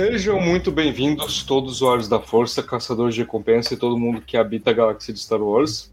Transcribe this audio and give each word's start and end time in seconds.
Sejam 0.00 0.40
muito 0.40 0.72
bem-vindos, 0.72 1.42
todos 1.42 1.72
os 1.72 1.76
usuários 1.82 2.08
da 2.08 2.18
Força, 2.18 2.62
caçadores 2.62 3.14
de 3.14 3.20
recompensa 3.20 3.74
e 3.74 3.76
todo 3.76 3.98
mundo 3.98 4.22
que 4.22 4.34
habita 4.34 4.70
a 4.70 4.72
galáxia 4.72 5.12
de 5.12 5.20
Star 5.20 5.42
Wars. 5.42 5.92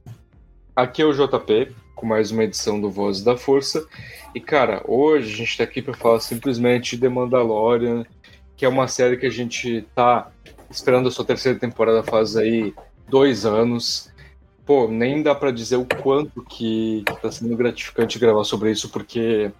Aqui 0.73 1.01
é 1.01 1.05
o 1.05 1.11
JP, 1.11 1.75
com 1.93 2.05
mais 2.05 2.31
uma 2.31 2.45
edição 2.45 2.79
do 2.79 2.89
Voz 2.89 3.21
da 3.21 3.35
Força. 3.35 3.85
E, 4.33 4.39
cara, 4.39 4.81
hoje 4.87 5.33
a 5.33 5.37
gente 5.39 5.49
está 5.49 5.65
aqui 5.65 5.81
para 5.81 5.93
falar 5.93 6.21
simplesmente 6.21 6.95
de 6.95 7.09
Mandalorian, 7.09 8.05
que 8.55 8.63
é 8.63 8.69
uma 8.69 8.87
série 8.87 9.17
que 9.17 9.25
a 9.25 9.29
gente 9.29 9.85
tá 9.93 10.31
esperando 10.71 11.09
a 11.09 11.11
sua 11.11 11.25
terceira 11.25 11.59
temporada 11.59 12.01
faz 12.01 12.37
aí 12.37 12.73
dois 13.09 13.45
anos. 13.45 14.09
Pô, 14.65 14.87
nem 14.87 15.21
dá 15.21 15.35
para 15.35 15.51
dizer 15.51 15.75
o 15.75 15.85
quanto 16.01 16.41
que, 16.43 17.03
que 17.05 17.21
tá 17.21 17.29
sendo 17.29 17.57
gratificante 17.57 18.17
gravar 18.17 18.45
sobre 18.45 18.71
isso, 18.71 18.87
porque 18.87 19.51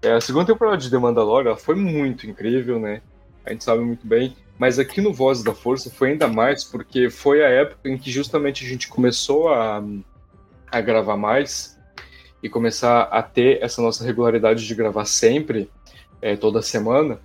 é, 0.00 0.12
a 0.12 0.20
segunda 0.20 0.46
temporada 0.46 0.76
de 0.76 0.88
The 0.88 0.96
Mandalorian 0.96 1.56
foi 1.56 1.74
muito 1.74 2.24
incrível, 2.28 2.78
né? 2.78 3.02
A 3.44 3.52
gente 3.52 3.64
sabe 3.64 3.82
muito 3.82 4.06
bem. 4.06 4.36
Mas 4.58 4.78
aqui 4.78 5.00
no 5.00 5.12
Voz 5.12 5.42
da 5.42 5.54
Força 5.54 5.90
foi 5.90 6.10
ainda 6.10 6.28
mais, 6.28 6.64
porque 6.64 7.08
foi 7.08 7.42
a 7.42 7.48
época 7.48 7.88
em 7.88 7.96
que 7.96 8.10
justamente 8.10 8.64
a 8.64 8.68
gente 8.68 8.88
começou 8.88 9.48
a, 9.48 9.82
a 10.70 10.80
gravar 10.82 11.16
mais 11.16 11.78
e 12.42 12.48
começar 12.48 13.02
a 13.04 13.22
ter 13.22 13.62
essa 13.62 13.80
nossa 13.80 14.04
regularidade 14.04 14.66
de 14.66 14.74
gravar 14.74 15.06
sempre, 15.06 15.70
é, 16.20 16.36
toda 16.36 16.60
semana. 16.60 17.18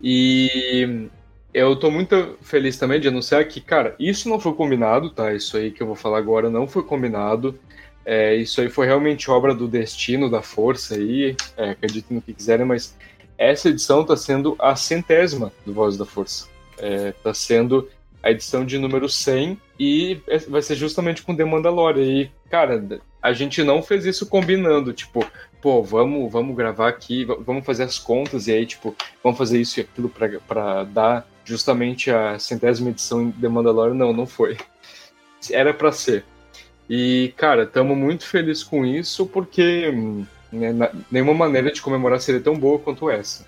E 0.00 1.08
eu 1.52 1.76
tô 1.76 1.90
muito 1.90 2.36
feliz 2.42 2.76
também 2.76 3.00
de 3.00 3.08
anunciar 3.08 3.44
que, 3.46 3.60
cara, 3.60 3.94
isso 3.98 4.28
não 4.28 4.38
foi 4.38 4.52
combinado, 4.54 5.10
tá? 5.10 5.32
Isso 5.32 5.56
aí 5.56 5.70
que 5.70 5.82
eu 5.82 5.86
vou 5.86 5.96
falar 5.96 6.18
agora 6.18 6.50
não 6.50 6.66
foi 6.66 6.82
combinado. 6.82 7.58
É, 8.04 8.34
isso 8.34 8.60
aí 8.60 8.68
foi 8.68 8.86
realmente 8.86 9.30
obra 9.30 9.54
do 9.54 9.66
destino, 9.66 10.30
da 10.30 10.42
força 10.42 10.94
aí. 10.94 11.36
É, 11.56 11.70
acreditem 11.70 12.16
no 12.16 12.22
que 12.22 12.34
quiserem, 12.34 12.66
mas 12.66 12.96
essa 13.36 13.68
edição 13.68 14.02
está 14.02 14.16
sendo 14.16 14.56
a 14.58 14.76
centésima 14.76 15.52
do 15.64 15.72
Voz 15.72 15.96
da 15.96 16.04
Força. 16.04 16.48
Está 16.72 16.86
é, 16.86 17.12
tá 17.12 17.34
sendo 17.34 17.88
a 18.22 18.30
edição 18.30 18.64
de 18.64 18.78
número 18.78 19.08
100 19.08 19.60
e 19.78 20.20
é, 20.26 20.38
vai 20.38 20.62
ser 20.62 20.76
justamente 20.76 21.22
com 21.22 21.36
The 21.36 21.44
Mandalorian. 21.44 22.02
E, 22.02 22.30
cara, 22.48 22.82
a 23.20 23.32
gente 23.32 23.62
não 23.62 23.82
fez 23.82 24.06
isso 24.06 24.26
combinando, 24.26 24.92
tipo, 24.92 25.26
pô, 25.60 25.82
vamos, 25.82 26.32
vamos 26.32 26.56
gravar 26.56 26.88
aqui, 26.88 27.24
vamos 27.24 27.64
fazer 27.64 27.84
as 27.84 27.98
contas 27.98 28.46
e 28.46 28.52
aí, 28.52 28.66
tipo, 28.66 28.94
vamos 29.22 29.38
fazer 29.38 29.60
isso 29.60 29.78
e 29.78 29.82
aquilo 29.82 30.10
para 30.46 30.84
dar 30.84 31.26
justamente 31.44 32.10
a 32.10 32.38
centésima 32.38 32.90
edição 32.90 33.30
de 33.30 33.40
The 33.40 33.48
Mandalorian. 33.48 33.94
Não, 33.94 34.12
não 34.12 34.26
foi. 34.26 34.56
Era 35.50 35.74
para 35.74 35.92
ser. 35.92 36.24
E, 36.88 37.32
cara, 37.36 37.64
estamos 37.64 37.96
muito 37.96 38.26
felizes 38.26 38.62
com 38.62 38.84
isso 38.84 39.26
porque 39.26 39.92
né, 40.54 40.90
nenhuma 41.10 41.34
maneira 41.34 41.72
de 41.72 41.82
comemorar 41.82 42.20
seria 42.20 42.40
tão 42.40 42.56
boa 42.56 42.78
quanto 42.78 43.10
essa. 43.10 43.44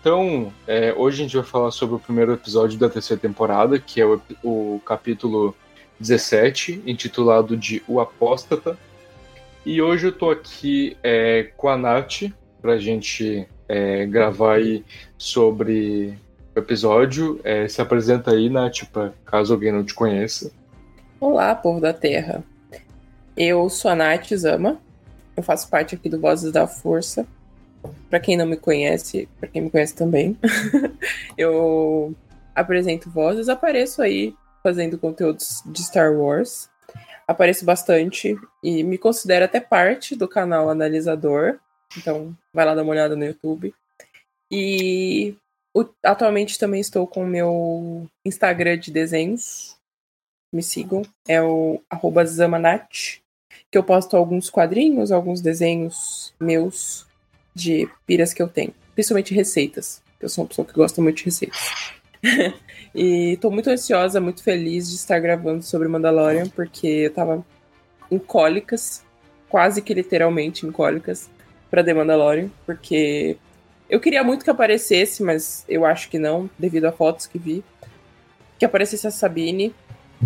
Então, 0.00 0.52
é, 0.66 0.92
hoje 0.92 1.20
a 1.20 1.22
gente 1.24 1.36
vai 1.36 1.44
falar 1.44 1.70
sobre 1.70 1.94
o 1.94 1.98
primeiro 1.98 2.32
episódio 2.32 2.78
da 2.78 2.90
terceira 2.90 3.20
temporada, 3.20 3.78
que 3.78 4.00
é 4.00 4.04
o, 4.04 4.20
o 4.42 4.80
capítulo 4.84 5.54
17, 6.00 6.82
intitulado 6.84 7.56
de 7.56 7.82
O 7.86 8.00
Apóstata. 8.00 8.76
E 9.64 9.80
hoje 9.80 10.08
eu 10.08 10.12
tô 10.12 10.30
aqui 10.30 10.96
é, 11.04 11.52
com 11.56 11.68
a 11.68 11.76
Nath 11.76 12.24
pra 12.60 12.78
gente 12.78 13.46
é, 13.68 14.04
gravar 14.06 14.56
aí 14.56 14.84
sobre 15.16 16.18
o 16.54 16.58
episódio. 16.58 17.40
É, 17.44 17.68
se 17.68 17.80
apresenta 17.80 18.32
aí, 18.32 18.50
Nath, 18.50 18.84
pra, 18.92 19.12
caso 19.24 19.54
alguém 19.54 19.70
não 19.70 19.84
te 19.84 19.94
conheça. 19.94 20.50
Olá, 21.20 21.54
povo 21.54 21.80
da 21.80 21.92
Terra. 21.92 22.42
Eu 23.36 23.70
sou 23.70 23.92
a 23.92 23.94
Nath 23.94 24.34
Zama, 24.34 24.80
eu 25.36 25.42
faço 25.42 25.68
parte 25.68 25.94
aqui 25.94 26.08
do 26.08 26.20
Vozes 26.20 26.52
da 26.52 26.66
Força. 26.66 27.26
Para 28.08 28.20
quem 28.20 28.36
não 28.36 28.46
me 28.46 28.56
conhece, 28.56 29.28
para 29.40 29.48
quem 29.48 29.62
me 29.62 29.70
conhece 29.70 29.94
também, 29.94 30.38
eu 31.36 32.14
apresento 32.54 33.10
vozes, 33.10 33.48
apareço 33.48 34.00
aí 34.02 34.34
fazendo 34.62 34.98
conteúdos 34.98 35.62
de 35.66 35.82
Star 35.82 36.12
Wars. 36.12 36.70
Apareço 37.26 37.64
bastante 37.64 38.36
e 38.62 38.84
me 38.84 38.98
considero 38.98 39.44
até 39.44 39.60
parte 39.60 40.14
do 40.14 40.28
canal 40.28 40.68
Analisador. 40.68 41.58
Então, 41.96 42.36
vai 42.52 42.64
lá 42.64 42.74
dar 42.74 42.82
uma 42.82 42.92
olhada 42.92 43.16
no 43.16 43.24
YouTube. 43.24 43.74
E 44.50 45.34
atualmente 46.04 46.58
também 46.58 46.80
estou 46.80 47.06
com 47.06 47.24
o 47.24 47.26
meu 47.26 48.06
Instagram 48.24 48.78
de 48.78 48.90
desenhos. 48.90 49.76
Me 50.52 50.62
sigam. 50.62 51.02
É 51.26 51.42
o 51.42 51.80
Zamanat 52.26 53.22
que 53.72 53.78
eu 53.78 53.82
posto 53.82 54.18
alguns 54.18 54.50
quadrinhos, 54.50 55.10
alguns 55.10 55.40
desenhos 55.40 56.34
meus 56.38 57.06
de 57.54 57.88
piras 58.06 58.34
que 58.34 58.42
eu 58.42 58.46
tenho. 58.46 58.74
Principalmente 58.94 59.34
receitas. 59.34 60.02
Eu 60.20 60.28
sou 60.28 60.44
uma 60.44 60.48
pessoa 60.48 60.66
que 60.66 60.74
gosta 60.74 61.00
muito 61.00 61.16
de 61.16 61.24
receitas. 61.24 61.72
e 62.94 63.38
tô 63.38 63.50
muito 63.50 63.70
ansiosa, 63.70 64.20
muito 64.20 64.42
feliz 64.42 64.90
de 64.90 64.96
estar 64.96 65.18
gravando 65.18 65.62
sobre 65.62 65.88
Mandalorian, 65.88 66.48
porque 66.50 66.86
eu 66.86 67.14
tava 67.14 67.42
em 68.10 68.18
cólicas, 68.18 69.02
quase 69.48 69.80
que 69.80 69.94
literalmente 69.94 70.66
em 70.66 70.70
cólicas, 70.70 71.30
pra 71.70 71.82
The 71.82 71.94
Mandalorian, 71.94 72.50
porque 72.66 73.38
eu 73.88 73.98
queria 74.00 74.22
muito 74.22 74.44
que 74.44 74.50
aparecesse, 74.50 75.22
mas 75.22 75.64
eu 75.66 75.86
acho 75.86 76.10
que 76.10 76.18
não, 76.18 76.48
devido 76.58 76.84
a 76.84 76.92
fotos 76.92 77.26
que 77.26 77.38
vi. 77.38 77.64
Que 78.58 78.66
aparecesse 78.66 79.06
a 79.06 79.10
Sabine, 79.10 79.74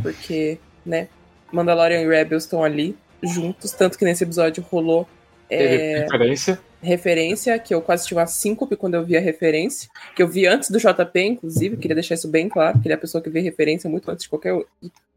porque, 0.02 0.58
né, 0.84 1.06
Mandalorian 1.52 2.00
e 2.00 2.08
Rebels 2.08 2.42
estão 2.42 2.64
ali 2.64 2.96
juntos, 3.22 3.72
tanto 3.72 3.98
que 3.98 4.04
nesse 4.04 4.24
episódio 4.24 4.62
rolou. 4.70 5.06
É, 5.48 6.06
referência. 6.10 6.60
referência, 6.82 7.58
que 7.58 7.72
eu 7.72 7.80
quase 7.80 8.06
tive 8.06 8.18
uma 8.18 8.26
síncope 8.26 8.74
quando 8.74 8.94
eu 8.94 9.04
vi 9.04 9.16
a 9.16 9.20
referência, 9.20 9.88
que 10.14 10.22
eu 10.22 10.28
vi 10.28 10.46
antes 10.46 10.70
do 10.70 10.78
JP, 10.78 11.20
inclusive, 11.20 11.76
queria 11.76 11.94
deixar 11.94 12.16
isso 12.16 12.28
bem 12.28 12.48
claro, 12.48 12.80
que 12.80 12.88
ele 12.88 12.94
é 12.94 12.96
a 12.96 13.00
pessoa 13.00 13.22
que 13.22 13.30
vê 13.30 13.40
referência 13.40 13.88
muito 13.88 14.10
antes 14.10 14.24
de 14.24 14.28
qualquer. 14.28 14.54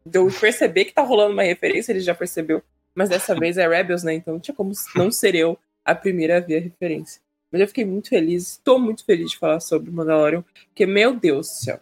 De 0.06 0.18
eu 0.18 0.28
perceber 0.40 0.84
que 0.84 0.94
tá 0.94 1.02
rolando 1.02 1.32
uma 1.32 1.42
referência, 1.42 1.92
ele 1.92 2.00
já 2.00 2.14
percebeu. 2.14 2.62
Mas 2.94 3.08
dessa 3.08 3.34
vez 3.34 3.58
é 3.58 3.68
Rebels, 3.68 4.02
né? 4.02 4.14
Então 4.14 4.34
não 4.34 4.40
tinha 4.40 4.54
como 4.54 4.72
não 4.94 5.10
ser 5.10 5.34
eu 5.34 5.58
a 5.84 5.94
primeira 5.94 6.36
a 6.36 6.40
ver 6.40 6.56
a 6.56 6.60
referência. 6.60 7.20
Mas 7.50 7.60
eu 7.60 7.68
fiquei 7.68 7.84
muito 7.84 8.08
feliz, 8.08 8.52
estou 8.52 8.78
muito 8.78 9.04
feliz 9.04 9.32
de 9.32 9.38
falar 9.38 9.60
sobre 9.60 9.90
Mandalorian, 9.90 10.44
porque, 10.68 10.86
meu 10.86 11.14
Deus 11.14 11.48
do 11.48 11.52
céu. 11.52 11.80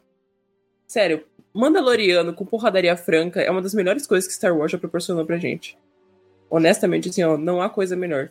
Sério, 0.87 1.25
Mandaloriano 1.53 2.33
com 2.33 2.47
porradaria 2.47 2.97
franca 2.97 3.41
é 3.41 3.51
uma 3.51 3.61
das 3.61 3.75
melhores 3.75 4.07
coisas 4.07 4.27
que 4.27 4.35
Star 4.35 4.57
Wars 4.57 4.73
já 4.73 4.79
proporcionou 4.79 5.27
pra 5.27 5.39
gente. 5.39 5.77
Honestamente, 6.51 7.09
assim, 7.09 7.23
ó, 7.23 7.37
não 7.37 7.61
há 7.61 7.69
coisa 7.69 7.97
melhor. 7.97 8.31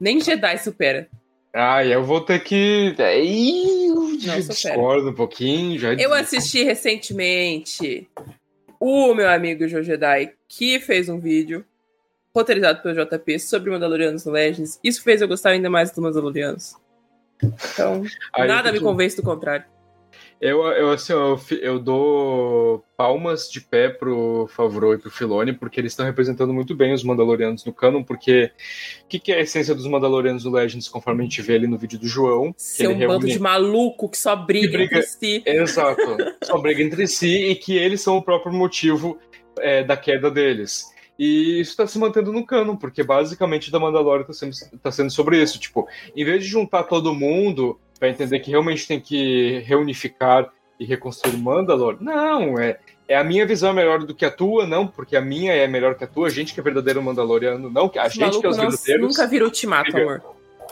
Nem 0.00 0.20
Jedi 0.20 0.58
supera. 0.58 1.08
Ah, 1.54 1.84
eu 1.84 2.04
vou 2.04 2.20
ter 2.20 2.40
que. 2.40 2.94
Ih, 2.98 3.86
eu 3.88 4.16
discordo 4.18 5.10
um 5.10 5.14
pouquinho. 5.14 5.78
Já 5.78 5.94
eu 5.94 6.12
assisti 6.12 6.62
recentemente 6.62 8.06
o 8.78 9.14
meu 9.14 9.28
amigo 9.28 9.66
Joe 9.66 9.82
Jedi, 9.82 10.34
que 10.46 10.78
fez 10.78 11.08
um 11.08 11.18
vídeo 11.18 11.64
roteirizado 12.34 12.82
pelo 12.82 12.94
JP 12.94 13.38
sobre 13.38 13.70
Mandalorianos 13.70 14.26
no 14.26 14.32
Legends. 14.32 14.78
Isso 14.84 15.02
fez 15.02 15.22
eu 15.22 15.28
gostar 15.28 15.50
ainda 15.50 15.70
mais 15.70 15.90
dos 15.90 15.98
Mandalorianos. 15.98 16.76
Então, 17.42 18.04
Aí, 18.34 18.46
nada 18.46 18.70
me 18.70 18.80
convence 18.80 19.16
do 19.16 19.22
contrário. 19.22 19.64
Eu, 20.40 20.62
eu 20.66 20.90
assim, 20.90 21.14
eu, 21.14 21.40
eu 21.62 21.78
dou 21.78 22.84
palmas 22.94 23.50
de 23.50 23.60
pé 23.60 23.88
pro 23.88 24.46
Favreau 24.48 24.92
e 24.92 24.98
pro 24.98 25.10
Filoni, 25.10 25.52
porque 25.52 25.80
eles 25.80 25.92
estão 25.92 26.04
representando 26.04 26.52
muito 26.52 26.74
bem 26.74 26.92
os 26.92 27.02
Mandalorianos 27.02 27.64
no 27.64 27.72
canon, 27.72 28.02
porque 28.02 28.52
o 29.04 29.08
que, 29.08 29.18
que, 29.18 29.32
é 29.32 29.36
a 29.36 29.40
essência 29.40 29.74
dos 29.74 29.86
Mandalorianos 29.86 30.44
no 30.44 30.50
Legends, 30.50 30.88
conforme 30.88 31.22
a 31.22 31.24
gente 31.24 31.40
vê 31.40 31.54
ali 31.54 31.66
no 31.66 31.78
vídeo 31.78 31.98
do 31.98 32.06
João? 32.06 32.54
Ser 32.56 32.88
um 32.88 32.96
reúne... 32.96 33.06
bando 33.06 33.26
de 33.26 33.38
maluco 33.38 34.10
que 34.10 34.18
só 34.18 34.36
briga, 34.36 34.68
que 34.68 34.76
briga, 34.76 34.98
entre 34.98 35.08
si. 35.08 35.42
Exato, 35.46 36.16
só 36.44 36.58
briga 36.58 36.82
entre 36.82 37.06
si 37.06 37.50
e 37.50 37.54
que 37.54 37.76
eles 37.76 38.02
são 38.02 38.18
o 38.18 38.22
próprio 38.22 38.52
motivo 38.52 39.18
é, 39.58 39.82
da 39.82 39.96
queda 39.96 40.30
deles. 40.30 40.84
E 41.18 41.60
isso 41.60 41.70
está 41.70 41.86
se 41.86 41.98
mantendo 41.98 42.30
no 42.30 42.44
canon, 42.44 42.76
porque 42.76 43.02
basicamente 43.02 43.70
da 43.70 43.80
Mandalorian 43.80 44.26
está 44.28 44.34
sendo, 44.34 44.80
tá 44.82 44.92
sendo 44.92 45.10
sobre 45.10 45.42
isso. 45.42 45.58
Tipo, 45.58 45.88
em 46.14 46.24
vez 46.24 46.44
de 46.44 46.50
juntar 46.50 46.82
todo 46.82 47.14
mundo 47.14 47.80
para 47.98 48.08
entender 48.08 48.40
que 48.40 48.50
realmente 48.50 48.86
tem 48.86 49.00
que 49.00 49.60
reunificar 49.66 50.50
e 50.78 50.84
reconstruir 50.84 51.36
Mandalor. 51.36 51.96
Não, 52.00 52.58
é, 52.58 52.78
é 53.08 53.16
a 53.16 53.24
minha 53.24 53.46
visão 53.46 53.70
é 53.70 53.72
melhor 53.72 54.04
do 54.04 54.14
que 54.14 54.24
a 54.24 54.30
tua, 54.30 54.66
não, 54.66 54.86
porque 54.86 55.16
a 55.16 55.20
minha 55.20 55.52
é 55.52 55.66
melhor 55.66 55.94
que 55.94 56.04
a 56.04 56.06
tua, 56.06 56.26
a 56.26 56.30
gente 56.30 56.52
que 56.52 56.60
é 56.60 56.62
verdadeiro 56.62 57.02
Mandaloriano, 57.02 57.70
não, 57.70 57.90
a 57.96 58.08
gente 58.08 58.40
que 58.40 58.46
é 58.46 58.48
os 58.48 58.56
verdadeiros. 58.56 59.08
nunca 59.08 59.26
viram 59.26 59.46
ultimato, 59.46 59.96
amor. 59.96 60.22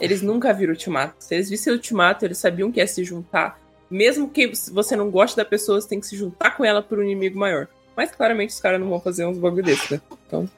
Eles 0.00 0.22
nunca 0.22 0.52
viram 0.52 0.72
ultimato. 0.72 1.14
Se 1.20 1.34
eles 1.34 1.48
vissem 1.48 1.72
ultimato, 1.72 2.24
eles 2.24 2.38
sabiam 2.38 2.70
que 2.70 2.80
ia 2.80 2.86
se 2.86 3.04
juntar. 3.04 3.60
Mesmo 3.88 4.28
que 4.28 4.50
você 4.72 4.96
não 4.96 5.10
goste 5.10 5.36
da 5.36 5.44
pessoa, 5.44 5.80
você 5.80 5.88
tem 5.88 6.00
que 6.00 6.06
se 6.06 6.16
juntar 6.16 6.56
com 6.56 6.64
ela 6.64 6.82
por 6.82 6.98
um 6.98 7.02
inimigo 7.02 7.38
maior. 7.38 7.68
Mas 7.96 8.10
claramente 8.10 8.50
os 8.50 8.60
caras 8.60 8.80
não 8.80 8.88
vão 8.88 9.00
fazer 9.00 9.24
uns 9.24 9.38
bagulho 9.38 9.62
desse, 9.62 9.94
né? 9.94 10.00
Então. 10.26 10.48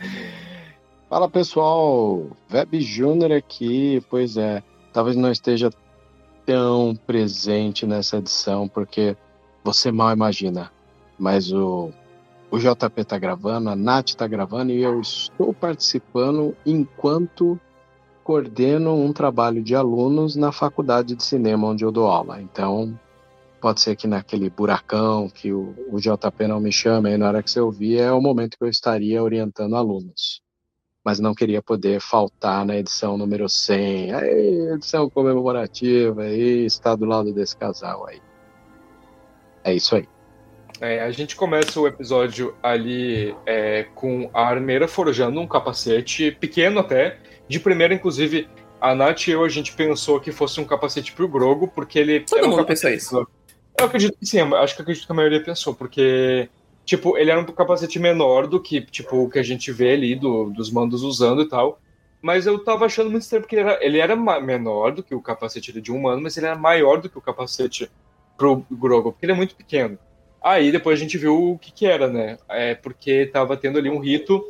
Fala 1.08 1.28
pessoal, 1.28 2.26
Web 2.50 2.80
Júnior 2.80 3.32
aqui, 3.32 4.02
pois 4.08 4.36
é, 4.36 4.62
talvez 4.92 5.16
não 5.16 5.30
esteja 5.30 5.70
tão 6.46 6.94
presente 6.94 7.84
nessa 7.84 8.18
edição, 8.18 8.68
porque 8.68 9.16
você 9.64 9.90
mal 9.90 10.12
imagina. 10.12 10.72
Mas 11.18 11.52
o, 11.52 11.90
o 12.50 12.58
JP 12.58 13.04
tá 13.04 13.18
gravando, 13.18 13.68
a 13.68 13.76
Nath 13.76 14.14
tá 14.14 14.26
gravando 14.26 14.70
e 14.70 14.80
eu 14.80 15.00
estou 15.00 15.52
participando 15.52 16.56
enquanto 16.64 17.60
coordeno 18.22 18.94
um 18.94 19.12
trabalho 19.12 19.62
de 19.62 19.74
alunos 19.74 20.36
na 20.36 20.52
faculdade 20.52 21.14
de 21.16 21.22
cinema 21.22 21.68
onde 21.68 21.84
eu 21.84 21.90
dou 21.90 22.06
aula. 22.06 22.40
Então, 22.40 22.98
pode 23.60 23.80
ser 23.80 23.96
que 23.96 24.06
naquele 24.06 24.48
buracão 24.48 25.28
que 25.28 25.52
o, 25.52 25.74
o 25.90 25.98
JP 25.98 26.46
não 26.46 26.60
me 26.60 26.70
chama 26.70 27.08
aí 27.08 27.16
na 27.16 27.28
hora 27.28 27.42
que 27.42 27.50
você 27.50 27.60
ouvir, 27.60 27.98
é 27.98 28.12
o 28.12 28.20
momento 28.20 28.56
que 28.56 28.64
eu 28.64 28.68
estaria 28.68 29.22
orientando 29.22 29.74
alunos 29.74 30.45
mas 31.06 31.20
não 31.20 31.32
queria 31.32 31.62
poder 31.62 32.00
faltar 32.00 32.64
na 32.66 32.76
edição 32.76 33.16
número 33.16 33.48
100. 33.48 34.12
Aí, 34.12 34.72
edição 34.74 35.08
comemorativa, 35.08 36.22
aí 36.22 36.66
está 36.66 36.96
do 36.96 37.04
lado 37.04 37.32
desse 37.32 37.56
casal 37.56 38.08
aí. 38.08 38.20
É 39.62 39.72
isso 39.72 39.94
aí. 39.94 40.08
É, 40.80 41.02
a 41.02 41.10
gente 41.12 41.36
começa 41.36 41.78
o 41.78 41.86
episódio 41.86 42.56
ali 42.60 43.32
é, 43.46 43.86
com 43.94 44.28
a 44.34 44.48
armeira 44.48 44.88
forjando 44.88 45.40
um 45.40 45.46
capacete 45.46 46.32
pequeno 46.32 46.80
até. 46.80 47.18
De 47.46 47.60
primeira, 47.60 47.94
inclusive, 47.94 48.48
a 48.80 48.92
Nath 48.92 49.28
e 49.28 49.30
eu, 49.30 49.44
a 49.44 49.48
gente 49.48 49.74
pensou 49.74 50.18
que 50.18 50.32
fosse 50.32 50.60
um 50.60 50.64
capacete 50.64 51.12
pro 51.12 51.28
Grogo, 51.28 51.68
porque 51.68 52.00
ele... 52.00 52.20
Todo 52.22 52.48
mundo 52.48 52.62
um 52.62 52.64
pensou 52.64 52.90
isso. 52.90 53.24
Eu 53.78 53.86
acredito 53.86 54.18
que 54.18 54.26
sim, 54.26 54.40
acho 54.40 54.74
que 54.74 54.82
acredito 54.82 55.06
que 55.06 55.12
a 55.12 55.14
maioria 55.14 55.40
pensou, 55.40 55.72
porque 55.72 56.48
Tipo, 56.86 57.18
ele 57.18 57.32
era 57.32 57.40
um 57.40 57.44
capacete 57.44 57.98
menor 57.98 58.46
do 58.46 58.62
que, 58.62 58.80
tipo, 58.80 59.24
o 59.24 59.28
que 59.28 59.40
a 59.40 59.42
gente 59.42 59.72
vê 59.72 59.92
ali 59.92 60.14
do, 60.14 60.50
dos 60.50 60.70
mandos 60.70 61.02
usando 61.02 61.42
e 61.42 61.48
tal. 61.48 61.80
Mas 62.22 62.46
eu 62.46 62.62
tava 62.62 62.86
achando 62.86 63.10
muito 63.10 63.24
estranho, 63.24 63.42
porque 63.42 63.56
ele 63.56 63.68
era, 63.68 63.84
ele 63.84 63.98
era 63.98 64.16
menor 64.40 64.92
do 64.92 65.02
que 65.02 65.14
o 65.14 65.20
capacete 65.20 65.78
de 65.80 65.92
um 65.92 65.96
humano, 65.96 66.22
mas 66.22 66.36
ele 66.36 66.46
era 66.46 66.56
maior 66.56 67.00
do 67.00 67.10
que 67.10 67.18
o 67.18 67.20
capacete 67.20 67.90
pro 68.38 68.64
Grogu, 68.70 69.10
porque 69.10 69.26
ele 69.26 69.32
é 69.32 69.36
muito 69.36 69.56
pequeno. 69.56 69.98
Aí 70.42 70.70
depois 70.70 70.96
a 70.96 71.02
gente 71.02 71.18
viu 71.18 71.52
o 71.52 71.58
que 71.58 71.72
que 71.72 71.86
era, 71.86 72.06
né? 72.06 72.38
É 72.48 72.76
porque 72.76 73.26
tava 73.26 73.56
tendo 73.56 73.78
ali 73.78 73.90
um 73.90 73.98
rito 73.98 74.44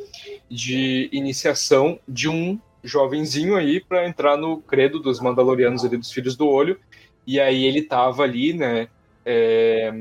de 0.47 1.09
iniciação 1.11 1.99
de 2.07 2.29
um 2.29 2.59
jovenzinho 2.83 3.55
aí 3.55 3.79
para 3.79 4.07
entrar 4.07 4.37
no 4.37 4.59
credo 4.61 4.99
dos 4.99 5.19
Mandalorianos 5.19 5.83
ali, 5.83 5.97
dos 5.97 6.11
Filhos 6.11 6.35
do 6.35 6.47
Olho. 6.47 6.79
E 7.25 7.39
aí 7.39 7.65
ele 7.65 7.81
tava 7.81 8.21
ali, 8.21 8.53
né? 8.53 8.87
É, 9.25 9.91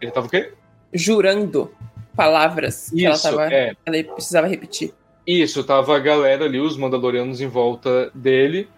ele 0.00 0.10
tava 0.10 0.26
o 0.26 0.30
quê? 0.30 0.52
Jurando 0.92 1.72
palavras 2.16 2.86
Isso, 2.86 2.96
que 2.96 3.04
ela, 3.04 3.18
tava, 3.18 3.52
é. 3.52 3.74
ela 3.84 4.04
precisava 4.14 4.46
repetir. 4.46 4.92
Isso, 5.26 5.62
tava 5.64 5.96
a 5.96 6.00
galera 6.00 6.44
ali, 6.44 6.58
os 6.58 6.76
Mandalorianos 6.76 7.40
em 7.40 7.46
volta 7.46 8.10
dele. 8.14 8.68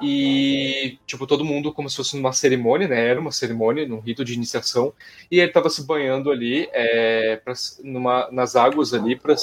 E, 0.00 0.98
tipo, 1.06 1.26
todo 1.28 1.44
mundo 1.44 1.72
como 1.72 1.88
se 1.88 1.96
fosse 1.96 2.16
numa 2.16 2.32
cerimônia, 2.32 2.88
né? 2.88 3.08
Era 3.08 3.20
uma 3.20 3.30
cerimônia, 3.30 3.86
num 3.86 4.00
rito 4.00 4.24
de 4.24 4.34
iniciação. 4.34 4.92
E 5.30 5.38
ele 5.38 5.52
tava 5.52 5.70
se 5.70 5.86
banhando 5.86 6.30
ali, 6.30 6.68
é, 6.72 7.36
pra, 7.36 7.54
numa, 7.84 8.28
nas 8.32 8.56
águas 8.56 8.92
ali, 8.92 9.14
para 9.14 9.36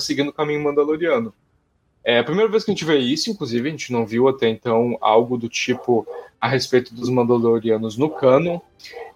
seguir 0.00 0.22
no 0.22 0.32
caminho 0.32 0.64
mandaloriano. 0.64 1.34
É 2.08 2.20
a 2.20 2.24
primeira 2.24 2.48
vez 2.48 2.62
que 2.62 2.70
a 2.70 2.74
gente 2.74 2.84
vê 2.84 2.98
isso, 2.98 3.28
inclusive, 3.28 3.66
a 3.66 3.70
gente 3.72 3.92
não 3.92 4.06
viu 4.06 4.28
até 4.28 4.48
então 4.48 4.96
algo 5.00 5.36
do 5.36 5.48
tipo 5.48 6.06
a 6.40 6.46
respeito 6.46 6.94
dos 6.94 7.08
Mandalorianos 7.08 7.96
no 7.96 8.08
canon. 8.08 8.60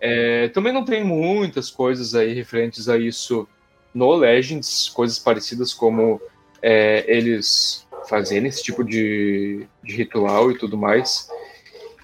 É, 0.00 0.49
também 0.49 0.73
não 0.73 0.85
tem 0.85 1.04
muitas 1.04 1.70
coisas 1.70 2.16
aí 2.16 2.35
referentes 2.35 2.88
a 2.88 2.99
isso 2.99 3.47
no 3.94 4.12
Legends, 4.12 4.88
coisas 4.88 5.20
parecidas 5.20 5.73
como 5.73 6.20
é, 6.61 7.04
eles 7.06 7.87
fazerem 8.09 8.49
esse 8.49 8.61
tipo 8.61 8.82
de, 8.82 9.68
de, 9.85 9.94
ritual 9.94 10.50
e 10.50 10.59
tudo 10.59 10.76
mais. 10.76 11.28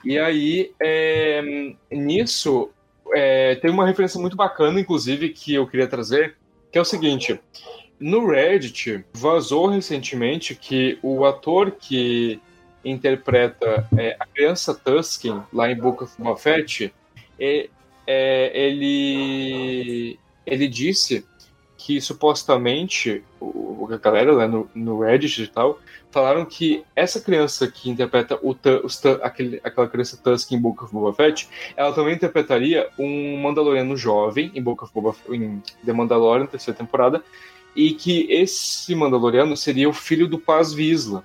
E 0.04 0.16
aí, 0.20 0.70
é, 0.80 1.42
nisso, 1.90 2.70
é, 3.12 3.56
tem 3.56 3.72
uma 3.72 3.88
referência 3.88 4.20
muito 4.20 4.36
bacana, 4.36 4.78
inclusive, 4.78 5.30
que 5.30 5.52
eu 5.52 5.66
queria 5.66 5.88
trazer, 5.88 6.36
que 6.70 6.78
é 6.78 6.80
o 6.80 6.84
seguinte. 6.84 7.40
No 7.98 8.26
Reddit, 8.26 9.04
vazou 9.14 9.66
recentemente 9.66 10.54
que 10.54 10.98
o 11.02 11.24
ator 11.24 11.70
que 11.70 12.40
interpreta 12.84 13.88
é, 13.96 14.16
a 14.18 14.26
criança 14.26 14.74
Tusken, 14.74 15.42
lá 15.52 15.70
em 15.70 15.76
Book 15.76 16.04
of 16.04 16.42
Fett, 16.42 16.92
é, 17.38 17.68
é, 18.06 18.52
ele, 18.54 20.18
ele 20.44 20.68
disse 20.68 21.26
que 21.76 22.00
supostamente 22.00 23.22
o, 23.40 23.88
a 23.90 23.96
galera 23.96 24.32
lá 24.32 24.48
no, 24.48 24.68
no 24.74 25.00
Reddit 25.00 25.42
e 25.42 25.46
tal 25.46 25.78
falaram 26.10 26.44
que 26.46 26.82
essa 26.94 27.20
criança 27.20 27.70
que 27.70 27.90
interpreta 27.90 28.38
o, 28.42 28.56
aquele, 29.22 29.60
aquela 29.62 29.86
criança 29.86 30.16
Tusk 30.16 30.52
em 30.52 30.58
Book 30.58 30.82
of 30.82 30.92
Boba 30.92 31.12
Fett, 31.12 31.48
ela 31.76 31.92
também 31.92 32.14
interpretaria 32.14 32.88
um 32.98 33.36
Mandaloriano 33.38 33.96
jovem 33.96 34.50
em 34.54 34.62
Book 34.62 34.82
of 34.82 34.92
Boba 34.94 35.14
em 35.28 35.62
The 35.84 35.92
Mandalorian, 35.92 36.46
terceira 36.46 36.78
temporada, 36.78 37.22
e 37.76 37.92
que 37.92 38.26
esse 38.32 38.94
Mandaloriano 38.94 39.56
seria 39.56 39.88
o 39.88 39.92
filho 39.92 40.26
do 40.26 40.38
Paz 40.38 40.72
Vizsla. 40.72 41.22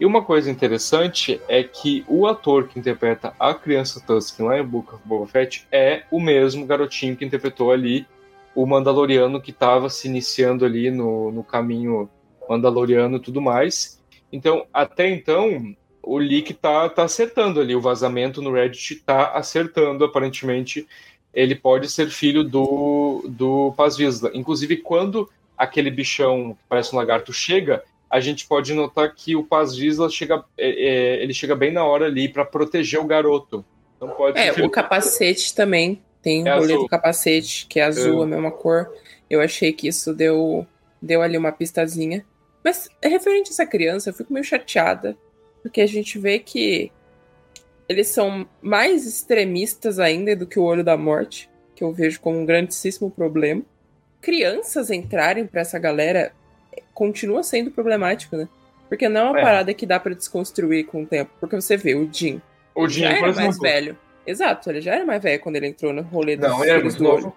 E 0.00 0.04
uma 0.04 0.22
coisa 0.22 0.50
interessante 0.50 1.40
é 1.48 1.62
que 1.62 2.04
o 2.06 2.26
ator 2.26 2.68
que 2.68 2.78
interpreta 2.78 3.32
a 3.38 3.54
criança 3.54 4.00
Tusken 4.04 4.46
lá 4.46 4.58
em 4.58 4.64
Book 4.64 4.94
of 4.94 5.02
Boba 5.04 5.26
Fett 5.26 5.66
é 5.72 6.02
o 6.10 6.20
mesmo 6.20 6.66
garotinho 6.66 7.16
que 7.16 7.24
interpretou 7.24 7.72
ali 7.72 8.06
o 8.54 8.66
Mandaloriano 8.66 9.40
que 9.40 9.50
estava 9.50 9.88
se 9.88 10.08
iniciando 10.08 10.64
ali 10.64 10.90
no, 10.90 11.32
no 11.32 11.42
caminho 11.42 12.08
Mandaloriano 12.48 13.16
e 13.16 13.20
tudo 13.20 13.40
mais. 13.40 14.00
Então, 14.32 14.66
até 14.72 15.08
então, 15.08 15.74
o 16.02 16.18
leak 16.18 16.54
tá, 16.54 16.88
tá 16.88 17.04
acertando 17.04 17.60
ali, 17.60 17.74
o 17.74 17.80
vazamento 17.80 18.40
no 18.40 18.52
Reddit 18.52 18.96
tá 18.96 19.32
acertando, 19.32 20.04
aparentemente 20.04 20.86
ele 21.32 21.54
pode 21.54 21.88
ser 21.90 22.08
filho 22.08 22.42
do, 22.42 23.24
do 23.28 23.72
Paz 23.76 23.96
Vizsla. 23.96 24.30
Inclusive, 24.32 24.78
quando 24.78 25.28
aquele 25.58 25.90
bichão 25.90 26.54
que 26.54 26.60
parece 26.68 26.94
um 26.94 26.98
lagarto 26.98 27.32
chega, 27.32 27.82
a 28.08 28.20
gente 28.20 28.46
pode 28.46 28.72
notar 28.72 29.14
que 29.14 29.36
o 29.36 29.44
Paz 29.44 29.74
Gisla 29.74 30.08
chega, 30.08 30.44
é, 30.56 30.68
é, 30.68 31.22
ele 31.22 31.34
chega 31.34 31.54
bem 31.54 31.72
na 31.72 31.84
hora 31.84 32.06
ali 32.06 32.28
para 32.28 32.44
proteger 32.44 33.00
o 33.00 33.04
garoto. 33.04 33.64
Então 33.96 34.08
pode 34.10 34.38
é, 34.38 34.52
o 34.52 34.70
capacete 34.70 35.54
também 35.54 36.00
tem 36.22 36.44
o 36.44 36.48
é 36.48 36.54
rolê 36.54 36.72
azul. 36.72 36.84
do 36.84 36.88
capacete, 36.88 37.66
que 37.66 37.80
é 37.80 37.84
azul, 37.84 38.20
é. 38.20 38.24
a 38.24 38.26
mesma 38.26 38.50
cor. 38.50 38.92
Eu 39.28 39.40
achei 39.40 39.72
que 39.72 39.88
isso 39.88 40.14
deu, 40.14 40.66
deu 41.00 41.22
ali 41.22 41.36
uma 41.36 41.52
pistazinha. 41.52 42.24
Mas 42.64 42.88
referente 43.02 43.50
a 43.50 43.52
essa 43.52 43.66
criança, 43.66 44.10
eu 44.10 44.14
fico 44.14 44.32
meio 44.32 44.44
chateada, 44.44 45.16
porque 45.62 45.80
a 45.80 45.86
gente 45.86 46.18
vê 46.18 46.38
que 46.38 46.90
eles 47.88 48.08
são 48.08 48.46
mais 48.60 49.06
extremistas 49.06 49.98
ainda 49.98 50.36
do 50.36 50.46
que 50.46 50.58
o 50.58 50.64
Olho 50.64 50.84
da 50.84 50.96
Morte, 50.96 51.48
que 51.74 51.82
eu 51.82 51.92
vejo 51.92 52.20
como 52.20 52.38
um 52.38 52.44
grandíssimo 52.44 53.10
problema. 53.10 53.62
Crianças 54.20 54.90
entrarem 54.90 55.46
para 55.46 55.60
essa 55.60 55.78
galera 55.78 56.32
continua 56.92 57.42
sendo 57.42 57.70
problemático, 57.70 58.36
né? 58.36 58.48
Porque 58.88 59.08
não 59.08 59.20
é 59.20 59.30
uma 59.30 59.40
é. 59.40 59.42
parada 59.42 59.74
que 59.74 59.86
dá 59.86 60.00
para 60.00 60.14
desconstruir 60.14 60.86
com 60.86 61.02
o 61.02 61.06
tempo. 61.06 61.30
Porque 61.38 61.56
você 61.56 61.76
vê, 61.76 61.94
o 61.94 62.08
Jim. 62.10 62.40
O 62.74 62.88
Jim, 62.88 63.02
já 63.02 63.10
era 63.10 63.32
mais 63.32 63.58
velho. 63.58 63.98
Exato, 64.26 64.70
ele 64.70 64.80
já 64.80 64.94
era 64.94 65.04
mais 65.04 65.22
velho 65.22 65.40
quando 65.40 65.56
ele 65.56 65.68
entrou 65.68 65.92
no 65.92 66.02
rolê 66.02 66.36
dos 66.36 66.48
Não, 66.48 66.62
ele 66.62 66.70
era 66.70 66.82
muito 66.82 67.02
novo. 67.02 67.36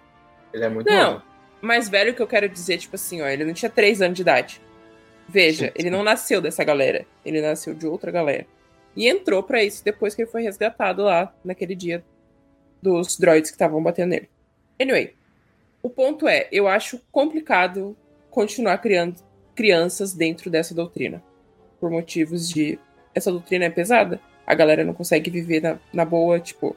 Ele 0.52 0.64
é 0.64 0.68
muito 0.68 0.90
não, 0.90 1.12
novo. 1.12 1.24
mais 1.60 1.88
velho 1.88 2.14
que 2.14 2.20
eu 2.20 2.26
quero 2.26 2.48
dizer, 2.48 2.78
tipo 2.78 2.96
assim, 2.96 3.22
ó, 3.22 3.28
ele 3.28 3.44
não 3.44 3.54
tinha 3.54 3.70
3 3.70 4.02
anos 4.02 4.16
de 4.16 4.22
idade. 4.22 4.60
Veja, 5.28 5.66
sim. 5.66 5.72
ele 5.74 5.90
não 5.90 6.02
nasceu 6.02 6.40
dessa 6.40 6.64
galera. 6.64 7.06
Ele 7.24 7.40
nasceu 7.40 7.74
de 7.74 7.86
outra 7.86 8.10
galera. 8.10 8.46
E 8.94 9.08
entrou 9.08 9.42
para 9.42 9.62
isso 9.62 9.84
depois 9.84 10.14
que 10.14 10.22
ele 10.22 10.30
foi 10.30 10.42
resgatado 10.42 11.02
lá 11.02 11.32
naquele 11.44 11.74
dia 11.74 12.04
dos 12.82 13.16
droids 13.16 13.50
que 13.50 13.54
estavam 13.54 13.82
batendo 13.82 14.10
nele. 14.10 14.28
Anyway, 14.80 15.14
o 15.82 15.90
ponto 15.90 16.28
é, 16.28 16.48
eu 16.52 16.68
acho 16.68 17.00
complicado 17.10 17.96
continuar 18.30 18.78
criando 18.78 19.16
crianças 19.54 20.14
dentro 20.14 20.48
dessa 20.50 20.74
doutrina. 20.74 21.22
Por 21.80 21.90
motivos 21.90 22.48
de. 22.48 22.78
Essa 23.14 23.30
doutrina 23.30 23.64
é 23.64 23.70
pesada. 23.70 24.20
A 24.46 24.54
galera 24.54 24.84
não 24.84 24.94
consegue 24.94 25.30
viver 25.30 25.60
na, 25.60 25.78
na 25.92 26.04
boa, 26.04 26.38
tipo. 26.38 26.76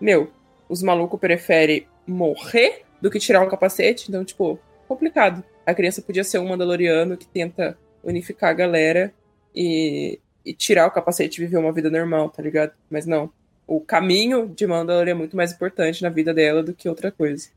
Meu, 0.00 0.30
os 0.68 0.82
malucos 0.82 1.20
preferem 1.20 1.86
morrer 2.06 2.82
do 3.00 3.10
que 3.10 3.20
tirar 3.20 3.40
um 3.40 3.48
capacete. 3.48 4.06
Então, 4.08 4.24
tipo, 4.24 4.58
complicado. 4.88 5.44
A 5.64 5.72
criança 5.72 6.02
podia 6.02 6.24
ser 6.24 6.38
um 6.38 6.48
Mandaloriano 6.48 7.16
que 7.16 7.26
tenta 7.26 7.78
unificar 8.02 8.50
a 8.50 8.54
galera 8.54 9.14
e, 9.54 10.18
e 10.44 10.52
tirar 10.52 10.88
o 10.88 10.90
capacete 10.90 11.40
e 11.40 11.44
viver 11.44 11.58
uma 11.58 11.72
vida 11.72 11.88
normal, 11.88 12.28
tá 12.30 12.42
ligado? 12.42 12.72
Mas 12.90 13.06
não. 13.06 13.30
O 13.66 13.80
caminho 13.80 14.48
de 14.48 14.66
Mandalorian 14.66 15.12
é 15.12 15.14
muito 15.14 15.36
mais 15.36 15.52
importante 15.52 16.02
na 16.02 16.08
vida 16.08 16.34
dela 16.34 16.64
do 16.64 16.74
que 16.74 16.88
outra 16.88 17.12
coisa. 17.12 17.48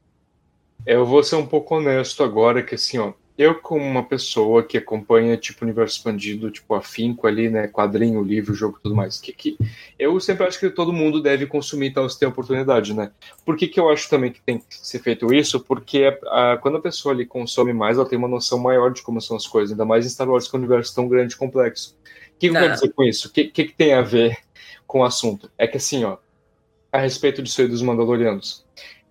Eu 0.85 1.05
vou 1.05 1.23
ser 1.23 1.35
um 1.35 1.45
pouco 1.45 1.75
honesto 1.75 2.23
agora, 2.23 2.63
que 2.63 2.75
assim, 2.75 2.97
ó, 2.97 3.13
eu, 3.37 3.55
como 3.55 3.83
uma 3.83 4.03
pessoa 4.03 4.63
que 4.63 4.77
acompanha, 4.77 5.35
tipo, 5.35 5.65
universo 5.65 5.97
expandido, 5.97 6.49
tipo, 6.49 6.73
afinco 6.73 7.27
ali, 7.27 7.49
né, 7.49 7.67
quadrinho, 7.67 8.23
livro, 8.23 8.53
jogo 8.53 8.79
tudo 8.81 8.95
mais, 8.95 9.19
que, 9.19 9.33
que 9.33 9.57
eu 9.99 10.17
sempre 10.21 10.45
acho 10.45 10.57
que 10.57 10.69
todo 10.69 10.93
mundo 10.93 11.21
deve 11.21 11.45
consumir, 11.45 11.87
então, 11.87 12.07
se 12.07 12.17
tem 12.17 12.29
oportunidade, 12.29 12.93
né? 12.93 13.11
Por 13.43 13.57
que, 13.57 13.67
que 13.67 13.77
eu 13.77 13.89
acho 13.89 14.09
também 14.09 14.31
que 14.31 14.41
tem 14.41 14.59
que 14.59 14.65
ser 14.69 14.99
feito 14.99 15.33
isso? 15.33 15.59
Porque 15.59 16.17
a, 16.27 16.57
quando 16.61 16.77
a 16.77 16.81
pessoa 16.81 17.13
ali 17.13 17.25
consome 17.25 17.73
mais, 17.73 17.97
ela 17.97 18.07
tem 18.07 18.17
uma 18.17 18.27
noção 18.27 18.57
maior 18.57 18.93
de 18.93 19.01
como 19.01 19.19
são 19.19 19.35
as 19.35 19.45
coisas, 19.45 19.71
ainda 19.71 19.83
mais 19.83 20.05
em 20.05 20.09
Star 20.09 20.29
Wars, 20.29 20.47
que 20.47 20.55
é 20.55 20.57
um 20.57 20.61
universo 20.61 20.95
tão 20.95 21.09
grande 21.09 21.33
e 21.33 21.37
complexo. 21.37 21.97
O 22.35 22.39
que, 22.39 22.49
que 22.49 22.55
eu 22.55 22.61
quero 22.61 22.73
dizer 22.73 22.93
com 22.93 23.03
isso? 23.03 23.27
O 23.27 23.31
que, 23.31 23.45
que, 23.45 23.65
que 23.65 23.73
tem 23.73 23.93
a 23.93 24.01
ver 24.01 24.37
com 24.87 24.99
o 24.99 25.03
assunto? 25.03 25.51
É 25.57 25.67
que, 25.67 25.75
assim, 25.75 26.05
ó, 26.05 26.17
a 26.89 26.99
respeito 26.99 27.41
disso 27.43 27.59
aí 27.59 27.67
dos 27.67 27.81
Mandalorianos, 27.81 28.65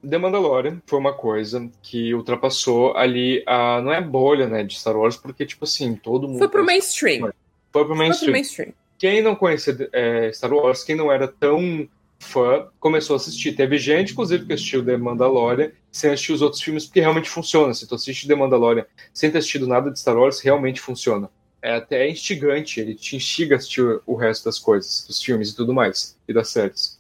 The 0.09 0.19
Mandalorian 0.19 0.81
foi 0.87 0.99
uma 0.99 1.13
coisa 1.13 1.71
que 1.83 2.15
ultrapassou 2.15 2.97
ali 2.97 3.43
a. 3.47 3.81
Não 3.81 3.93
é 3.93 4.01
bolha, 4.01 4.47
né, 4.47 4.63
de 4.63 4.79
Star 4.79 4.97
Wars, 4.97 5.17
porque, 5.17 5.47
tipo 5.47 5.65
assim, 5.65 5.95
todo 5.95 6.29
mundo. 6.29 6.39
Foi 6.39 6.49
pro 6.49 6.65
mainstream. 6.65 7.33
Foi 7.73 7.85
pro 7.85 7.97
mainstream. 7.97 8.19
Foi 8.19 8.27
pro 8.27 8.33
mainstream. 8.33 8.73
Quem 8.99 9.23
não 9.23 9.35
conhecia 9.35 9.89
é, 9.93 10.33
Star 10.33 10.53
Wars, 10.53 10.85
quem 10.85 10.97
não 10.97 11.11
era 11.11 11.29
tão 11.29 11.89
fã, 12.19 12.67
começou 12.81 13.15
a 13.15 13.17
assistir. 13.17 13.53
Teve 13.53 13.79
gente, 13.79 14.13
inclusive, 14.13 14.47
que 14.47 14.53
assistiu 14.53 14.85
The 14.85 14.97
Mandalorian 14.97 15.71
sem 15.93 16.11
assistir 16.11 16.33
os 16.33 16.43
outros 16.43 16.63
filmes, 16.63 16.87
porque 16.87 17.01
realmente 17.01 17.29
funciona. 17.29 17.75
Se 17.75 17.87
tu 17.87 17.95
assiste 17.95 18.27
The 18.27 18.35
Mandalorian 18.35 18.87
sem 19.13 19.31
ter 19.31 19.39
assistido 19.39 19.67
nada 19.67 19.91
de 19.91 19.99
Star 19.99 20.17
Wars, 20.17 20.41
realmente 20.41 20.81
funciona. 20.81 21.29
É 21.61 21.77
até 21.77 22.09
instigante, 22.09 22.81
ele 22.81 22.95
te 22.95 23.17
instiga 23.17 23.55
a 23.55 23.59
assistir 23.59 24.01
o 24.07 24.15
resto 24.15 24.45
das 24.45 24.59
coisas, 24.59 25.07
dos 25.07 25.23
filmes 25.23 25.51
e 25.51 25.57
tudo 25.57 25.73
mais, 25.73 26.17
e 26.29 26.33
das 26.33 26.49
séries. 26.49 26.99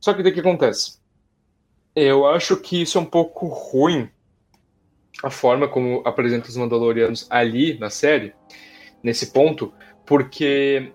Só 0.00 0.14
que 0.14 0.22
o 0.22 0.32
que 0.32 0.40
acontece? 0.40 0.99
Eu 1.94 2.26
acho 2.26 2.56
que 2.56 2.82
isso 2.82 2.98
é 2.98 3.00
um 3.00 3.06
pouco 3.06 3.46
ruim, 3.46 4.08
a 5.22 5.30
forma 5.30 5.68
como 5.68 6.02
apresenta 6.04 6.48
os 6.48 6.56
Mandalorianos 6.56 7.26
ali 7.28 7.78
na 7.78 7.90
série, 7.90 8.32
nesse 9.02 9.32
ponto, 9.32 9.72
porque 10.06 10.92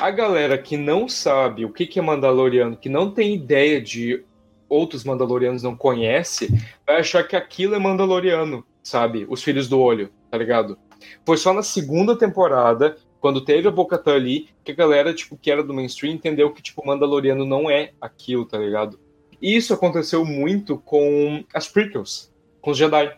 a 0.00 0.10
galera 0.10 0.56
que 0.56 0.76
não 0.76 1.08
sabe 1.08 1.64
o 1.64 1.72
que 1.72 1.98
é 1.98 2.02
Mandaloriano, 2.02 2.76
que 2.76 2.88
não 2.88 3.10
tem 3.10 3.34
ideia 3.34 3.80
de 3.80 4.24
outros 4.68 5.04
Mandalorianos 5.04 5.62
não 5.62 5.76
conhece, 5.76 6.48
vai 6.86 7.00
achar 7.00 7.22
que 7.24 7.36
aquilo 7.36 7.74
é 7.74 7.78
Mandaloriano, 7.78 8.64
sabe? 8.82 9.26
Os 9.28 9.42
Filhos 9.42 9.68
do 9.68 9.78
Olho, 9.78 10.10
tá 10.30 10.38
ligado? 10.38 10.78
Foi 11.26 11.36
só 11.36 11.52
na 11.52 11.62
segunda 11.62 12.16
temporada, 12.16 12.96
quando 13.20 13.44
teve 13.44 13.68
a 13.68 13.70
Boca 13.70 14.00
ali, 14.10 14.48
que 14.64 14.72
a 14.72 14.74
galera, 14.74 15.12
tipo, 15.12 15.36
que 15.36 15.50
era 15.50 15.62
do 15.62 15.74
mainstream, 15.74 16.14
entendeu 16.14 16.50
que, 16.50 16.62
tipo, 16.62 16.86
Mandaloriano 16.86 17.44
não 17.44 17.70
é 17.70 17.92
aquilo, 18.00 18.46
tá 18.46 18.56
ligado? 18.56 18.98
E 19.40 19.56
isso 19.56 19.72
aconteceu 19.72 20.24
muito 20.24 20.76
com 20.78 21.44
as 21.54 21.66
prequels, 21.66 22.32
com 22.60 22.70
os 22.70 22.78
Jedi. 22.78 23.16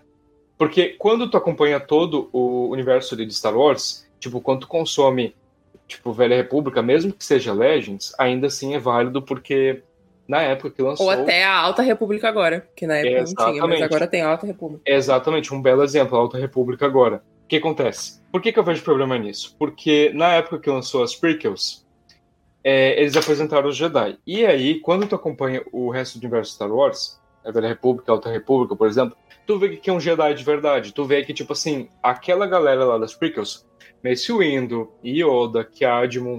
Porque 0.56 0.90
quando 0.98 1.28
tu 1.28 1.36
acompanha 1.36 1.80
todo 1.80 2.28
o 2.32 2.68
universo 2.70 3.16
de 3.16 3.34
Star 3.34 3.56
Wars, 3.56 4.08
tipo, 4.20 4.40
quando 4.40 4.60
tu 4.60 4.68
consome, 4.68 5.34
tipo, 5.88 6.12
Velha 6.12 6.36
República, 6.36 6.80
mesmo 6.80 7.12
que 7.12 7.24
seja 7.24 7.52
Legends, 7.52 8.14
ainda 8.18 8.46
assim 8.46 8.74
é 8.74 8.78
válido 8.78 9.20
porque 9.20 9.82
na 10.28 10.40
época 10.42 10.70
que 10.70 10.82
lançou... 10.82 11.06
Ou 11.06 11.12
até 11.12 11.44
a 11.44 11.56
Alta 11.56 11.82
República 11.82 12.28
agora, 12.28 12.68
que 12.76 12.86
na 12.86 12.96
época 12.96 13.22
Exatamente. 13.22 13.58
não 13.60 13.66
tinha, 13.66 13.66
mas 13.66 13.82
agora 13.82 14.06
tem 14.06 14.22
a 14.22 14.30
Alta 14.30 14.46
República. 14.46 14.82
Exatamente, 14.86 15.52
um 15.52 15.60
belo 15.60 15.82
exemplo, 15.82 16.16
a 16.16 16.20
Alta 16.20 16.38
República 16.38 16.86
agora. 16.86 17.22
O 17.44 17.48
que 17.48 17.56
acontece? 17.56 18.22
Por 18.30 18.40
que, 18.40 18.52
que 18.52 18.58
eu 18.58 18.64
vejo 18.64 18.82
problema 18.82 19.18
nisso? 19.18 19.56
Porque 19.58 20.10
na 20.14 20.34
época 20.34 20.58
que 20.58 20.70
lançou 20.70 21.02
as 21.02 21.14
prequels, 21.14 21.81
é, 22.64 23.00
eles 23.00 23.16
apresentaram 23.16 23.68
os 23.68 23.76
Jedi. 23.76 24.18
E 24.26 24.44
aí, 24.46 24.80
quando 24.80 25.06
tu 25.06 25.14
acompanha 25.14 25.62
o 25.72 25.90
resto 25.90 26.18
do 26.18 26.22
universo 26.22 26.52
Star 26.52 26.70
Wars, 26.70 27.20
a 27.44 27.50
Velha 27.50 27.68
República, 27.68 28.12
a 28.12 28.14
Alta 28.14 28.30
República, 28.30 28.76
por 28.76 28.86
exemplo, 28.86 29.16
tu 29.46 29.58
vê 29.58 29.76
que 29.76 29.90
é 29.90 29.92
um 29.92 30.00
Jedi 30.00 30.34
de 30.34 30.44
verdade. 30.44 30.92
Tu 30.92 31.04
vê 31.04 31.24
que, 31.24 31.34
tipo 31.34 31.52
assim, 31.52 31.88
aquela 32.02 32.46
galera 32.46 32.84
lá 32.84 32.98
das 32.98 33.14
prequels, 33.14 33.66
Mace 34.04 34.32
Windu, 34.32 34.90
Yoda, 35.04 35.64
Cadmon, 35.64 36.38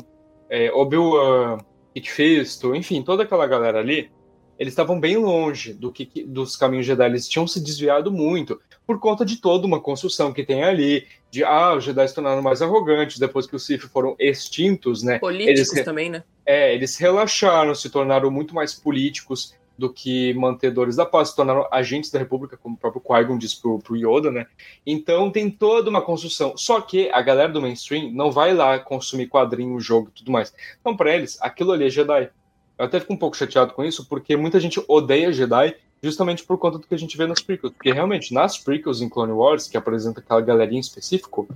é, 0.50 0.72
Obi-Wan, 0.72 1.58
Kit 1.94 2.12
Fisto, 2.12 2.76
enfim, 2.76 3.02
toda 3.02 3.24
aquela 3.24 3.46
galera 3.46 3.80
ali, 3.80 4.10
eles 4.58 4.72
estavam 4.72 5.00
bem 5.00 5.18
longe 5.18 5.74
do 5.74 5.92
que, 5.92 6.24
dos 6.24 6.56
caminhos 6.56 6.86
Jedi, 6.86 7.06
eles 7.06 7.28
tinham 7.28 7.48
se 7.48 7.62
desviado 7.62 8.12
muito 8.12 8.60
por 8.86 9.00
conta 9.00 9.26
de 9.26 9.38
toda 9.38 9.66
uma 9.66 9.80
construção 9.80 10.34
que 10.34 10.44
tem 10.44 10.64
ali, 10.64 11.08
de 11.32 11.44
ah, 11.44 11.76
os 11.76 11.84
Jedi 11.84 12.08
se 12.08 12.16
tornaram 12.16 12.42
mais 12.42 12.62
arrogantes 12.62 13.18
depois 13.18 13.46
que 13.48 13.56
os 13.56 13.66
Sith 13.66 13.82
foram 13.84 14.16
extintos, 14.20 15.04
né? 15.04 15.20
Políticos 15.20 15.74
eles, 15.74 15.86
também, 15.86 16.10
né? 16.10 16.24
É, 16.46 16.74
eles 16.74 16.98
relaxaram, 16.98 17.74
se 17.74 17.90
tornaram 17.90 18.30
muito 18.30 18.54
mais 18.54 18.74
políticos 18.74 19.56
do 19.78 19.92
que 19.92 20.34
mantedores 20.36 20.96
da 20.96 21.06
paz, 21.06 21.30
se 21.30 21.36
tornaram 21.36 21.68
agentes 21.72 22.12
da 22.12 22.20
República, 22.20 22.58
como 22.58 22.76
o 22.76 22.78
próprio 22.78 23.02
Qui-Gon 23.02 23.38
disse 23.38 23.60
pro, 23.60 23.80
pro 23.80 23.96
Yoda, 23.96 24.32
né? 24.32 24.46
Então 24.86 25.32
tem 25.32 25.50
toda 25.50 25.90
uma 25.90 26.02
construção. 26.02 26.56
Só 26.56 26.80
que 26.80 27.10
a 27.12 27.22
galera 27.22 27.52
do 27.52 27.62
mainstream 27.62 28.12
não 28.12 28.32
vai 28.32 28.54
lá 28.54 28.78
consumir 28.78 29.28
quadrinho, 29.28 29.80
jogo 29.80 30.10
e 30.10 30.20
tudo 30.20 30.32
mais. 30.32 30.54
Então, 30.80 30.96
para 30.96 31.16
eles, 31.16 31.38
aquilo 31.42 31.72
ali 31.72 31.88
é 31.88 31.90
Jedi. 31.90 32.30
Eu 32.78 32.86
até 32.86 33.00
fico 33.00 33.14
um 33.14 33.18
pouco 33.18 33.38
chateado 33.38 33.74
com 33.74 33.84
isso, 33.84 34.06
porque 34.08 34.36
muita 34.36 34.60
gente 34.60 34.84
odeia 34.88 35.32
Jedi 35.32 35.76
justamente 36.04 36.44
por 36.44 36.58
conta 36.58 36.78
do 36.78 36.86
que 36.86 36.94
a 36.94 37.00
gente 37.00 37.18
vê 37.18 37.26
nas 37.26 37.42
prequels. 37.42 37.74
Porque 37.74 37.94
realmente, 37.94 38.34
nas 38.34 38.58
prequels 38.58 39.02
em 39.02 39.08
Clone 39.08 39.32
Wars, 39.32 39.68
que 39.68 39.78
apresenta 39.78 40.20
aquela 40.20 40.42
galerinha 40.42 40.82
específico 40.82 41.48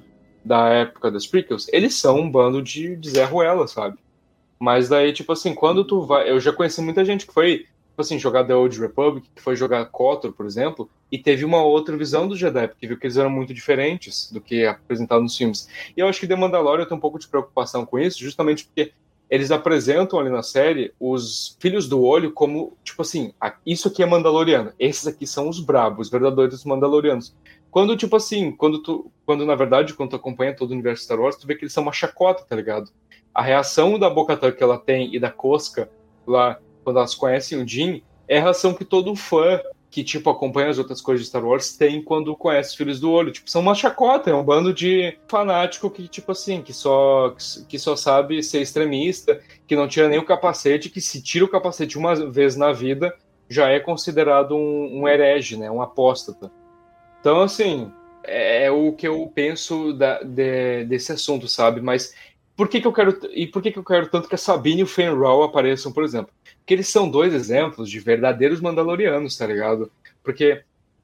da 0.43 0.69
época 0.69 1.11
das 1.11 1.27
prequels, 1.27 1.67
eles 1.73 1.95
são 1.95 2.21
um 2.21 2.31
bando 2.31 2.63
de, 2.63 2.95
de 2.95 3.09
Zé 3.09 3.25
Ruela, 3.25 3.67
sabe? 3.67 3.97
Mas 4.57 4.87
daí, 4.87 5.11
tipo 5.11 5.33
assim, 5.33 5.53
quando 5.53 5.83
tu 5.83 6.01
vai. 6.01 6.29
Eu 6.31 6.39
já 6.39 6.53
conheci 6.53 6.81
muita 6.81 7.03
gente 7.03 7.27
que 7.27 7.33
foi, 7.33 7.59
tipo 7.59 7.99
assim, 7.99 8.17
jogar 8.17 8.45
The 8.45 8.55
Old 8.55 8.79
Republic, 8.79 9.29
que 9.35 9.41
foi 9.41 9.55
jogar 9.57 9.85
KOTOR, 9.85 10.31
por 10.31 10.45
exemplo, 10.45 10.89
e 11.11 11.17
teve 11.19 11.43
uma 11.43 11.61
outra 11.61 11.97
visão 11.97 12.27
do 12.27 12.35
Jedi, 12.35 12.69
porque 12.69 12.87
viu 12.87 12.97
que 12.97 13.05
eles 13.05 13.17
eram 13.17 13.29
muito 13.29 13.53
diferentes 13.53 14.31
do 14.31 14.39
que 14.39 14.65
apresentado 14.65 15.21
nos 15.21 15.37
filmes. 15.37 15.67
E 15.95 15.99
eu 15.99 16.07
acho 16.07 16.19
que 16.19 16.27
The 16.27 16.35
Mandalorian 16.35 16.85
tem 16.85 16.97
um 16.97 17.01
pouco 17.01 17.19
de 17.19 17.27
preocupação 17.27 17.85
com 17.85 17.99
isso, 17.99 18.19
justamente 18.19 18.65
porque 18.65 18.93
eles 19.29 19.51
apresentam 19.51 20.19
ali 20.19 20.29
na 20.29 20.41
série 20.41 20.93
os 20.99 21.57
filhos 21.59 21.87
do 21.87 22.01
olho 22.01 22.31
como, 22.31 22.77
tipo 22.83 23.01
assim, 23.01 23.33
isso 23.65 23.87
aqui 23.87 24.01
é 24.01 24.05
Mandaloriano, 24.05 24.71
esses 24.79 25.05
aqui 25.05 25.27
são 25.27 25.49
os 25.49 25.59
brabos, 25.59 26.07
os 26.07 26.11
verdadeiros 26.11 26.63
Mandalorianos. 26.63 27.35
Quando, 27.69 27.97
tipo 27.97 28.15
assim, 28.15 28.51
quando 28.51 28.81
tu, 28.81 29.11
quando 29.25 29.45
na 29.45 29.55
verdade, 29.55 29.93
quando 29.93 30.11
tu 30.11 30.15
acompanha 30.15 30.55
todo 30.55 30.69
o 30.71 30.73
universo 30.73 31.03
Star 31.03 31.19
Wars, 31.19 31.35
tu 31.35 31.45
vê 31.45 31.55
que 31.55 31.65
eles 31.65 31.73
são 31.73 31.83
uma 31.83 31.91
chacota, 31.91 32.45
tá 32.47 32.55
ligado? 32.55 32.89
A 33.33 33.41
reação 33.41 33.99
da 33.99 34.09
Bocatan 34.09 34.51
que 34.51 34.63
ela 34.63 34.77
tem 34.77 35.13
e 35.13 35.19
da 35.19 35.29
Cosca 35.29 35.89
lá, 36.25 36.59
quando 36.83 36.97
elas 36.97 37.13
conhecem 37.13 37.61
o 37.61 37.67
Jin, 37.67 38.01
é 38.27 38.39
a 38.39 38.41
reação 38.41 38.73
que 38.73 38.85
todo 38.85 39.15
fã 39.15 39.59
que, 39.89 40.03
tipo, 40.03 40.29
acompanha 40.29 40.69
as 40.69 40.77
outras 40.77 41.01
coisas 41.01 41.23
de 41.23 41.29
Star 41.29 41.45
Wars 41.45 41.75
tem 41.75 42.01
quando 42.03 42.35
conhece 42.35 42.71
os 42.71 42.75
Filhos 42.75 42.99
do 42.99 43.11
Olho. 43.11 43.31
Tipo, 43.31 43.49
são 43.49 43.61
uma 43.61 43.73
chacota, 43.73 44.29
é 44.29 44.35
um 44.35 44.43
bando 44.43 44.73
de 44.73 45.17
fanático 45.27 45.89
que, 45.89 46.07
tipo 46.07 46.31
assim, 46.31 46.61
que 46.61 46.73
só, 46.73 47.35
que 47.67 47.79
só 47.79 47.95
sabe 47.95 48.43
ser 48.43 48.61
extremista, 48.61 49.39
que 49.65 49.75
não 49.75 49.87
tira 49.87 50.09
nem 50.09 50.19
o 50.19 50.25
capacete, 50.25 50.89
que 50.89 50.99
se 50.99 51.21
tira 51.21 51.45
o 51.45 51.49
capacete 51.49 51.97
uma 51.97 52.15
vez 52.29 52.55
na 52.55 52.73
vida, 52.73 53.15
já 53.49 53.69
é 53.69 53.79
considerado 53.79 54.55
um, 54.55 55.01
um 55.01 55.07
herege, 55.07 55.57
né? 55.57 55.71
Um 55.71 55.81
apóstata. 55.81 56.51
Então, 57.19 57.41
assim, 57.41 57.91
é, 58.23 58.65
é 58.65 58.71
o 58.71 58.91
que 58.91 59.07
eu 59.07 59.31
penso 59.33 59.93
da, 59.93 60.21
de, 60.21 60.83
desse 60.85 61.13
assunto, 61.13 61.47
sabe? 61.47 61.79
Mas 61.79 62.13
por 62.57 62.67
que, 62.67 62.81
que 62.81 62.87
eu 62.87 62.91
quero 62.91 63.17
e 63.31 63.45
por 63.45 63.61
que, 63.61 63.71
que 63.71 63.77
eu 63.77 63.83
quero 63.83 64.09
tanto 64.09 64.27
que 64.27 64.33
a 64.33 64.37
Sabine 64.37 64.81
e 64.81 64.83
o 64.83 64.87
Fenral 64.87 65.43
apareçam, 65.43 65.93
por 65.93 66.03
exemplo? 66.03 66.33
Porque 66.57 66.73
eles 66.73 66.89
são 66.89 67.07
dois 67.07 67.31
exemplos 67.31 67.87
de 67.89 67.99
verdadeiros 67.99 68.59
Mandalorianos, 68.59 69.37
tá 69.37 69.45
ligado? 69.45 69.91
Porque, 70.23 70.63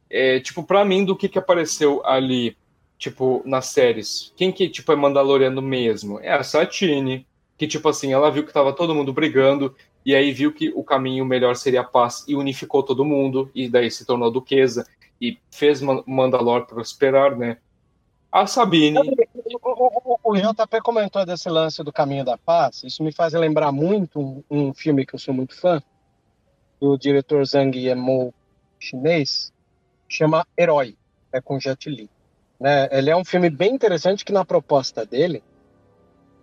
é, 0.10 0.40
tipo, 0.40 0.64
pra 0.64 0.84
mim, 0.84 1.06
do 1.06 1.16
que, 1.16 1.30
que 1.30 1.38
apareceu 1.38 2.04
ali, 2.06 2.58
tipo, 2.98 3.44
nas 3.46 3.68
séries, 3.68 4.34
quem 4.36 4.52
que, 4.52 4.68
tipo, 4.68 4.92
é 4.92 4.96
Mandaloriano 4.96 5.62
mesmo? 5.62 6.20
É 6.20 6.34
a 6.34 6.44
Satine, 6.44 7.26
que, 7.56 7.68
tipo 7.68 7.88
assim, 7.88 8.12
ela 8.12 8.32
viu 8.32 8.44
que 8.44 8.52
tava 8.52 8.74
todo 8.74 8.96
mundo 8.96 9.14
brigando, 9.14 9.76
e 10.04 10.16
aí 10.16 10.32
viu 10.32 10.52
que 10.52 10.70
o 10.76 10.84
caminho 10.84 11.24
melhor 11.24 11.56
seria 11.56 11.82
a 11.82 11.86
paz, 11.86 12.26
e 12.28 12.36
unificou 12.36 12.82
todo 12.82 13.06
mundo, 13.06 13.50
e 13.54 13.70
daí 13.70 13.92
se 13.92 14.06
tornou 14.06 14.32
duquesa, 14.32 14.88
e 15.22 15.38
fez 15.52 15.82
Mandalor 15.82 16.66
prosperar, 16.66 17.38
né? 17.38 17.60
A 18.34 18.48
Sabine. 18.48 18.98
O, 18.98 20.18
o, 20.24 20.32
o, 20.32 20.36
JP 20.36 20.82
comentou 20.82 21.24
desse 21.24 21.48
lance 21.50 21.84
do 21.84 21.94
Caminho 21.94 22.26
da 22.26 22.36
Paz. 22.36 22.84
Isso 22.84 23.04
me 23.04 23.12
faz 23.12 23.34
lembrar 23.34 23.72
muito 23.72 24.20
um, 24.20 24.44
um 24.50 24.74
filme 24.74 25.06
que 25.06 25.14
eu 25.14 25.20
sou 25.20 25.36
muito 25.36 25.56
fã, 25.56 25.80
do 26.82 26.98
diretor 26.98 27.46
Zhang 27.46 27.78
Yimou 27.78 28.34
chinês, 28.80 29.54
chama 30.10 30.48
Herói, 30.58 30.98
é 31.32 31.40
com 31.40 31.60
Jet 31.60 31.88
Li. 31.88 32.10
Né? 32.60 32.90
Ele 32.92 33.12
é 33.12 33.16
um 33.16 33.24
filme 33.24 33.52
bem 33.52 33.72
interessante 33.72 34.26
que 34.26 34.34
na 34.34 34.44
proposta 34.44 35.06
dele, 35.06 35.44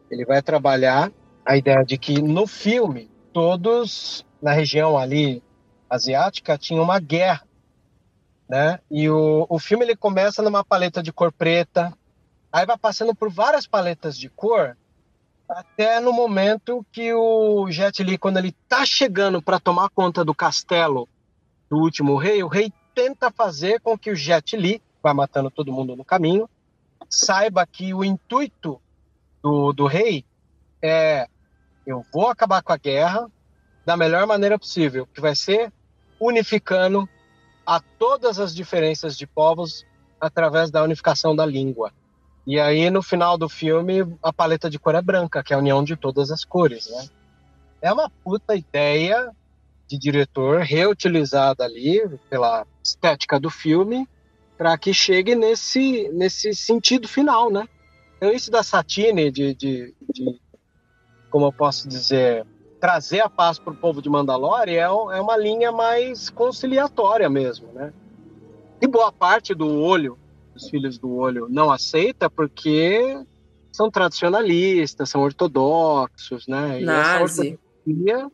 ele 0.09 0.25
vai 0.25 0.40
trabalhar 0.40 1.11
a 1.44 1.56
ideia 1.56 1.85
de 1.85 1.99
que 1.99 2.23
no 2.23 2.47
filme 2.47 3.11
todos 3.32 4.25
na 4.40 4.52
região 4.52 4.97
ali 4.97 5.42
asiática 5.88 6.56
tinham 6.56 6.85
uma 6.85 7.00
guerra 7.00 7.42
né? 8.50 8.80
E 8.90 9.09
o, 9.09 9.47
o 9.49 9.61
filme 9.61 9.85
ele 9.85 9.95
começa 9.95 10.42
numa 10.42 10.64
paleta 10.64 11.00
de 11.00 11.12
cor 11.12 11.30
preta, 11.30 11.97
aí 12.52 12.66
vai 12.66 12.76
passando 12.76 13.14
por 13.14 13.30
várias 13.30 13.64
paletas 13.64 14.19
de 14.19 14.28
cor, 14.28 14.76
até 15.49 16.00
no 16.00 16.12
momento 16.12 16.85
que 16.90 17.14
o 17.14 17.71
Jet 17.71 18.02
Li, 18.02 18.19
quando 18.19 18.38
ele 18.38 18.50
tá 18.69 18.85
chegando 18.85 19.40
para 19.40 19.61
tomar 19.61 19.88
conta 19.90 20.25
do 20.25 20.35
castelo 20.35 21.09
do 21.71 21.78
último 21.78 22.16
rei, 22.16 22.42
o 22.42 22.49
rei 22.49 22.73
tenta 22.92 23.30
fazer 23.30 23.80
com 23.80 23.97
que 23.97 24.11
o 24.11 24.16
Jet 24.16 24.57
Li, 24.57 24.83
vai 25.00 25.14
matando 25.14 25.49
todo 25.49 25.73
mundo 25.73 25.95
no 25.95 26.04
caminho, 26.04 26.50
saiba 27.09 27.64
que 27.64 27.95
o 27.95 28.04
intuito 28.04 28.83
do, 29.40 29.73
do 29.73 29.87
rei 29.87 30.25
é 30.83 31.28
eu 31.87 32.04
vou 32.12 32.28
acabar 32.28 32.62
com 32.62 32.73
a 32.73 32.76
guerra 32.76 33.30
da 33.87 33.97
melhor 33.97 34.26
maneira 34.26 34.59
possível, 34.59 35.07
que 35.07 35.21
vai 35.21 35.37
ser 35.37 35.73
unificando 36.21 37.09
a 37.71 37.79
todas 37.79 38.41
as 38.41 38.53
diferenças 38.53 39.17
de 39.17 39.29
povos 39.29 39.87
através 40.21 40.73
da 40.73 40.83
unificação 40.83 41.37
da 41.37 41.47
língua. 41.47 41.93
E 42.45 42.59
aí, 42.59 42.91
no 42.91 43.00
final 43.00 43.39
do 43.39 43.49
filme, 43.49 44.00
a 44.21 44.33
paleta 44.33 44.69
de 44.69 44.77
cor 44.77 44.97
é 44.97 45.00
branca, 45.00 45.41
que 45.41 45.53
é 45.53 45.57
a 45.57 45.61
união 45.61 45.85
de 45.85 45.95
todas 45.95 46.33
as 46.33 46.45
cores, 46.45 46.91
né? 46.91 47.07
É 47.81 47.93
uma 47.93 48.11
puta 48.25 48.57
ideia 48.57 49.31
de 49.87 49.97
diretor 49.97 50.62
reutilizada 50.62 51.62
ali 51.62 52.03
pela 52.29 52.67
estética 52.83 53.39
do 53.39 53.50
filme 53.50 54.05
para 54.59 54.77
que 54.77 54.93
chegue 54.93 55.37
nesse, 55.37 56.09
nesse 56.09 56.53
sentido 56.57 57.07
final, 57.07 57.53
né? 57.53 57.69
Então, 58.17 58.33
isso 58.33 58.50
da 58.50 58.65
Satine, 58.65 59.31
de, 59.31 59.55
de, 59.55 59.95
de 60.12 60.41
como 61.31 61.47
eu 61.47 61.53
posso 61.53 61.87
dizer, 61.87 62.45
trazer 62.81 63.21
a 63.21 63.29
paz 63.29 63.59
para 63.59 63.73
o 63.73 63.77
povo 63.77 64.01
de 64.01 64.09
Mandalore 64.09 64.75
é, 64.75 64.81
é 64.81 64.89
uma 64.89 65.37
linha 65.37 65.71
mais 65.71 66.31
conciliatória 66.31 67.29
mesmo, 67.29 67.69
né? 67.73 67.93
E 68.81 68.87
boa 68.87 69.12
parte 69.12 69.55
do 69.55 69.69
olho, 69.69 70.19
dos 70.55 70.69
filhos 70.71 70.99
do 70.99 71.14
olho, 71.14 71.47
não 71.51 71.71
aceita 71.71 72.31
porque 72.31 73.23
são 73.71 73.90
tradicionalistas, 73.90 75.11
são 75.11 75.21
ortodoxos, 75.21 76.47
né? 76.49 76.81
E 76.81 76.85
Nazi. 76.85 77.59
essa 77.87 78.31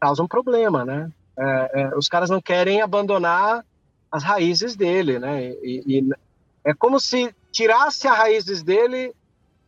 causa 0.00 0.22
um 0.22 0.28
problema, 0.28 0.84
né? 0.84 1.12
É, 1.38 1.82
é, 1.82 1.96
os 1.96 2.08
caras 2.08 2.30
não 2.30 2.40
querem 2.40 2.80
abandonar 2.80 3.64
as 4.10 4.22
raízes 4.22 4.74
dele, 4.74 5.18
né? 5.18 5.50
E, 5.62 5.82
e, 5.86 6.08
é 6.64 6.72
como 6.72 6.98
se 6.98 7.34
tirasse 7.52 8.08
as 8.08 8.16
raízes 8.16 8.62
dele, 8.62 9.14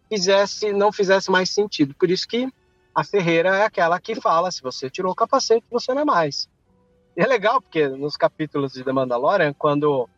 fizesse, 0.09 0.73
não 0.73 0.91
fizesse 0.91 1.31
mais 1.31 1.51
sentido. 1.51 1.95
Por 1.95 2.11
isso 2.11 2.27
que 2.27 2.49
a 2.95 3.05
Ferreira 3.05 3.57
é 3.57 3.65
aquela 3.65 4.01
que 4.01 4.15
fala: 4.15 4.51
se 4.51 4.63
você 4.63 4.91
tirou 4.91 5.13
o 5.13 5.17
capacete, 5.17 5.65
você 5.71 5.95
não 5.95 6.03
é 6.03 6.05
mais. 6.05 6.49
E 7.17 7.23
é 7.23 7.27
legal, 7.27 7.61
porque 7.61 7.89
nos 7.89 8.17
capítulos 8.17 8.73
de 8.73 8.85
The 8.85 8.93
Mandalorian, 8.93 9.53
quando 9.53 10.09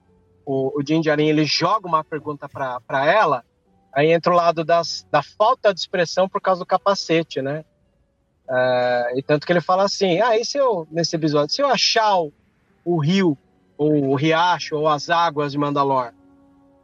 o, 0.45 0.79
o 0.79 0.83
ele 1.19 1.45
joga 1.45 1.87
uma 1.87 2.05
pergunta 2.05 2.49
para 2.49 3.07
ela, 3.07 3.45
aí 3.93 4.13
entra 4.13 4.33
o 4.33 4.37
lado 4.37 4.65
das, 4.65 5.07
da 5.11 5.23
falta 5.23 5.73
de 5.73 5.81
expressão 5.81 6.29
por 6.29 6.41
causa 6.41 6.61
do 6.61 6.67
capacete, 6.67 7.41
né? 7.41 7.65
É, 8.49 9.13
e 9.17 9.23
tanto 9.23 9.47
que 9.47 9.53
ele 9.53 9.61
fala 9.61 9.85
assim: 9.85 10.21
ah, 10.21 10.37
e 10.37 10.45
se 10.45 10.59
eu, 10.59 10.87
nesse 10.91 11.17
episódio, 11.17 11.55
se 11.55 11.63
eu 11.63 11.69
achar 11.69 12.19
o, 12.19 12.33
o 12.85 12.99
rio, 12.99 13.37
ou 13.77 14.11
o 14.11 14.15
riacho, 14.15 14.77
ou 14.77 14.89
as 14.89 15.09
águas 15.09 15.53
de 15.53 15.59
Mandalor? 15.59 16.13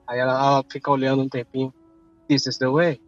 Aí 0.07 0.19
ela, 0.19 0.33
ela 0.33 0.65
fica 0.69 0.91
olhando 0.91 1.23
um 1.23 1.29
tempinho: 1.29 1.73
This 2.29 2.47
is 2.47 2.59
the 2.59 2.69
way? 2.69 3.01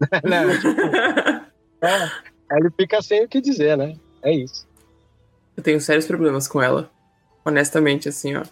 né? 0.24 0.58
tipo, 0.58 1.41
é, 1.82 2.58
ele 2.58 2.70
fica 2.70 3.02
sem 3.02 3.24
o 3.24 3.28
que 3.28 3.40
dizer, 3.40 3.76
né? 3.76 3.96
É 4.22 4.32
isso. 4.32 4.66
Eu 5.56 5.62
tenho 5.62 5.80
sérios 5.80 6.06
problemas 6.06 6.48
com 6.48 6.62
ela. 6.62 6.90
Honestamente, 7.44 8.08
assim, 8.08 8.34
ó. 8.36 8.42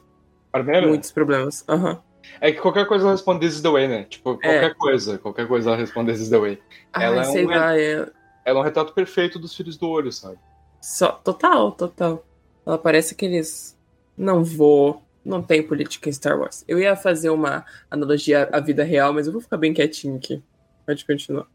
Primeiro? 0.52 0.88
Muitos 0.88 1.12
problemas. 1.12 1.64
Aham. 1.68 1.92
Uhum. 1.92 1.98
É 2.40 2.52
que 2.52 2.60
qualquer 2.60 2.86
coisa 2.86 3.04
ela 3.04 3.12
responde 3.12 3.40
This 3.40 3.56
is 3.56 3.62
the 3.62 3.70
way, 3.70 3.88
né? 3.88 4.04
Tipo, 4.04 4.32
é. 4.32 4.34
qualquer 4.34 4.70
é. 4.70 4.74
coisa, 4.74 5.18
qualquer 5.18 5.48
coisa 5.48 5.70
ela 5.70 5.78
responde 5.78 6.12
This 6.12 6.22
is 6.22 6.28
the 6.28 6.38
way. 6.38 6.60
Ai, 6.92 7.06
ela, 7.06 7.24
é 7.24 7.28
um, 7.28 7.46
lá, 7.46 7.78
é... 7.78 7.92
ela 7.92 8.12
é 8.44 8.54
um 8.54 8.62
retrato 8.62 8.92
perfeito 8.92 9.38
dos 9.38 9.54
filhos 9.54 9.76
do 9.76 9.88
olho, 9.88 10.12
sabe? 10.12 10.38
Só, 10.80 11.12
total, 11.12 11.72
total. 11.72 12.24
Ela 12.66 12.78
parece 12.78 13.14
que 13.14 13.24
eles 13.24 13.76
não 14.16 14.44
vou, 14.44 15.02
não 15.24 15.42
tem 15.42 15.62
política 15.62 16.08
em 16.08 16.12
Star 16.12 16.38
Wars. 16.38 16.64
Eu 16.68 16.78
ia 16.78 16.94
fazer 16.96 17.30
uma 17.30 17.64
analogia 17.90 18.48
à 18.52 18.60
vida 18.60 18.84
real, 18.84 19.12
mas 19.12 19.26
eu 19.26 19.32
vou 19.32 19.40
ficar 19.40 19.56
bem 19.56 19.72
quietinho 19.72 20.16
aqui. 20.16 20.42
Pode 20.86 21.04
continuar. 21.04 21.46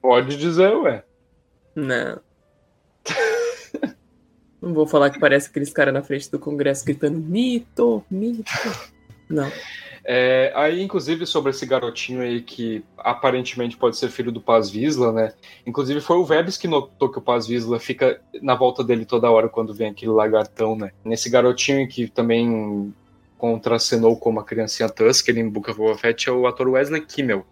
Pode 0.00 0.36
dizer, 0.36 0.74
ué. 0.76 1.04
Não. 1.76 2.20
Não 4.60 4.74
vou 4.74 4.86
falar 4.86 5.10
que 5.10 5.20
parece 5.20 5.48
aqueles 5.48 5.70
caras 5.72 5.94
na 5.94 6.02
frente 6.02 6.30
do 6.30 6.38
Congresso 6.38 6.84
gritando 6.84 7.18
mito, 7.18 8.02
mito. 8.10 8.50
Não. 9.28 9.50
É, 10.08 10.52
aí, 10.54 10.80
inclusive, 10.82 11.26
sobre 11.26 11.50
esse 11.50 11.66
garotinho 11.66 12.22
aí 12.22 12.40
que 12.40 12.84
aparentemente 12.96 13.76
pode 13.76 13.96
ser 13.96 14.08
filho 14.08 14.30
do 14.30 14.40
Paz 14.40 14.70
Visla, 14.70 15.12
né? 15.12 15.34
Inclusive, 15.66 16.00
foi 16.00 16.16
o 16.16 16.24
Vebs 16.24 16.56
que 16.56 16.68
notou 16.68 17.10
que 17.10 17.18
o 17.18 17.22
Paz 17.22 17.46
Visla 17.46 17.78
fica 17.78 18.20
na 18.40 18.54
volta 18.54 18.84
dele 18.84 19.04
toda 19.04 19.30
hora 19.30 19.48
quando 19.48 19.74
vem 19.74 19.90
aquele 19.90 20.12
lagartão, 20.12 20.76
né? 20.76 20.92
Nesse 21.04 21.28
garotinho 21.28 21.88
que 21.88 22.08
também 22.08 22.94
contracenou 23.36 24.16
como 24.16 24.40
a 24.40 24.44
criancinha 24.44 24.88
Tusk, 24.88 25.28
ele 25.28 25.40
em 25.40 25.48
Book 25.48 25.70
of 25.70 25.78
Boba 25.78 25.98
Fett, 25.98 26.28
é 26.28 26.32
o 26.32 26.46
ator 26.46 26.68
Wesley 26.68 27.04
Kimmel. 27.04 27.44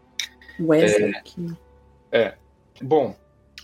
Wesley 0.60 1.10
é, 1.10 1.20
Kimmel. 1.22 1.56
É. 2.12 2.34
Bom, 2.80 3.16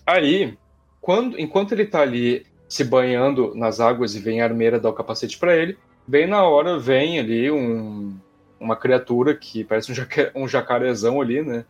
Aí, 0.06 0.56
quando, 1.00 1.38
enquanto 1.38 1.72
ele 1.72 1.86
tá 1.86 2.00
ali 2.00 2.46
se 2.68 2.84
banhando 2.84 3.54
nas 3.54 3.80
águas 3.80 4.14
e 4.14 4.20
vem 4.20 4.40
a 4.40 4.44
armeira 4.44 4.78
dar 4.78 4.90
o 4.90 4.94
capacete 4.94 5.38
para 5.38 5.56
ele, 5.56 5.76
bem 6.06 6.26
na 6.26 6.42
hora 6.44 6.78
vem 6.78 7.18
ali 7.18 7.50
um, 7.50 8.16
uma 8.58 8.76
criatura 8.76 9.34
que 9.34 9.64
parece 9.64 9.90
um, 9.90 9.94
jaca, 9.94 10.30
um 10.34 10.46
jacarezão 10.46 11.20
ali, 11.20 11.42
né? 11.42 11.64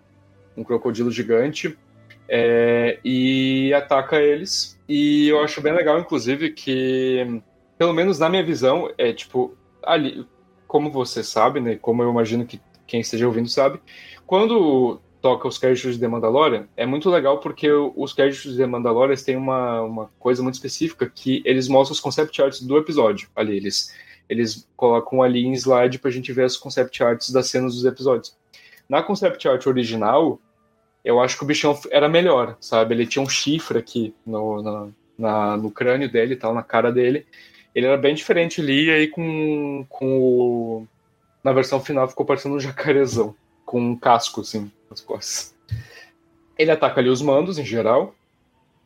Um 0.57 0.65
crocodilo 0.65 1.11
gigante. 1.11 1.79
É, 2.29 2.99
e 3.05 3.73
ataca 3.75 4.21
eles. 4.21 4.79
E 4.89 5.29
eu 5.29 5.43
acho 5.43 5.61
bem 5.61 5.73
legal, 5.73 5.99
inclusive, 5.99 6.51
que, 6.51 7.43
pelo 7.79 7.93
menos 7.93 8.19
na 8.19 8.29
minha 8.29 8.45
visão, 8.45 8.91
é 8.97 9.13
tipo, 9.13 9.57
ali, 9.83 10.27
como 10.67 10.91
você 10.91 11.25
sabe, 11.25 11.61
né? 11.61 11.77
Como 11.77 12.03
eu 12.03 12.11
imagino 12.11 12.47
que 12.47 12.61
quem 12.87 13.01
esteja 13.01 13.27
ouvindo 13.27 13.49
sabe, 13.49 13.81
quando 14.27 15.01
toca 15.21 15.47
os 15.47 15.59
créditos 15.59 15.99
de 15.99 16.09
Mandalorian, 16.09 16.67
é 16.77 16.87
muito 16.87 17.11
legal 17.11 17.39
porque 17.39 17.71
os 17.71 18.13
créditos 18.13 18.57
de 18.57 18.67
Mandalorian 18.67 19.17
têm 19.17 19.37
uma, 19.37 19.83
uma 19.83 20.11
coisa 20.19 20.43
muito 20.43 20.55
específica 20.55 21.11
que 21.13 21.43
eles 21.45 21.69
mostram 21.69 21.93
os 21.93 22.01
concept 22.01 22.41
arts 22.41 22.61
do 22.63 22.79
episódio 22.79 23.29
ali. 23.37 23.57
Eles, 23.57 23.95
eles 24.29 24.67
colocam 24.77 25.23
ali 25.23 25.45
em 25.45 25.53
slide 25.53 25.99
pra 25.99 26.11
gente 26.11 26.33
ver 26.33 26.45
as 26.45 26.57
concept 26.57 27.03
arts 27.03 27.31
das 27.31 27.49
cenas 27.49 27.75
dos 27.75 27.85
episódios. 27.85 28.37
Na 28.89 29.03
concept 29.03 29.47
art 29.47 29.67
original, 29.67 30.41
eu 31.05 31.21
acho 31.21 31.37
que 31.37 31.45
o 31.45 31.47
bichão 31.47 31.79
era 31.91 32.09
melhor, 32.09 32.57
sabe? 32.61 32.95
Ele 32.95 33.07
tinha 33.07 33.23
um 33.23 33.29
chifre 33.29 33.79
aqui 33.79 34.15
no, 34.27 34.63
no, 34.63 34.95
na, 35.17 35.57
no 35.57 35.71
crânio 35.71 36.11
dele 36.11 36.35
e 36.35 36.37
tal, 36.37 36.55
na 36.55 36.63
cara 36.63 36.91
dele. 36.91 37.27
Ele 37.75 37.87
era 37.87 37.97
bem 37.97 38.15
diferente 38.15 38.61
ali, 38.61 38.87
e 38.87 38.91
aí 38.91 39.07
com, 39.09 39.87
com 39.89 40.19
o. 40.19 40.87
Na 41.43 41.53
versão 41.53 41.81
final 41.81 42.09
ficou 42.09 42.27
parecendo 42.27 42.57
um 42.57 42.61
jacarezão, 42.61 43.35
com 43.65 43.81
um 43.81 43.97
casco, 43.97 44.41
assim, 44.41 44.71
nas 44.91 45.01
costas. 45.01 45.55
Ele 46.59 46.71
ataca 46.71 47.01
ali 47.01 47.09
os 47.09 47.23
mandos, 47.23 47.59
em 47.59 47.65
geral. 47.65 48.15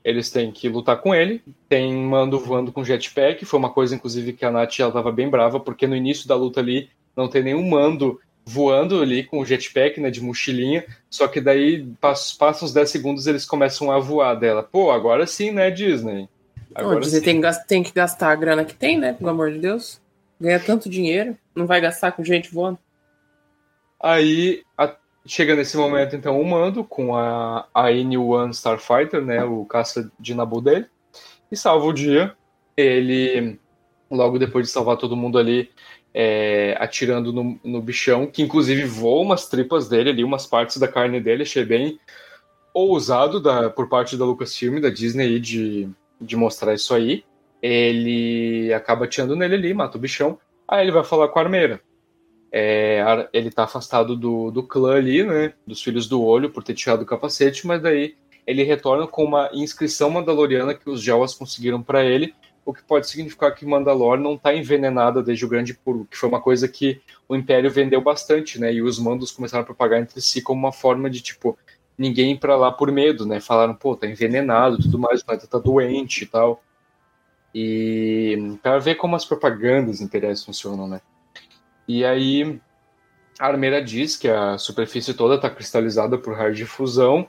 Eles 0.05 0.31
têm 0.31 0.53
que 0.53 0.69
lutar 0.69 1.01
com 1.01 1.15
ele. 1.15 1.43
Tem 1.69 1.93
mando 1.95 2.39
voando 2.39 2.71
com 2.71 2.85
jetpack. 2.85 3.45
Foi 3.45 3.59
uma 3.59 3.71
coisa, 3.71 3.95
inclusive, 3.95 4.35
que 4.35 4.45
a 4.45 4.51
Nath 4.51 4.79
ela 4.79 4.93
tava 4.93 5.11
bem 5.11 5.29
brava, 5.29 5.59
porque 5.59 5.87
no 5.87 5.97
início 5.97 6.29
da 6.29 6.37
luta 6.37 6.61
ali 6.61 6.91
não 7.17 7.29
tem 7.29 7.43
nenhum 7.43 7.69
mando 7.69 8.21
voando 8.45 9.01
ali 9.01 9.25
com 9.25 9.41
o 9.41 9.47
jetpack, 9.47 9.99
né, 10.01 10.11
de 10.11 10.21
mochilinha, 10.21 10.85
só 11.09 11.27
que 11.27 11.41
daí 11.41 11.87
passam 11.99 12.67
uns 12.67 12.75
10 12.75 12.91
segundos 12.91 13.27
eles 13.27 13.47
começam 13.47 13.91
a 13.91 13.99
voar 13.99 14.35
dela. 14.35 14.63
Pô, 14.63 14.91
agora 14.91 15.27
sim, 15.27 15.51
né, 15.51 15.71
Disney? 15.71 16.29
Agora 16.75 17.01
Disney 17.01 17.21
tem, 17.21 17.41
tem, 17.67 17.83
que 17.83 17.93
gastar 17.93 18.31
a 18.31 18.35
grana 18.35 18.65
que 18.65 18.75
tem, 18.75 18.99
né, 18.99 19.13
pelo 19.13 19.31
amor 19.31 19.51
de 19.51 19.59
Deus. 19.59 20.01
Ganha 20.41 20.61
tanto 20.61 20.91
dinheiro, 20.91 21.37
não 21.55 21.67
vai 21.67 21.81
gastar 21.81 22.13
com 22.13 22.25
gente 22.25 22.53
voando. 22.53 22.79
Aí 24.03 24.63
a, 24.77 24.95
chega 25.27 25.57
nesse 25.57 25.77
momento, 25.77 26.15
então, 26.15 26.41
o 26.41 26.45
Mando 26.45 26.85
com 26.85 27.17
a, 27.17 27.67
a 27.75 27.85
N1 27.87 28.51
Starfighter, 28.53 29.23
né, 29.23 29.43
o 29.45 29.65
caça 29.65 30.11
de 30.19 30.35
Nabu 30.35 30.61
dele, 30.61 30.87
e 31.51 31.57
salva 31.57 31.87
o 31.87 31.93
dia. 31.93 32.35
Ele, 32.77 33.59
logo 34.11 34.39
depois 34.39 34.67
de 34.67 34.73
salvar 34.73 34.97
todo 34.97 35.17
mundo 35.17 35.39
ali, 35.39 35.71
é, 36.13 36.77
atirando 36.79 37.33
no, 37.33 37.59
no, 37.65 37.81
bichão, 37.81 38.27
que 38.27 38.43
inclusive 38.43 38.85
voa 38.85 39.23
umas 39.23 39.49
tripas 39.49 39.89
dele 39.89 40.11
ali, 40.11 40.25
umas 40.25 40.47
partes 40.47 40.77
da 40.77 40.89
carne 40.89 41.21
dele, 41.21 41.43
achei 41.43 41.65
bem 41.65 41.99
ousado 42.73 43.41
da, 43.41 43.71
por 43.71 43.89
parte 43.89 44.17
da 44.17 44.25
Lucasfilm, 44.25 44.81
da 44.81 44.91
Disney, 44.91 45.39
de, 45.39 45.89
de 46.21 46.37
mostrar 46.37 46.75
isso 46.75 46.95
aí. 46.95 47.25
Ele 47.63 48.73
acaba 48.75 49.07
atirando 49.07 49.37
nele 49.37 49.55
ali, 49.55 49.75
mata 49.75 49.97
o 49.97 50.01
bichão, 50.01 50.39
aí 50.69 50.85
ele 50.85 50.93
vai 50.93 51.05
falar 51.05 51.29
com 51.29 51.39
a 51.39 51.43
armeira. 51.43 51.81
É, 52.57 53.03
ele 53.33 53.51
tá 53.51 53.65
afastado 53.65 54.15
do, 54.15 54.49
do 54.53 54.63
clã 54.63 54.95
ali, 54.95 55.25
né, 55.25 55.55
dos 55.67 55.83
Filhos 55.83 56.07
do 56.07 56.23
Olho, 56.23 56.51
por 56.51 56.63
ter 56.63 56.75
tirado 56.75 57.03
o 57.03 57.07
capacete, 57.07 57.67
mas 57.67 57.83
daí 57.83 58.15
ele 58.47 58.63
retorna 58.63 59.09
com 59.09 59.25
uma 59.25 59.51
inscrição 59.53 60.09
mandaloriana 60.09 60.73
que 60.73 60.89
os 60.89 61.03
Jawas 61.03 61.35
conseguiram 61.35 61.83
para 61.83 62.05
ele, 62.05 62.33
o 62.65 62.73
que 62.73 62.81
pode 62.83 63.09
significar 63.09 63.53
que 63.57 63.67
Mandalor 63.67 64.19
não 64.19 64.35
está 64.35 64.55
envenenada 64.55 65.21
desde 65.21 65.45
o 65.45 65.49
Grande 65.49 65.75
Purgo, 65.75 66.07
que 66.07 66.17
foi 66.17 66.29
uma 66.29 66.41
coisa 66.41 66.69
que 66.69 67.01
o 67.29 67.35
Império 67.35 67.71
vendeu 67.73 68.01
bastante, 68.01 68.61
né? 68.61 68.73
E 68.73 68.81
os 68.81 69.01
mandos 69.01 69.33
começaram 69.33 69.63
a 69.63 69.67
propagar 69.67 70.01
entre 70.01 70.21
si 70.21 70.41
como 70.41 70.61
uma 70.61 70.73
forma 70.73 71.11
de, 71.11 71.21
tipo, 71.21 71.59
ninguém 71.99 72.33
ir 72.33 72.39
pra 72.39 72.57
lá 72.57 72.73
por 72.73 72.91
medo, 72.91 73.27
né? 73.27 73.41
Falaram, 73.41 73.75
pô, 73.75 73.95
tá 73.97 74.07
envenenado 74.07 74.79
tudo 74.79 74.99
mais, 74.99 75.21
o 75.21 75.27
planeta 75.27 75.47
tá 75.47 75.59
doente 75.59 76.25
e 76.25 76.27
tal. 76.27 76.63
E 77.55 78.57
para 78.63 78.79
ver 78.79 78.95
como 78.95 79.15
as 79.15 79.25
propagandas 79.25 80.01
imperiais 80.01 80.43
funcionam, 80.43 80.89
né? 80.89 81.01
E 81.87 82.05
aí 82.05 82.61
a 83.39 83.47
Armeira 83.47 83.83
diz 83.83 84.17
que 84.17 84.29
a 84.29 84.57
superfície 84.59 85.15
toda 85.15 85.35
está 85.35 85.51
cristalizada 85.51 86.17
por 86.17 86.35
raio 86.35 86.55
de 86.55 86.65
fusão 86.65 87.27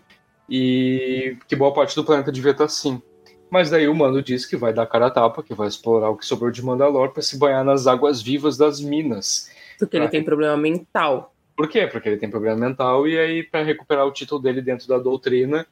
e 0.50 1.38
que 1.48 1.56
boa 1.56 1.74
parte 1.74 1.96
do 1.96 2.04
planeta 2.04 2.32
devia 2.32 2.52
estar 2.52 2.66
tá 2.66 2.66
assim. 2.66 3.02
Mas 3.50 3.70
daí 3.70 3.88
o 3.88 3.96
Mando 3.96 4.22
diz 4.22 4.46
que 4.46 4.58
vai 4.58 4.74
dar 4.74 4.86
cara 4.88 5.08
a 5.08 5.12
tapa, 5.12 5.44
que 5.44 5.54
vai 5.54 5.68
explorar 5.68 6.10
o 6.10 6.18
que 6.18 6.26
sobrou 6.26 6.52
de 6.52 6.64
Mandalor 6.64 7.12
para 7.12 7.22
se 7.22 7.38
banhar 7.38 7.64
nas 7.64 7.88
águas 7.88 8.22
vivas 8.22 8.58
das 8.58 8.80
minas. 8.80 9.50
Porque 9.80 9.98
ele 9.98 10.08
tem 10.08 10.24
problema 10.24 10.58
mental. 10.58 11.34
Por 11.56 11.70
quê? 11.70 11.88
Porque 11.88 12.10
ele 12.10 12.18
tem 12.18 12.30
problema 12.30 12.58
mental 12.58 13.08
e 13.08 13.18
aí 13.18 13.44
para 13.44 13.64
recuperar 13.64 14.06
o 14.06 14.12
título 14.12 14.42
dele 14.42 14.62
dentro 14.62 14.88
da 14.88 14.98
doutrina. 14.98 15.66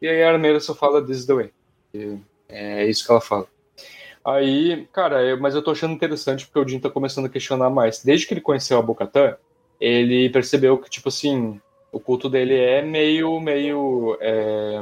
E 0.00 0.08
aí 0.08 0.22
a 0.22 0.32
Armeira 0.32 0.60
só 0.60 0.74
fala 0.74 1.04
this 1.04 1.18
is 1.18 1.26
the 1.26 1.34
way. 1.34 1.50
E 1.94 2.18
é 2.48 2.86
isso 2.86 3.04
que 3.04 3.10
ela 3.10 3.20
fala. 3.20 3.46
Aí, 4.24 4.86
cara, 4.92 5.22
eu, 5.22 5.40
mas 5.40 5.54
eu 5.54 5.62
tô 5.62 5.70
achando 5.70 5.94
interessante 5.94 6.46
porque 6.46 6.58
o 6.58 6.68
Jim 6.68 6.78
tá 6.78 6.90
começando 6.90 7.26
a 7.26 7.30
questionar 7.30 7.70
mais. 7.70 8.02
Desde 8.04 8.26
que 8.26 8.34
ele 8.34 8.40
conheceu 8.40 8.78
a 8.78 8.82
Bocatã, 8.82 9.36
ele 9.80 10.28
percebeu 10.28 10.76
que, 10.76 10.90
tipo 10.90 11.08
assim, 11.08 11.58
o 11.90 11.98
culto 11.98 12.28
dele 12.28 12.54
é 12.54 12.82
meio, 12.82 13.40
meio 13.40 14.18
é, 14.20 14.80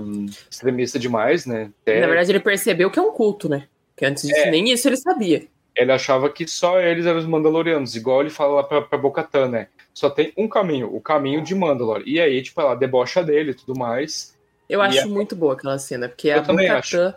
extremista 0.51 0.99
demais, 0.99 1.47
né? 1.47 1.71
Até... 1.83 2.01
Na 2.01 2.07
verdade, 2.07 2.33
ele 2.33 2.41
percebeu 2.41 2.91
que 2.91 2.99
é 2.99 3.03
um 3.03 3.13
culto, 3.13 3.49
né? 3.49 3.69
Que 3.97 4.05
antes 4.05 4.27
disso, 4.27 4.41
é. 4.41 4.51
nem 4.51 4.71
isso 4.71 4.89
ele 4.89 4.97
sabia. 4.97 5.47
Ele 5.75 5.93
achava 5.93 6.29
que 6.29 6.47
só 6.47 6.81
eles 6.81 7.07
eram 7.07 7.19
os 7.19 7.27
Mandalorianos, 7.27 7.95
igual 7.95 8.21
ele 8.21 8.31
fala 8.31 8.57
lá 8.57 8.65
pra, 8.65 8.83
pra 8.83 8.99
Bocatan, 8.99 9.49
né? 9.49 9.69
Só 9.95 10.11
tem 10.11 10.33
um 10.37 10.49
caminho, 10.49 10.95
o 10.95 11.01
caminho 11.01 11.43
de 11.43 11.55
Mandalor. 11.55 12.03
E 12.05 12.21
aí, 12.21 12.43
tipo, 12.43 12.61
ela 12.61 12.75
debocha 12.75 13.23
dele 13.23 13.53
e 13.53 13.55
tudo 13.55 13.79
mais. 13.79 14.37
Eu 14.69 14.83
acho 14.83 14.99
é... 14.99 15.05
muito 15.07 15.35
boa 15.35 15.55
aquela 15.55 15.79
cena, 15.79 16.09
porque 16.09 16.29
Eu 16.29 16.39
a 16.39 16.43
Bocatan. 16.43 17.15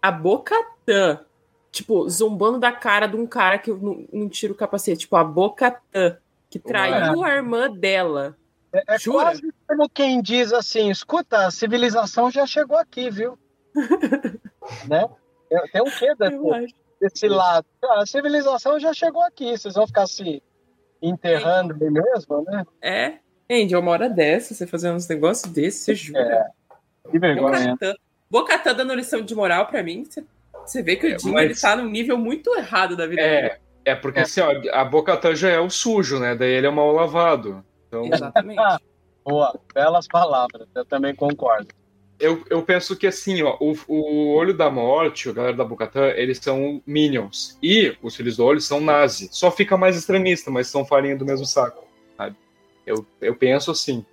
A 0.00 0.10
Bocatan, 0.10 1.20
tipo, 1.78 2.08
zombando 2.08 2.58
da 2.58 2.72
cara 2.72 3.06
de 3.06 3.16
um 3.16 3.26
cara 3.26 3.58
que 3.58 3.70
não, 3.72 4.04
não 4.12 4.28
tira 4.28 4.52
o 4.52 4.56
capacete. 4.56 5.00
Tipo, 5.00 5.16
a 5.16 5.24
Bocatan, 5.24 6.16
que 6.50 6.58
traiu 6.58 7.24
a 7.24 7.34
irmã 7.34 7.70
dela. 7.70 8.36
É, 8.72 8.96
é 8.96 8.98
quase 8.98 9.42
como 9.66 9.88
quem 9.88 10.20
diz 10.20 10.52
assim: 10.52 10.90
escuta, 10.90 11.46
a 11.46 11.50
civilização 11.50 12.30
já 12.30 12.46
chegou 12.46 12.76
aqui, 12.76 13.10
viu? 13.10 13.38
né? 14.88 15.08
Tem 15.72 15.80
um 15.80 15.90
quê 15.90 16.14
desse, 16.14 16.74
desse 17.00 17.28
lado? 17.28 17.66
a 17.82 18.04
civilização 18.04 18.78
já 18.78 18.92
chegou 18.92 19.22
aqui, 19.22 19.56
vocês 19.56 19.74
vão 19.74 19.86
ficar 19.86 20.06
se 20.06 20.42
enterrando 21.00 21.74
aí 21.80 21.90
mesmo, 21.90 22.42
né? 22.42 22.66
É. 22.82 23.18
Andy, 23.50 23.74
uma 23.74 23.92
hora 23.92 24.10
dessa, 24.10 24.52
você 24.52 24.66
fazer 24.66 24.90
uns 24.90 25.08
negócios 25.08 25.50
desses, 25.50 25.84
você 25.84 25.94
jura? 25.94 26.20
É. 26.20 27.10
Que 27.10 27.18
vergonha. 27.18 27.78
Bocatã 28.30 28.74
dando 28.74 28.94
lição 28.94 29.22
de 29.22 29.34
moral 29.34 29.66
pra 29.68 29.82
mim, 29.82 30.04
você, 30.04 30.22
você 30.68 30.82
vê 30.82 30.96
que 30.96 31.06
o 31.06 31.18
Jim 31.18 31.30
é, 31.30 31.32
mas... 31.32 31.44
ele 31.44 31.60
tá 31.60 31.76
num 31.76 31.88
nível 31.88 32.18
muito 32.18 32.54
errado 32.56 32.96
da 32.96 33.06
vida 33.06 33.22
é, 33.22 33.42
dele. 33.42 33.54
É, 33.84 33.94
porque 33.94 34.20
é. 34.20 34.22
assim, 34.22 34.40
ó, 34.40 34.52
a 34.72 34.84
Bocatã 34.84 35.34
já 35.34 35.48
é 35.48 35.58
o 35.58 35.70
sujo, 35.70 36.18
né? 36.18 36.34
Daí 36.34 36.50
ele 36.50 36.66
é 36.66 36.70
o 36.70 36.74
mal 36.74 36.92
lavado. 36.92 37.64
Então... 37.86 38.04
Exatamente. 38.12 38.60
Boa, 39.24 39.58
belas 39.74 40.06
palavras, 40.08 40.66
eu 40.74 40.84
também 40.84 41.14
concordo. 41.14 41.68
Eu, 42.18 42.42
eu 42.50 42.62
penso 42.62 42.96
que 42.96 43.06
assim, 43.06 43.42
ó, 43.42 43.56
o, 43.60 43.74
o 43.86 44.34
Olho 44.34 44.56
da 44.56 44.70
Morte, 44.70 45.28
a 45.28 45.32
galera 45.32 45.56
da 45.56 45.64
Bocatã, 45.64 46.08
eles 46.08 46.38
são 46.38 46.82
Minions. 46.86 47.56
E 47.62 47.96
os 48.02 48.16
Filhos 48.16 48.36
do 48.36 48.44
Olho 48.44 48.60
são 48.60 48.80
Nazi. 48.80 49.28
Só 49.30 49.50
fica 49.50 49.76
mais 49.76 49.96
extremista, 49.96 50.50
mas 50.50 50.66
são 50.66 50.84
farinha 50.84 51.16
do 51.16 51.24
mesmo 51.24 51.46
saco. 51.46 51.86
Sabe? 52.16 52.36
Eu, 52.84 53.06
eu 53.20 53.36
penso 53.36 53.70
assim. 53.70 54.04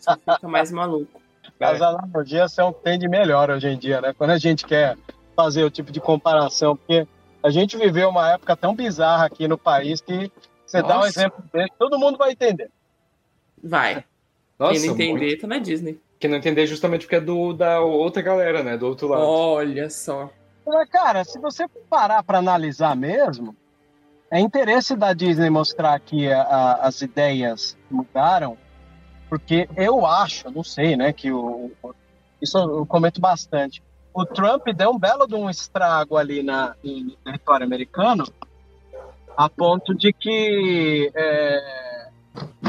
Só 0.00 0.16
fica 0.16 0.48
mais 0.48 0.72
maluco. 0.72 1.20
É. 1.60 1.66
As 1.66 1.80
analogias 1.80 2.52
são 2.52 2.70
o 2.70 2.74
que 2.74 2.82
tem 2.82 2.98
de 2.98 3.08
melhor 3.08 3.50
hoje 3.50 3.68
em 3.68 3.78
dia, 3.78 4.00
né? 4.00 4.12
Quando 4.16 4.30
a 4.30 4.38
gente 4.38 4.66
quer 4.66 4.96
fazer 5.34 5.64
o 5.64 5.70
tipo 5.70 5.90
de 5.90 6.00
comparação, 6.00 6.76
porque 6.76 7.06
a 7.42 7.50
gente 7.50 7.76
viveu 7.76 8.08
uma 8.08 8.32
época 8.32 8.56
tão 8.56 8.74
bizarra 8.74 9.26
aqui 9.26 9.48
no 9.48 9.58
país 9.58 10.00
que 10.00 10.30
você 10.66 10.80
Nossa. 10.80 10.94
dá 10.94 11.00
um 11.00 11.06
exemplo 11.06 11.44
desse, 11.52 11.72
todo 11.78 11.98
mundo 11.98 12.16
vai 12.16 12.32
entender. 12.32 12.70
Vai. 13.62 14.04
Nossa, 14.58 14.74
Quem 14.74 14.86
não 14.86 14.94
entender, 14.94 15.26
muito... 15.26 15.40
tá 15.40 15.46
na 15.46 15.58
Disney. 15.58 16.00
Quem 16.18 16.30
não 16.30 16.38
entender 16.38 16.66
justamente 16.66 17.02
porque 17.02 17.16
é 17.16 17.20
do, 17.20 17.52
da 17.52 17.80
outra 17.80 18.22
galera, 18.22 18.62
né? 18.62 18.76
Do 18.76 18.86
outro 18.86 19.08
lado. 19.08 19.24
Olha 19.24 19.90
só. 19.90 20.30
Cara, 20.90 21.24
se 21.24 21.38
você 21.40 21.66
parar 21.90 22.22
para 22.22 22.38
analisar 22.38 22.94
mesmo, 22.94 23.56
é 24.30 24.38
interesse 24.38 24.96
da 24.96 25.12
Disney 25.12 25.50
mostrar 25.50 25.98
que 26.00 26.32
a, 26.32 26.42
a, 26.42 26.72
as 26.86 27.02
ideias 27.02 27.76
mudaram, 27.90 28.56
porque 29.28 29.68
eu 29.76 30.06
acho, 30.06 30.50
não 30.50 30.62
sei, 30.62 30.96
né, 30.96 31.12
que 31.12 31.32
o, 31.32 31.72
isso 32.40 32.56
eu 32.56 32.86
comento 32.86 33.20
bastante. 33.20 33.82
O 34.14 34.26
Trump 34.26 34.66
deu 34.74 34.90
um 34.90 34.98
belo 34.98 35.26
de 35.26 35.34
um 35.34 35.48
estrago 35.48 36.16
ali 36.16 36.42
na, 36.42 36.74
no 36.84 37.12
território 37.24 37.64
americano, 37.64 38.24
a 39.36 39.48
ponto 39.48 39.94
de 39.94 40.12
que 40.12 41.10
é, 41.14 42.08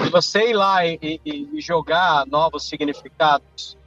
você 0.10 0.50
ir 0.50 0.54
lá 0.54 0.86
e, 0.86 0.98
e, 1.02 1.50
e, 1.54 1.62
jogar 1.62 2.26
novos 2.28 2.68
significados 2.68 3.78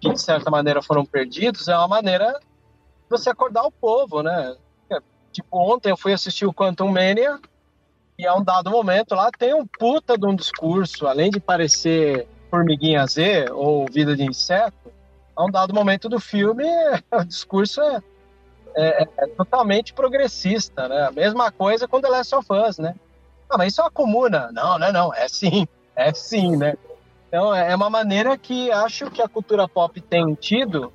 que 0.00 0.10
de 0.10 0.20
certa 0.20 0.50
maneira 0.50 0.82
foram 0.82 1.04
perdidos 1.04 1.68
é 1.68 1.76
uma 1.76 1.88
maneira 1.88 2.32
de 2.32 3.08
você 3.10 3.30
acordar 3.30 3.64
o 3.64 3.70
povo, 3.70 4.22
né? 4.22 4.56
Tipo, 5.30 5.72
ontem 5.72 5.90
eu 5.90 5.96
fui 5.96 6.12
assistir 6.12 6.44
o 6.44 6.52
Quantum 6.52 6.88
Mania 6.88 7.38
e 8.18 8.26
a 8.26 8.34
um 8.34 8.44
dado 8.44 8.70
momento 8.70 9.14
lá 9.14 9.30
tem 9.30 9.54
um 9.54 9.66
puta 9.66 10.18
de 10.18 10.26
um 10.26 10.34
discurso, 10.34 11.06
além 11.06 11.30
de 11.30 11.40
parecer 11.40 12.26
formiguinha 12.50 13.06
Z 13.06 13.50
ou 13.50 13.86
vida 13.90 14.14
de 14.14 14.24
inseto, 14.24 14.92
a 15.34 15.44
um 15.44 15.50
dado 15.50 15.74
momento 15.74 16.08
do 16.08 16.20
filme 16.20 16.64
o 17.12 17.24
discurso 17.24 17.80
é, 17.80 18.02
é, 18.74 19.08
é 19.18 19.26
totalmente 19.28 19.92
progressista, 19.92 20.88
né? 20.88 21.06
A 21.06 21.12
mesma 21.12 21.50
coisa 21.50 21.86
com 21.86 22.00
The 22.00 22.08
Last 22.08 22.34
of 22.34 22.46
Us, 22.50 22.78
né? 22.78 22.94
Ah, 23.48 23.58
mas 23.58 23.72
isso 23.72 23.80
é 23.80 23.84
uma 23.84 23.90
comuna. 23.90 24.50
Não, 24.52 24.78
não 24.78 24.86
é 24.86 24.92
não. 24.92 25.14
É 25.14 25.28
sim. 25.28 25.66
É 25.94 26.12
sim, 26.12 26.56
né? 26.56 26.74
Então 27.28 27.54
é 27.54 27.74
uma 27.74 27.90
maneira 27.90 28.36
que 28.36 28.70
acho 28.70 29.10
que 29.10 29.20
a 29.20 29.28
cultura 29.28 29.68
pop 29.68 30.00
tem 30.00 30.34
tido 30.34 30.92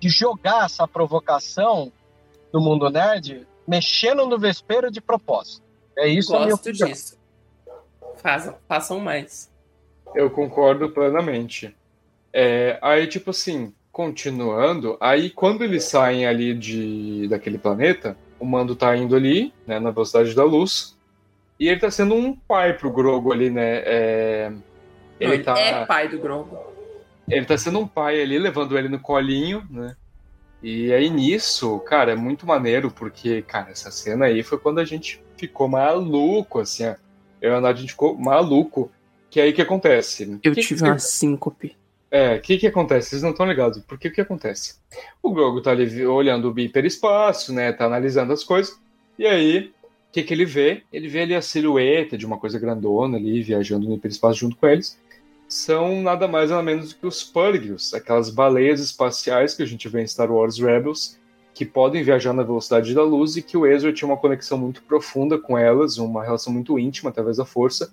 de 0.00 0.08
jogar 0.08 0.66
essa 0.66 0.86
provocação 0.88 1.92
do 2.50 2.60
mundo 2.60 2.90
nerd 2.90 3.46
mexendo 3.66 4.26
no 4.26 4.38
vespeiro 4.38 4.90
de 4.90 5.00
propósito. 5.00 5.62
É 5.96 6.06
isso 6.08 6.32
Gosto 6.32 6.72
disso. 6.72 7.18
Façam, 8.16 8.56
façam 8.68 9.00
mais. 9.00 9.50
Eu 10.14 10.30
concordo 10.30 10.90
plenamente. 10.90 11.74
É, 12.32 12.78
aí, 12.80 13.06
tipo 13.06 13.30
assim, 13.30 13.72
continuando, 13.90 14.96
aí 15.00 15.28
quando 15.30 15.62
eles 15.62 15.84
saem 15.84 16.26
ali 16.26 16.54
de, 16.54 17.28
daquele 17.28 17.58
planeta, 17.58 18.16
o 18.40 18.46
Mando 18.46 18.74
tá 18.74 18.96
indo 18.96 19.14
ali, 19.14 19.52
né, 19.66 19.78
na 19.78 19.90
velocidade 19.90 20.34
da 20.34 20.44
luz, 20.44 20.96
e 21.60 21.68
ele 21.68 21.78
tá 21.78 21.90
sendo 21.90 22.14
um 22.14 22.34
pai 22.34 22.72
pro 22.72 22.90
Grogo 22.90 23.32
ali, 23.32 23.50
né? 23.50 23.82
É... 23.84 24.52
Ele, 25.20 25.38
tá... 25.44 25.56
é 25.58 25.86
pai 25.86 26.08
do 26.08 26.18
Grogo. 26.18 26.58
Ele 27.28 27.46
tá 27.46 27.56
sendo 27.56 27.78
um 27.78 27.86
pai 27.86 28.20
ali, 28.20 28.38
levando 28.38 28.76
ele 28.76 28.88
no 28.88 28.98
colinho, 28.98 29.64
né? 29.70 29.94
E 30.62 30.92
aí 30.92 31.10
nisso, 31.10 31.78
cara, 31.80 32.12
é 32.12 32.16
muito 32.16 32.46
maneiro, 32.46 32.90
porque, 32.90 33.42
cara, 33.42 33.70
essa 33.70 33.90
cena 33.90 34.26
aí 34.26 34.42
foi 34.42 34.58
quando 34.58 34.80
a 34.80 34.84
gente 34.84 35.22
ficou 35.36 35.68
maluco, 35.68 36.60
assim, 36.60 36.86
ó. 36.86 36.94
Eu 37.40 37.52
e 37.52 37.54
a 37.56 37.60
Nath, 37.60 37.76
a 37.76 37.80
gente 37.80 37.90
ficou 37.90 38.16
maluco. 38.16 38.90
Que 39.28 39.40
aí 39.40 39.52
que 39.52 39.62
acontece? 39.62 40.38
Eu 40.42 40.52
que 40.52 40.60
tive 40.60 40.82
que... 40.82 40.88
uma 40.88 40.98
síncope. 40.98 41.76
É, 42.12 42.34
o 42.34 42.40
que 42.42 42.58
que 42.58 42.66
acontece? 42.66 43.08
Vocês 43.08 43.22
não 43.22 43.30
estão 43.30 43.46
ligados. 43.46 43.82
Porque 43.88 44.08
o 44.08 44.12
que 44.12 44.20
acontece? 44.20 44.74
O 45.22 45.32
Grogu 45.32 45.62
tá 45.62 45.70
ali 45.70 46.06
olhando 46.06 46.52
o 46.52 46.60
hiperespaço, 46.60 47.54
né? 47.54 47.72
Tá 47.72 47.86
analisando 47.86 48.34
as 48.34 48.44
coisas. 48.44 48.78
E 49.18 49.26
aí, 49.26 49.72
o 50.10 50.12
que 50.12 50.22
que 50.22 50.34
ele 50.34 50.44
vê? 50.44 50.82
Ele 50.92 51.08
vê 51.08 51.22
ali 51.22 51.34
a 51.34 51.40
silhueta 51.40 52.18
de 52.18 52.26
uma 52.26 52.36
coisa 52.36 52.58
grandona 52.58 53.16
ali, 53.16 53.42
viajando 53.42 53.88
no 53.88 53.94
hiperespaço 53.94 54.40
junto 54.40 54.56
com 54.56 54.66
eles. 54.66 55.00
São 55.48 56.02
nada 56.02 56.28
mais 56.28 56.50
nada 56.50 56.62
menos 56.62 56.90
do 56.90 56.96
que 56.96 57.06
os 57.06 57.24
Purgios, 57.24 57.94
aquelas 57.94 58.28
baleias 58.28 58.78
espaciais 58.80 59.54
que 59.54 59.62
a 59.62 59.66
gente 59.66 59.88
vê 59.88 60.02
em 60.02 60.06
Star 60.06 60.30
Wars 60.30 60.58
Rebels, 60.58 61.18
que 61.54 61.64
podem 61.64 62.02
viajar 62.02 62.34
na 62.34 62.42
velocidade 62.42 62.94
da 62.94 63.02
luz 63.02 63.36
e 63.36 63.42
que 63.42 63.56
o 63.56 63.66
Ezra 63.66 63.92
tinha 63.92 64.08
uma 64.08 64.18
conexão 64.18 64.58
muito 64.58 64.82
profunda 64.82 65.38
com 65.38 65.56
elas, 65.56 65.96
uma 65.96 66.22
relação 66.22 66.52
muito 66.52 66.78
íntima 66.78 67.08
através 67.08 67.38
da 67.38 67.46
força. 67.46 67.90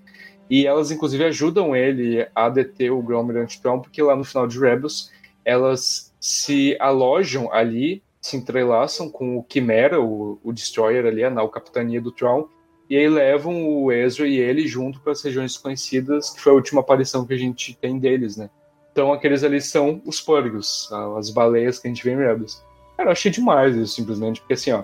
E 0.49 0.65
elas, 0.65 0.89
inclusive, 0.89 1.23
ajudam 1.25 1.75
ele 1.75 2.27
a 2.33 2.49
deter 2.49 2.91
o 2.91 3.01
Grão-Almirante 3.01 3.61
Thrawn, 3.61 3.79
porque 3.79 4.01
lá 4.01 4.15
no 4.15 4.23
final 4.23 4.47
de 4.47 4.59
Rebels, 4.59 5.11
elas 5.45 6.13
se 6.19 6.75
alojam 6.79 7.51
ali, 7.53 8.01
se 8.19 8.35
entrelaçam 8.35 9.09
com 9.09 9.37
o 9.37 9.43
Quimera, 9.43 10.01
o, 10.01 10.39
o 10.43 10.51
Destroyer 10.51 11.05
ali, 11.05 11.23
a 11.23 11.29
nau 11.29 11.49
capitania 11.49 12.01
do 12.01 12.11
Thrawn, 12.11 12.45
e 12.89 12.97
aí 12.97 13.07
levam 13.07 13.67
o 13.67 13.91
Ezra 13.91 14.27
e 14.27 14.37
ele 14.37 14.67
junto 14.67 14.99
para 14.99 15.11
as 15.11 15.21
regiões 15.21 15.53
desconhecidas, 15.53 16.31
que 16.31 16.41
foi 16.41 16.51
a 16.51 16.55
última 16.55 16.81
aparição 16.81 17.25
que 17.25 17.33
a 17.33 17.37
gente 17.37 17.77
tem 17.79 17.99
deles, 17.99 18.35
né? 18.35 18.49
Então 18.91 19.13
aqueles 19.13 19.43
ali 19.43 19.61
são 19.61 20.01
os 20.03 20.19
Purgos, 20.19 20.89
as 21.17 21.29
baleias 21.29 21.77
que 21.77 21.87
a 21.87 21.89
gente 21.91 22.03
vê 22.03 22.11
em 22.11 22.17
Rebels. 22.17 22.63
Cara, 22.97 23.09
eu 23.09 23.11
achei 23.13 23.31
demais 23.31 23.75
isso, 23.75 23.93
simplesmente, 23.93 24.41
porque 24.41 24.53
assim, 24.53 24.71
ó. 24.71 24.83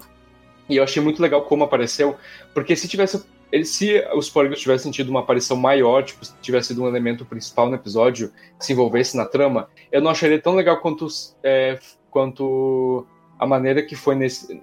E 0.69 0.77
eu 0.77 0.83
achei 0.83 1.01
muito 1.01 1.21
legal 1.21 1.43
como 1.45 1.63
apareceu, 1.63 2.15
porque 2.53 2.75
se 2.75 2.87
tivesse 2.87 3.23
ele, 3.55 3.63
se 3.63 4.03
os 4.13 4.29
Porgos 4.29 4.59
tivessem 4.59 4.91
tido 4.91 5.07
uma 5.07 5.21
aparição 5.21 5.55
maior, 5.55 6.03
tipo, 6.03 6.25
se 6.25 6.35
tivesse 6.41 6.67
sido 6.67 6.83
um 6.83 6.89
elemento 6.89 7.25
principal 7.25 7.69
no 7.69 7.75
episódio, 7.75 8.29
se 8.59 8.73
envolvesse 8.73 9.15
na 9.15 9.25
trama, 9.25 9.69
eu 9.89 10.01
não 10.01 10.11
acharia 10.11 10.41
tão 10.41 10.55
legal 10.55 10.81
quanto, 10.81 11.07
é, 11.41 11.79
quanto 12.11 13.07
a 13.39 13.47
maneira 13.47 13.81
que 13.81 13.95
foi 13.95 14.13
nesse, 14.13 14.61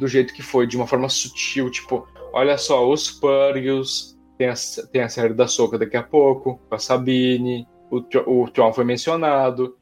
do 0.00 0.08
jeito 0.08 0.34
que 0.34 0.42
foi, 0.42 0.66
de 0.66 0.76
uma 0.76 0.84
forma 0.84 1.08
sutil, 1.08 1.70
tipo, 1.70 2.08
olha 2.32 2.58
só, 2.58 2.90
os 2.90 3.08
Purgos, 3.08 4.18
tem 4.36 4.48
a, 4.48 4.54
tem 4.90 5.02
a 5.02 5.08
série 5.08 5.32
da 5.32 5.46
Soca 5.46 5.78
daqui 5.78 5.96
a 5.96 6.02
pouco, 6.02 6.60
com 6.68 6.74
a 6.74 6.78
Sabine, 6.78 7.68
o, 7.88 7.98
o 8.26 8.50
Tron 8.50 8.72
foi 8.72 8.84
mencionado, 8.84 9.76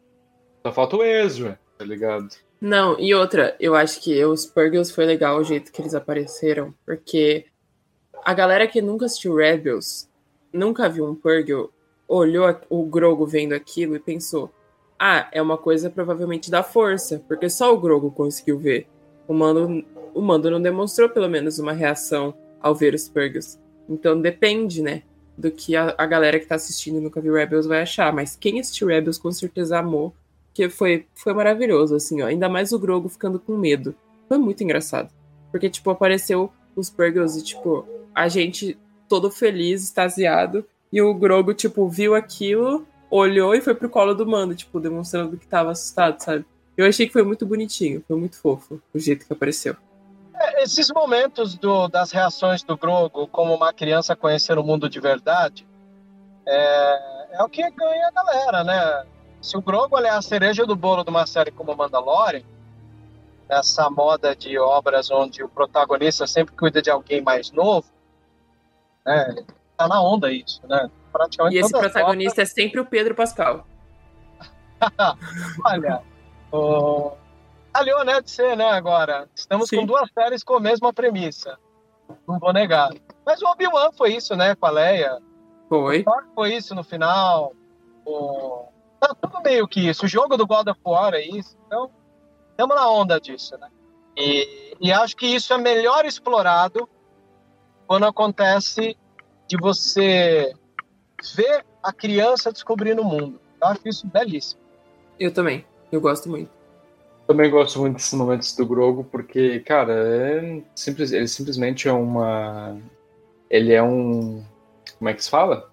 só 0.63 0.71
falta 0.71 0.97
o 0.97 1.03
Ezra, 1.03 1.59
tá 1.79 1.87
ligado? 1.87 2.29
Não, 2.61 3.01
e 3.01 3.15
outra, 3.15 3.57
eu 3.59 3.75
acho 3.75 3.99
que 3.99 4.23
os 4.27 4.45
Purgles 4.45 4.91
foi 4.91 5.07
legal 5.07 5.39
o 5.39 5.43
jeito 5.43 5.73
que 5.73 5.81
eles 5.81 5.95
apareceram, 5.95 6.75
porque 6.85 7.47
a 8.25 8.35
galera 8.35 8.67
que 8.67 8.81
nunca 8.81 9.07
assistiu 9.07 9.37
Rebels, 9.37 10.09
nunca 10.53 10.89
viu 10.89 11.07
um 11.07 11.15
Purgle, 11.15 11.71
olhou 12.07 12.55
o 12.69 12.85
Grogo 12.85 13.27
vendo 13.27 13.53
aquilo 13.53 13.97
e 13.97 14.01
pensou: 14.01 14.51
ah, 14.99 15.29
é 15.33 15.41
uma 15.41 15.59
coisa 15.59 15.91
provavelmente 15.91 16.51
da 16.51 16.63
força, 16.63 17.23
porque 17.27 17.49
só 17.49 17.75
o 17.75 17.81
Grogo 17.81 18.11
conseguiu 18.11 18.59
ver. 18.59 18.87
O 19.27 19.35
Mando, 19.35 19.85
o 20.15 20.21
Mando 20.21 20.51
não 20.51 20.61
demonstrou 20.61 21.09
pelo 21.09 21.29
menos 21.29 21.59
uma 21.59 21.73
reação 21.73 22.35
ao 22.61 22.75
ver 22.75 22.95
os 22.95 23.09
Purgles. 23.09 23.59
Então 23.89 24.21
depende, 24.21 24.83
né? 24.83 25.03
Do 25.37 25.51
que 25.51 25.75
a, 25.75 25.95
a 25.97 26.07
galera 26.07 26.39
que 26.39 26.47
tá 26.47 26.55
assistindo 26.55 26.99
e 26.99 27.01
nunca 27.01 27.21
viu 27.21 27.35
Rebels 27.35 27.67
vai 27.67 27.83
achar. 27.83 28.13
Mas 28.13 28.37
quem 28.37 28.61
assistiu 28.61 28.89
Rebels 28.89 29.19
com 29.19 29.33
certeza 29.33 29.79
amou. 29.79 30.15
Que 30.55 30.69
foi, 30.69 31.07
foi 31.15 31.33
maravilhoso, 31.33 31.97
assim, 31.97 32.21
ó. 32.21 32.27
Ainda 32.27 32.47
mais 32.47 32.73
o 32.73 32.79
Grogo 32.79 33.09
ficando 33.09 33.41
com 33.41 33.57
medo. 33.57 33.95
Foi 34.29 34.37
muito 34.37 34.63
engraçado. 34.63 35.11
Porque, 35.51 35.71
tipo, 35.71 35.89
apareceu 35.91 36.53
os 36.77 36.91
Purgles 36.91 37.37
e, 37.37 37.43
tipo, 37.43 37.87
a 38.15 38.29
gente 38.29 38.79
todo 39.09 39.31
feliz, 39.31 39.85
extasiado, 39.85 40.67
e 40.93 41.01
o 41.03 41.13
Grogo, 41.15 41.53
tipo, 41.53 41.89
viu 41.89 42.15
aquilo, 42.15 42.87
olhou 43.11 43.55
e 43.55 43.61
foi 43.61 43.75
pro 43.75 43.91
colo 43.91 44.15
do 44.15 44.27
mando, 44.27 44.55
tipo, 44.55 44.81
demonstrando 44.81 45.37
que 45.37 45.47
tava 45.47 45.71
assustado, 45.71 46.19
sabe? 46.21 46.45
Eu 46.77 46.87
achei 46.87 47.07
que 47.07 47.13
foi 47.13 47.23
muito 47.23 47.45
bonitinho, 47.45 48.03
foi 48.09 48.17
muito 48.17 48.39
fofo 48.41 48.81
o 48.95 48.99
jeito 48.99 49.27
que 49.27 49.33
apareceu. 49.33 49.77
É, 50.35 50.63
esses 50.63 50.91
momentos 50.91 51.55
do, 51.55 51.89
das 51.89 52.11
reações 52.11 52.63
do 52.63 52.77
Grogo, 52.77 53.27
como 53.27 53.55
uma 53.55 53.73
criança 53.73 54.17
conhecer 54.17 54.59
o 54.59 54.65
mundo 54.65 54.89
de 54.89 54.99
verdade, 54.99 55.67
é, 56.47 57.37
é 57.39 57.43
o 57.43 57.49
que 57.49 57.63
ganha 57.71 58.09
a 58.09 58.11
galera, 58.11 58.65
né? 58.65 59.07
Se 59.41 59.57
o 59.57 59.63
Grogo 59.63 59.99
é 59.99 60.09
a 60.09 60.23
cereja 60.23 60.65
do 60.65 60.75
bolo 60.75 61.05
de 61.05 61.11
uma 61.11 61.27
série 61.27 61.51
como 61.51 61.77
Mandalorian, 61.77 62.43
essa 63.49 63.91
moda 63.91 64.35
de 64.35 64.59
obras 64.59 65.11
onde 65.11 65.43
o 65.43 65.49
protagonista 65.49 66.27
sempre 66.27 66.55
cuida 66.55 66.81
de 66.81 66.91
alguém 66.91 67.21
mais 67.21 67.51
novo, 67.51 67.87
né? 69.05 69.35
Tá 69.77 69.89
na 69.89 70.03
onda 70.03 70.31
isso, 70.31 70.61
né? 70.67 70.91
Praticamente 71.13 71.57
e 71.57 71.61
esse 71.61 71.73
protagonista 71.73 72.43
é 72.43 72.45
sempre 72.45 72.81
o 72.81 72.87
Pedro 72.87 73.15
Pascal. 73.15 73.67
Olha, 75.65 76.03
o... 76.51 77.13
aliou, 77.73 78.05
né, 78.05 78.21
de 78.21 78.31
ser, 78.31 78.57
né, 78.57 78.71
agora. 78.71 79.29
Estamos 79.35 79.69
Sim. 79.69 79.79
com 79.79 79.87
duas 79.87 80.11
séries 80.13 80.43
com 80.43 80.55
a 80.55 80.61
mesma 80.61 80.93
premissa. 80.93 81.59
Não 82.27 82.39
vou 82.39 82.53
negar. 82.53 82.91
Mas 83.25 83.43
o 83.43 83.47
Obi-Wan 83.47 83.93
foi 83.93 84.15
isso, 84.15 84.35
né, 84.37 84.55
com 84.55 84.67
a 84.67 84.71
Leia. 84.71 85.19
Foi. 85.69 86.01
O 86.01 86.05
Thor 86.05 86.25
foi 86.35 86.55
isso 86.55 86.75
no 86.75 86.85
final. 86.85 87.55
O... 88.05 88.67
Tá 89.01 89.15
tudo 89.15 89.41
meio 89.43 89.67
que 89.67 89.89
isso. 89.89 90.05
O 90.05 90.09
jogo 90.09 90.37
do 90.37 90.47
God 90.47 90.69
of 90.69 90.81
War 90.85 91.15
é 91.15 91.23
isso. 91.23 91.57
Então, 91.67 91.91
estamos 92.51 92.77
na 92.77 92.89
onda 92.89 93.21
disso, 93.21 93.57
né? 93.59 93.69
E, 94.17 94.77
e 94.81 94.93
acho 94.93 95.17
que 95.17 95.27
isso 95.27 95.53
é 95.53 95.59
melhor 95.59 96.05
explorado 96.05 96.89
quando 97.93 98.07
acontece 98.07 98.97
de 99.47 99.59
você 99.59 100.55
ver 101.37 101.63
a 101.83 101.93
criança 101.93 102.51
descobrindo 102.51 103.03
o 103.03 103.05
mundo. 103.05 103.39
Eu 103.61 103.69
acho 103.69 103.83
isso 103.85 104.07
belíssimo. 104.07 104.63
Eu 105.21 105.31
também. 105.31 105.67
Eu 105.93 106.01
gosto 106.01 106.27
muito. 106.27 106.49
Também 107.27 107.51
gosto 107.51 107.79
muito 107.79 107.97
desses 107.97 108.15
momentos 108.15 108.57
do 108.57 108.65
Grogo, 108.65 109.05
porque, 109.05 109.61
cara, 109.61 109.93
é 109.93 110.63
simples, 110.75 111.13
ele 111.13 111.29
simplesmente 111.29 111.87
é 111.87 111.93
uma. 111.93 112.79
Ele 113.51 113.75
é 113.75 113.83
um. 113.83 114.43
Como 114.99 115.11
é 115.11 115.13
que 115.13 115.23
se 115.23 115.29
fala? 115.29 115.71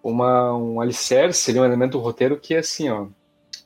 Uma, 0.00 0.56
um 0.56 0.80
alicerce, 0.80 1.50
ele 1.50 1.58
é 1.58 1.62
um 1.62 1.64
elemento 1.64 1.98
do 1.98 2.04
roteiro 2.04 2.38
que, 2.38 2.54
assim, 2.54 2.88
ó. 2.88 3.08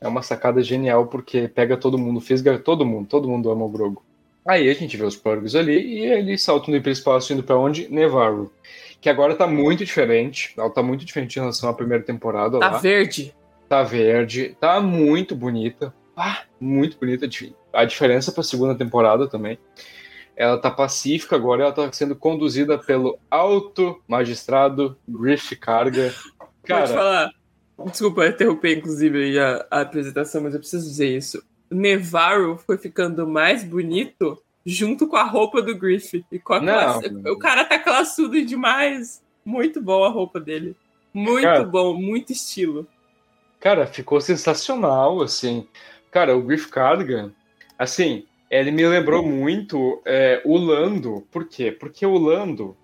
É 0.00 0.08
uma 0.08 0.22
sacada 0.22 0.62
genial, 0.62 1.08
porque 1.08 1.46
pega 1.46 1.76
todo 1.76 1.98
mundo, 1.98 2.22
fisga 2.22 2.58
todo 2.58 2.86
mundo, 2.86 3.06
todo 3.06 3.28
mundo 3.28 3.50
ama 3.50 3.66
o 3.66 3.68
Grogo. 3.68 4.02
Aí 4.46 4.70
a 4.70 4.74
gente 4.74 4.96
vê 4.96 5.04
os 5.04 5.16
Purgos 5.16 5.56
ali 5.56 5.76
e 5.76 6.06
eles 6.06 6.42
saltam 6.42 6.70
do 6.70 6.76
hiperespaço 6.76 7.32
indo 7.32 7.42
para 7.42 7.58
onde? 7.58 7.88
Nevarro. 7.88 8.52
Que 9.00 9.10
agora 9.10 9.34
tá 9.34 9.46
muito 9.46 9.84
diferente. 9.84 10.54
Ela 10.56 10.70
tá 10.70 10.82
muito 10.82 11.04
diferente 11.04 11.36
em 11.36 11.40
relação 11.40 11.68
à 11.68 11.74
primeira 11.74 12.04
temporada. 12.04 12.58
Tá 12.58 12.70
lá. 12.70 12.78
verde. 12.78 13.34
Tá 13.68 13.82
verde. 13.82 14.56
Tá 14.60 14.80
muito 14.80 15.34
bonita. 15.34 15.92
Ah, 16.16 16.42
muito 16.60 16.96
bonita. 16.98 17.28
A 17.72 17.84
diferença 17.84 18.30
pra 18.30 18.42
segunda 18.42 18.74
temporada 18.74 19.28
também. 19.28 19.58
Ela 20.36 20.58
tá 20.58 20.70
pacífica 20.70 21.34
agora, 21.34 21.64
ela 21.64 21.72
tá 21.72 21.90
sendo 21.92 22.14
conduzida 22.14 22.78
pelo 22.78 23.18
alto 23.30 24.00
magistrado 24.06 24.96
Griff 25.08 25.56
Carga. 25.56 26.14
Cara, 26.62 26.82
Pode 26.82 26.92
falar. 26.92 27.30
Desculpa 27.86 28.26
interromper, 28.26 28.78
inclusive, 28.78 29.38
a, 29.38 29.66
a 29.70 29.80
apresentação, 29.80 30.42
mas 30.42 30.54
eu 30.54 30.60
preciso 30.60 30.86
dizer 30.86 31.08
isso. 31.08 31.42
Nevarro 31.70 32.56
foi 32.58 32.78
ficando 32.78 33.26
mais 33.26 33.64
bonito 33.64 34.40
junto 34.64 35.06
com 35.06 35.16
a 35.16 35.24
roupa 35.24 35.62
do 35.62 35.76
Griff. 35.76 36.24
E 36.30 36.38
com 36.38 36.54
a 36.54 36.60
classe... 36.60 37.06
O 37.26 37.38
cara 37.38 37.64
tá 37.64 37.78
classudo 37.78 38.44
demais. 38.44 39.22
Muito 39.44 39.80
bom 39.80 40.04
a 40.04 40.08
roupa 40.08 40.40
dele. 40.40 40.76
Muito 41.14 41.44
cara, 41.44 41.64
bom, 41.64 41.94
muito 41.94 42.32
estilo. 42.32 42.86
Cara, 43.60 43.86
ficou 43.86 44.20
sensacional, 44.20 45.22
assim. 45.22 45.66
Cara, 46.10 46.36
o 46.36 46.42
Griff 46.42 46.68
Cardigan, 46.68 47.32
assim, 47.78 48.24
ele 48.50 48.70
me 48.70 48.86
lembrou 48.86 49.22
muito 49.22 50.02
é, 50.04 50.42
o 50.44 50.56
Lando. 50.56 51.26
Por 51.30 51.46
quê? 51.48 51.70
Porque 51.72 52.04
o 52.04 52.18
Lando, 52.18 52.76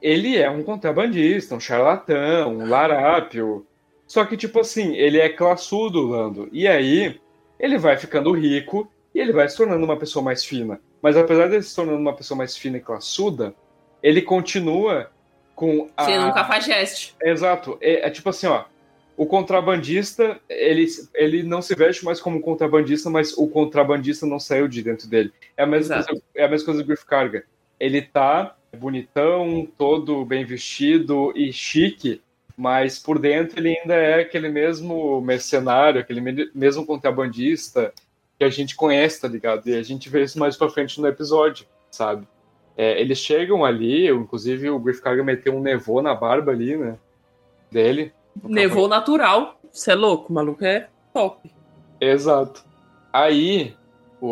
ele 0.00 0.36
é 0.36 0.50
um 0.50 0.62
contrabandista, 0.62 1.54
um 1.54 1.60
charlatão, 1.60 2.56
um 2.56 2.68
larápio. 2.68 3.66
Só 4.06 4.24
que, 4.24 4.36
tipo 4.36 4.60
assim, 4.60 4.94
ele 4.94 5.18
é 5.18 5.28
classudo, 5.28 6.02
Lando. 6.06 6.48
E 6.52 6.66
aí, 6.66 7.20
ele 7.58 7.78
vai 7.78 7.96
ficando 7.96 8.32
rico 8.32 8.90
e 9.14 9.20
ele 9.20 9.32
vai 9.32 9.48
se 9.48 9.56
tornando 9.56 9.84
uma 9.84 9.96
pessoa 9.96 10.22
mais 10.22 10.44
fina. 10.44 10.80
Mas 11.00 11.16
apesar 11.16 11.48
de 11.48 11.54
ele 11.54 11.62
se 11.62 11.74
tornando 11.74 11.98
uma 11.98 12.14
pessoa 12.14 12.36
mais 12.36 12.56
fina 12.56 12.76
e 12.76 12.80
classuda, 12.80 13.54
ele 14.02 14.22
continua 14.22 15.10
com 15.54 15.88
a. 15.96 16.04
Sendo 16.04 16.26
um 16.26 16.32
cafajeste. 16.32 17.16
Exato. 17.22 17.78
É, 17.80 18.06
é, 18.06 18.10
tipo 18.10 18.28
assim, 18.28 18.46
ó. 18.46 18.64
o 19.16 19.26
contrabandista, 19.26 20.38
ele, 20.48 20.86
ele 21.14 21.42
não 21.42 21.62
se 21.62 21.74
veste 21.74 22.04
mais 22.04 22.20
como 22.20 22.40
contrabandista, 22.40 23.08
mas 23.08 23.32
o 23.36 23.48
contrabandista 23.48 24.26
não 24.26 24.38
saiu 24.38 24.68
de 24.68 24.82
dentro 24.82 25.08
dele. 25.08 25.32
É 25.56 25.62
a 25.62 25.66
mesma, 25.66 26.04
coisa, 26.04 26.22
é 26.34 26.44
a 26.44 26.48
mesma 26.48 26.66
coisa 26.66 26.82
do 26.82 26.86
Griff 26.86 27.06
Carga. 27.06 27.44
Ele 27.80 28.02
tá 28.02 28.56
bonitão, 28.76 29.66
todo 29.78 30.24
bem 30.24 30.44
vestido 30.44 31.32
e 31.34 31.52
chique, 31.52 32.20
mas 32.56 32.98
por 32.98 33.18
dentro 33.18 33.58
ele 33.58 33.76
ainda 33.76 33.94
é 33.94 34.20
aquele 34.20 34.48
mesmo 34.48 35.20
mercenário, 35.20 36.00
aquele 36.00 36.50
mesmo 36.54 36.86
contrabandista 36.86 37.92
que 38.38 38.44
a 38.44 38.48
gente 38.48 38.74
conhece, 38.74 39.20
tá 39.20 39.28
ligado? 39.28 39.68
E 39.68 39.74
a 39.74 39.82
gente 39.82 40.08
vê 40.08 40.22
isso 40.22 40.38
mais 40.38 40.56
pra 40.56 40.70
frente 40.70 41.00
no 41.00 41.06
episódio, 41.06 41.66
sabe? 41.90 42.26
É, 42.76 43.00
eles 43.00 43.18
chegam 43.18 43.64
ali, 43.64 44.08
inclusive 44.08 44.70
o 44.70 44.78
Griff 44.78 45.00
Carga 45.00 45.24
meteu 45.24 45.54
um 45.54 45.60
nevô 45.60 46.02
na 46.02 46.14
barba 46.14 46.52
ali, 46.52 46.76
né? 46.76 46.96
Dele. 47.70 48.12
Nevou 48.42 48.86
natural. 48.86 49.58
Você 49.72 49.92
é 49.92 49.94
louco, 49.94 50.30
o 50.30 50.34
maluco 50.34 50.64
é 50.64 50.88
top. 51.12 51.50
Exato. 52.00 52.64
Aí, 53.12 53.74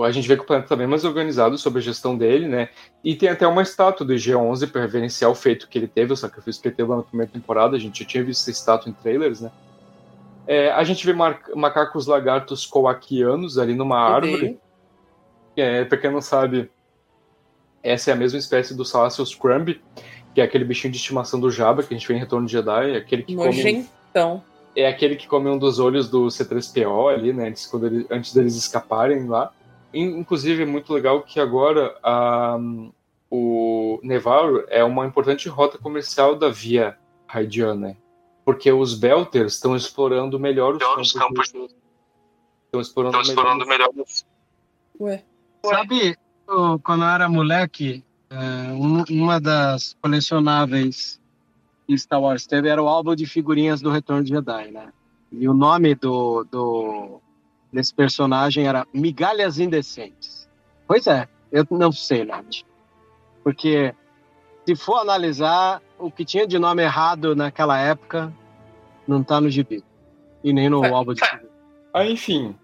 a 0.03 0.11
gente 0.11 0.27
vê 0.27 0.37
que 0.37 0.43
o 0.43 0.47
planeta 0.47 0.69
tá 0.69 0.77
bem 0.77 0.87
mais 0.87 1.05
organizado 1.05 1.59
sobre 1.59 1.79
a 1.81 1.83
gestão 1.83 2.17
dele, 2.17 2.49
né? 2.49 2.71
E 3.03 3.15
tem 3.15 3.29
até 3.29 3.47
uma 3.47 3.63
estátua 3.63 4.07
do 4.07 4.15
G11 4.15 4.71
para 4.71 4.81
reverenciar 4.81 5.31
o 5.31 5.35
feito 5.35 5.69
que 5.69 5.79
ele 5.79 5.87
teve, 5.89 6.13
o 6.13 6.17
sacrifício 6.17 6.63
que 6.63 6.69
ele 6.69 6.75
teve 6.75 6.89
lá 6.89 6.97
na 6.97 7.03
primeira 7.03 7.31
temporada. 7.31 7.77
A 7.77 7.79
gente 7.79 8.03
já 8.03 8.09
tinha 8.09 8.25
visto 8.25 8.41
essa 8.41 8.51
estátua 8.51 8.91
em 8.91 8.95
trailers, 8.95 9.41
né? 9.43 9.51
É, 10.47 10.71
a 10.73 10.83
gente 10.85 11.05
vê 11.07 11.13
macacos 11.13 12.07
lagartos 12.07 12.67
coaquianos 12.67 13.59
ali 13.59 13.75
numa 13.75 13.99
árvore. 13.99 14.59
É, 15.57 15.85
pra 15.85 15.99
quem 15.99 16.11
não 16.11 16.21
sabe, 16.21 16.71
essa 17.83 18.11
é 18.11 18.15
a 18.15 18.17
mesma 18.17 18.39
espécie 18.39 18.75
do 18.75 18.85
Salacious 18.85 19.35
Crumb, 19.35 19.79
que 20.35 20.41
é 20.41 20.45
aquele 20.45 20.65
bichinho 20.65 20.91
de 20.91 20.99
estimação 20.99 21.39
do 21.39 21.51
Jabba 21.51 21.83
que 21.83 21.95
a 21.95 21.97
gente 21.97 22.09
vê 22.09 22.15
em 22.15 22.19
Retorno 22.19 22.47
de 22.47 22.53
Jedi, 22.53 22.93
é 22.93 22.97
aquele 22.97 23.23
que 23.23 23.37
Nojentão. 23.37 24.39
come... 24.39 24.55
É 24.75 24.89
aquele 24.89 25.15
que 25.15 25.29
come 25.29 25.49
um 25.49 25.57
dos 25.57 25.79
olhos 25.79 26.09
do 26.09 26.27
C3PO 26.27 27.13
ali, 27.13 27.33
né, 27.33 27.49
antes, 27.49 27.67
quando 27.67 27.87
ele, 27.87 28.07
antes 28.11 28.35
deles 28.35 28.57
escaparem 28.57 29.27
lá. 29.29 29.53
Inclusive, 29.95 30.63
é 30.63 30.67
muito 30.67 30.93
legal 30.93 31.23
que 31.23 31.39
agora 31.39 31.95
um, 32.59 32.93
o 33.31 34.01
Nevarro 34.03 34.65
é 34.69 34.83
uma 34.83 35.07
importante 35.07 35.49
rota 35.49 35.79
comercial 35.79 36.35
da 36.35 36.49
Via 36.49 36.99
Raidiana, 37.27 37.97
porque 38.45 38.71
os 38.71 38.95
Belters 38.95 39.55
estão 39.55 39.77
explorando 39.77 40.39
melhor 40.39 40.77
os 40.77 41.13
campos. 41.13 41.13
campos 41.13 41.75
Estão 42.67 42.81
explorando, 42.81 43.21
estão 43.21 43.35
explorando 43.35 43.67
melhor. 43.67 43.89
melhor. 43.93 44.07
Ué. 45.01 45.25
Sabe, 45.65 46.17
quando 46.83 47.03
eu 47.03 47.09
era 47.09 47.29
moleque, 47.29 48.05
é, 48.29 48.73
uma 49.11 49.41
das 49.41 49.97
colecionáveis 50.03 51.21
que 51.87 51.97
Star 51.97 52.21
Wars 52.21 52.47
teve 52.47 52.69
era 52.69 52.83
o 52.83 52.89
álbum 52.89 53.15
de 53.15 53.27
figurinhas 53.27 53.81
do 53.81 53.91
Retorno 53.91 54.25
de 54.25 54.31
Jedi, 54.31 54.71
né? 54.71 54.93
E 55.31 55.49
o 55.49 55.55
nome 55.55 55.95
do, 55.95 56.45
do 56.45 57.21
desse 57.75 57.93
personagem 57.93 58.67
era 58.67 58.87
Migalhas 58.95 59.59
Indecentes. 59.59 60.49
Pois 60.87 61.07
é, 61.07 61.29
eu 61.51 61.67
não 61.71 61.91
sei, 61.91 62.25
Nath. 62.25 62.63
Porque 63.43 63.95
se 64.65 64.77
for 64.77 64.99
analisar, 64.99 65.83
o 65.99 66.11
que 66.11 66.25
tinha 66.25 66.47
de 66.47 66.59
nome 66.59 66.83
errado 66.83 67.35
naquela 67.35 67.79
época 67.79 68.33
não 69.07 69.23
tá 69.23 69.41
no 69.41 69.51
gibi. 69.51 69.83
E 70.43 70.53
nem 70.53 70.69
no 70.69 70.85
álbum 70.85 71.15
de. 71.15 71.23
Ah, 71.93 72.05
enfim, 72.07 72.55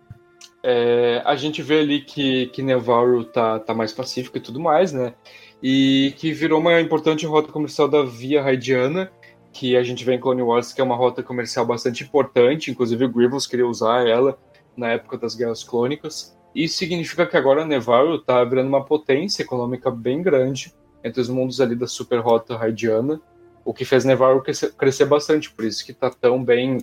é, 0.63 1.23
a 1.25 1.35
gente 1.37 1.63
vê 1.63 1.81
ali 1.81 2.01
que, 2.01 2.47
que 2.47 2.63
Nevarro 2.63 3.25
tá, 3.25 3.59
tá 3.59 3.75
mais 3.75 3.93
pacífico 3.93 4.37
e 4.37 4.41
tudo 4.41 4.61
mais, 4.61 4.93
né? 4.93 5.15
E 5.63 6.15
que 6.17 6.33
virou 6.33 6.61
uma 6.61 6.81
importante 6.81 7.27
rota 7.27 7.53
comercial 7.53 7.89
da 7.89 8.03
Via 8.03 8.43
Raidiana, 8.43 9.11
que 9.53 9.77
a 9.77 9.83
gente 9.83 10.05
vê 10.05 10.15
em 10.15 10.21
Clone 10.21 10.43
Wars, 10.43 10.73
que 10.73 10.81
é 10.81 10.85
uma 10.85 10.97
rota 10.97 11.23
comercial 11.23 11.67
bastante 11.67 12.05
importante, 12.05 12.71
inclusive 12.71 13.05
o 13.05 13.09
Grievous 13.09 13.47
queria 13.47 13.67
usar 13.67 14.07
ela 14.07 14.39
na 14.81 14.93
época 14.93 15.17
das 15.17 15.35
Guerras 15.35 15.63
Clônicas. 15.63 16.37
Isso 16.55 16.79
significa 16.79 17.27
que 17.27 17.37
agora 17.37 17.65
Nevarro 17.65 18.19
tá 18.19 18.43
virando 18.43 18.69
uma 18.69 18.85
potência 18.85 19.43
econômica 19.43 19.91
bem 19.91 20.21
grande 20.21 20.75
entre 21.05 21.21
os 21.21 21.29
mundos 21.29 21.61
ali 21.61 21.77
da 21.77 21.87
super 21.87 22.19
rota 22.19 22.57
Raidiana, 22.57 23.21
o 23.65 23.73
que 23.73 23.85
fez 23.85 24.05
Nevarro 24.05 24.43
crescer, 24.43 24.73
crescer 24.73 25.05
bastante, 25.05 25.51
por 25.51 25.65
isso 25.65 25.85
que 25.85 25.93
tá 25.93 26.11
tão 26.11 26.43
bem 26.43 26.79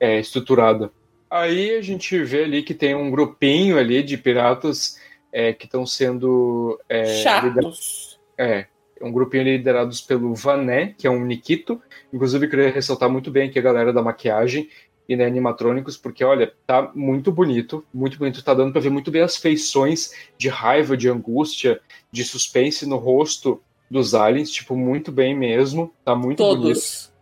é, 0.00 0.18
estruturada. 0.18 0.90
Aí 1.30 1.74
a 1.76 1.82
gente 1.82 2.22
vê 2.22 2.44
ali 2.44 2.62
que 2.62 2.74
tem 2.74 2.94
um 2.94 3.10
grupinho 3.10 3.78
ali 3.78 4.02
de 4.02 4.16
piratas 4.16 4.98
é, 5.32 5.52
que 5.52 5.64
estão 5.64 5.86
sendo. 5.86 6.78
É, 6.88 7.04
Chatos. 7.22 8.20
É, 8.36 8.66
um 9.00 9.10
grupinho 9.10 9.44
liderados 9.44 10.00
pelo 10.00 10.34
Vané, 10.34 10.94
que 10.96 11.06
é 11.06 11.10
um 11.10 11.24
Nikito. 11.24 11.80
Inclusive, 12.12 12.48
queria 12.48 12.70
ressaltar 12.70 13.10
muito 13.10 13.30
bem 13.30 13.48
aqui 13.48 13.58
a 13.58 13.62
galera 13.62 13.92
da 13.92 14.02
maquiagem 14.02 14.68
e 15.08 15.16
né, 15.16 15.26
animatrônicos, 15.26 15.96
porque 15.96 16.24
olha, 16.24 16.52
tá 16.66 16.90
muito 16.94 17.32
bonito, 17.32 17.84
muito 17.92 18.18
bonito, 18.18 18.42
tá 18.42 18.54
dando 18.54 18.72
para 18.72 18.80
ver 18.80 18.90
muito 18.90 19.10
bem 19.10 19.22
as 19.22 19.36
feições 19.36 20.12
de 20.38 20.48
raiva, 20.48 20.96
de 20.96 21.08
angústia, 21.08 21.80
de 22.10 22.24
suspense 22.24 22.86
no 22.86 22.96
rosto 22.96 23.60
dos 23.90 24.14
aliens, 24.14 24.50
tipo, 24.50 24.76
muito 24.76 25.12
bem 25.12 25.36
mesmo, 25.36 25.92
tá 26.04 26.14
muito 26.14 26.38
Todos. 26.38 26.62
bonito. 26.62 27.12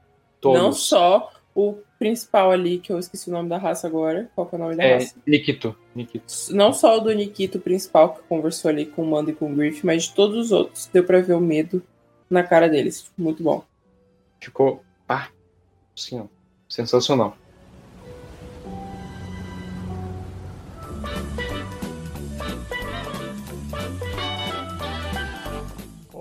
Todos. 0.40 0.62
Não 0.62 0.72
só 0.72 1.32
o 1.54 1.78
principal 1.98 2.50
ali, 2.50 2.78
que 2.78 2.92
eu 2.92 2.98
esqueci 2.98 3.28
o 3.28 3.32
nome 3.32 3.48
da 3.48 3.58
raça 3.58 3.86
agora. 3.86 4.30
Qual 4.34 4.46
que 4.46 4.54
é 4.54 4.58
o 4.58 4.60
nome 4.60 4.76
da 4.76 4.84
é, 4.84 4.94
raça? 4.94 5.16
Nikito. 5.26 5.76
Nikito. 5.94 6.32
Não 6.50 6.72
só 6.72 6.96
o 6.96 7.00
do 7.00 7.12
Nikito 7.12 7.60
principal, 7.60 8.14
que 8.14 8.22
conversou 8.22 8.70
ali 8.70 8.86
com 8.86 9.02
o 9.02 9.06
Mando 9.06 9.30
e 9.30 9.34
com 9.34 9.52
o 9.52 9.54
Griff, 9.54 9.84
mas 9.84 10.04
de 10.04 10.14
todos 10.14 10.46
os 10.46 10.52
outros. 10.52 10.86
Deu 10.86 11.04
pra 11.04 11.20
ver 11.20 11.34
o 11.34 11.40
medo 11.40 11.82
na 12.30 12.42
cara 12.42 12.68
deles. 12.68 13.10
Muito 13.18 13.42
bom. 13.42 13.64
Ficou, 14.40 14.82
ah, 15.06 15.28
sim, 15.94 16.20
ó, 16.20 16.24
sensacional. 16.68 17.36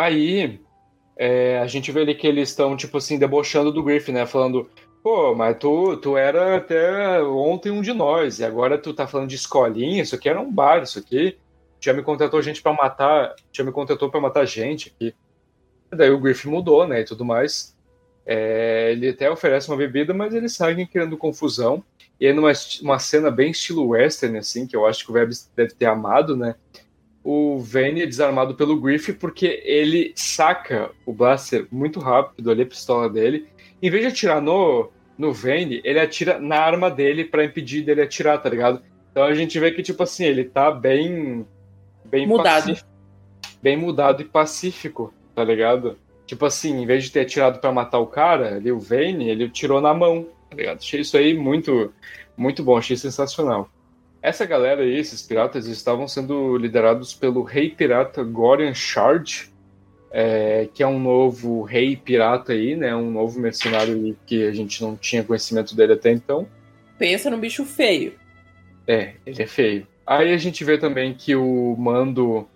Aí 0.00 0.60
é, 1.16 1.58
a 1.58 1.66
gente 1.66 1.92
vê 1.92 2.00
ali 2.00 2.14
que 2.14 2.26
eles 2.26 2.48
estão, 2.48 2.76
tipo 2.76 2.96
assim, 2.96 3.18
debochando 3.18 3.70
do 3.70 3.82
Griffin, 3.82 4.12
né? 4.12 4.24
Falando, 4.24 4.70
pô, 5.02 5.34
mas 5.34 5.58
tu, 5.58 5.96
tu 5.98 6.16
era 6.16 6.56
até 6.56 7.22
ontem 7.22 7.70
um 7.70 7.82
de 7.82 7.92
nós, 7.92 8.38
e 8.38 8.44
agora 8.44 8.78
tu 8.78 8.94
tá 8.94 9.06
falando 9.06 9.28
de 9.28 9.36
escolinha, 9.36 10.02
isso 10.02 10.14
aqui 10.14 10.28
era 10.28 10.40
um 10.40 10.50
bar, 10.50 10.82
isso 10.82 10.98
aqui. 10.98 11.36
Já 11.78 11.92
me 11.92 12.02
contratou 12.02 12.40
gente 12.40 12.62
para 12.62 12.72
matar, 12.72 13.34
já 13.52 13.62
me 13.62 13.72
contratou 13.72 14.10
para 14.10 14.20
matar 14.20 14.46
gente 14.46 14.94
aqui. 14.94 15.14
Daí 15.90 16.10
o 16.10 16.18
Griffin 16.18 16.48
mudou, 16.48 16.86
né, 16.86 17.00
e 17.00 17.04
tudo 17.04 17.24
mais. 17.24 17.76
É, 18.24 18.92
ele 18.92 19.08
até 19.08 19.30
oferece 19.30 19.68
uma 19.68 19.76
bebida, 19.76 20.14
mas 20.14 20.34
eles 20.34 20.54
saem 20.54 20.86
criando 20.86 21.16
confusão. 21.16 21.82
E 22.18 22.26
aí, 22.26 22.32
numa 22.32 22.52
uma 22.82 22.98
cena 22.98 23.30
bem 23.30 23.50
estilo 23.50 23.88
western, 23.88 24.38
assim, 24.38 24.66
que 24.66 24.76
eu 24.76 24.86
acho 24.86 25.04
que 25.04 25.10
o 25.10 25.14
Webb 25.14 25.34
deve 25.56 25.74
ter 25.74 25.86
amado, 25.86 26.36
né? 26.36 26.54
O 27.22 27.58
Vane 27.58 28.02
é 28.02 28.06
desarmado 28.06 28.54
pelo 28.54 28.80
Griff 28.80 29.12
porque 29.12 29.62
ele 29.64 30.12
saca 30.14 30.90
o 31.04 31.12
blaster 31.12 31.66
muito 31.70 32.00
rápido 32.00 32.50
ali, 32.50 32.62
a 32.62 32.66
pistola 32.66 33.08
dele. 33.10 33.46
Em 33.82 33.90
vez 33.90 34.02
de 34.02 34.08
atirar 34.08 34.40
no, 34.40 34.90
no 35.18 35.32
Vane, 35.32 35.80
ele 35.84 36.00
atira 36.00 36.38
na 36.38 36.56
arma 36.56 36.90
dele 36.90 37.24
para 37.24 37.44
impedir 37.44 37.82
dele 37.82 38.02
atirar, 38.02 38.40
tá 38.40 38.48
ligado? 38.48 38.82
Então 39.10 39.24
a 39.24 39.34
gente 39.34 39.58
vê 39.58 39.70
que, 39.70 39.82
tipo 39.82 40.02
assim, 40.02 40.24
ele 40.24 40.44
tá 40.44 40.70
bem. 40.70 41.46
bem 42.04 42.26
mudado. 42.26 42.68
Pacífico, 42.68 42.88
bem 43.62 43.76
mudado 43.76 44.22
e 44.22 44.24
pacífico, 44.24 45.12
tá 45.34 45.44
ligado? 45.44 45.98
Tipo 46.26 46.46
assim, 46.46 46.80
em 46.80 46.86
vez 46.86 47.04
de 47.04 47.12
ter 47.12 47.20
atirado 47.20 47.58
para 47.58 47.72
matar 47.72 47.98
o 47.98 48.06
cara, 48.06 48.56
ali, 48.56 48.70
o 48.70 48.78
Vane, 48.78 49.28
ele 49.28 49.50
tirou 49.50 49.80
na 49.80 49.92
mão, 49.92 50.28
tá 50.48 50.56
ligado? 50.56 50.78
Achei 50.78 51.00
isso 51.00 51.16
aí 51.16 51.34
muito, 51.34 51.92
muito 52.36 52.62
bom, 52.62 52.78
achei 52.78 52.96
sensacional. 52.96 53.68
Essa 54.22 54.44
galera 54.44 54.82
aí, 54.82 54.98
esses 54.98 55.22
piratas, 55.22 55.66
estavam 55.66 56.06
sendo 56.06 56.56
liderados 56.56 57.14
pelo 57.14 57.42
rei 57.42 57.70
pirata 57.70 58.22
Gorian 58.22 58.74
Shard, 58.74 59.50
é, 60.10 60.68
que 60.74 60.82
é 60.82 60.86
um 60.86 60.98
novo 60.98 61.62
rei 61.62 61.96
pirata 61.96 62.52
aí, 62.52 62.76
né? 62.76 62.94
Um 62.94 63.10
novo 63.10 63.40
mercenário 63.40 64.16
que 64.26 64.46
a 64.46 64.52
gente 64.52 64.82
não 64.82 64.96
tinha 64.96 65.24
conhecimento 65.24 65.74
dele 65.74 65.94
até 65.94 66.10
então. 66.10 66.46
Pensa 66.98 67.30
num 67.30 67.40
bicho 67.40 67.64
feio. 67.64 68.14
É, 68.86 69.14
ele 69.24 69.42
é 69.42 69.46
feio. 69.46 69.86
Aí 70.06 70.32
a 70.32 70.36
gente 70.36 70.64
vê 70.64 70.76
também 70.76 71.14
que 71.14 71.34
o 71.36 71.76
Mando 71.78 72.46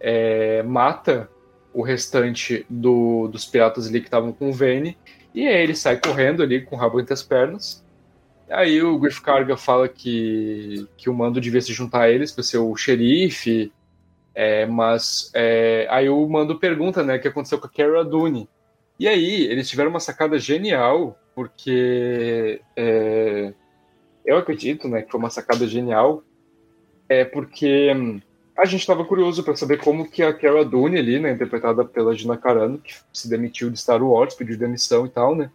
é, 0.00 0.62
mata 0.64 1.30
o 1.72 1.82
restante 1.82 2.66
do, 2.68 3.28
dos 3.28 3.44
piratas 3.44 3.86
ali 3.86 4.00
que 4.00 4.06
estavam 4.06 4.32
com 4.32 4.48
o 4.48 4.52
Vane, 4.52 4.98
e 5.34 5.46
aí 5.46 5.62
ele 5.62 5.74
sai 5.74 5.98
correndo 5.98 6.42
ali 6.42 6.62
com 6.62 6.74
o 6.74 6.78
rabo 6.78 6.98
entre 7.00 7.14
as 7.14 7.22
pernas. 7.22 7.84
Aí 8.48 8.80
o 8.82 8.98
Griff 8.98 9.20
Carga 9.20 9.56
fala 9.56 9.88
que, 9.88 10.86
que 10.96 11.10
o 11.10 11.14
mando 11.14 11.40
devia 11.40 11.60
se 11.60 11.72
juntar 11.72 12.02
a 12.02 12.10
eles 12.10 12.30
para 12.30 12.44
ser 12.44 12.58
o 12.58 12.76
xerife, 12.76 13.72
é, 14.34 14.66
mas 14.66 15.30
é, 15.34 15.86
aí 15.90 16.08
o 16.08 16.28
mando 16.28 16.58
pergunta 16.58 17.02
né, 17.02 17.16
o 17.16 17.20
que 17.20 17.28
aconteceu 17.28 17.58
com 17.58 17.66
a 17.66 17.70
Cara 17.70 18.04
Dune. 18.04 18.48
E 18.98 19.08
aí 19.08 19.46
eles 19.46 19.68
tiveram 19.68 19.90
uma 19.90 20.00
sacada 20.00 20.38
genial, 20.38 21.18
porque 21.34 22.60
é, 22.76 23.52
eu 24.24 24.36
acredito 24.36 24.88
né, 24.88 25.02
que 25.02 25.10
foi 25.10 25.18
uma 25.18 25.30
sacada 25.30 25.66
genial, 25.66 26.22
é 27.08 27.24
porque 27.24 27.92
hum, 27.94 28.20
a 28.56 28.64
gente 28.64 28.80
estava 28.80 29.04
curioso 29.04 29.42
para 29.42 29.56
saber 29.56 29.78
como 29.78 30.08
que 30.08 30.22
a 30.22 30.32
Cara 30.32 30.64
Dune 30.64 30.98
ali, 30.98 31.18
né, 31.18 31.32
interpretada 31.32 31.84
pela 31.84 32.14
Gina 32.14 32.36
Carano, 32.36 32.78
que 32.78 32.94
se 33.12 33.28
demitiu 33.28 33.70
de 33.70 33.80
Star 33.80 34.02
Wars, 34.02 34.34
pediu 34.34 34.56
demissão 34.56 35.04
e 35.04 35.10
tal, 35.10 35.34
né, 35.34 35.50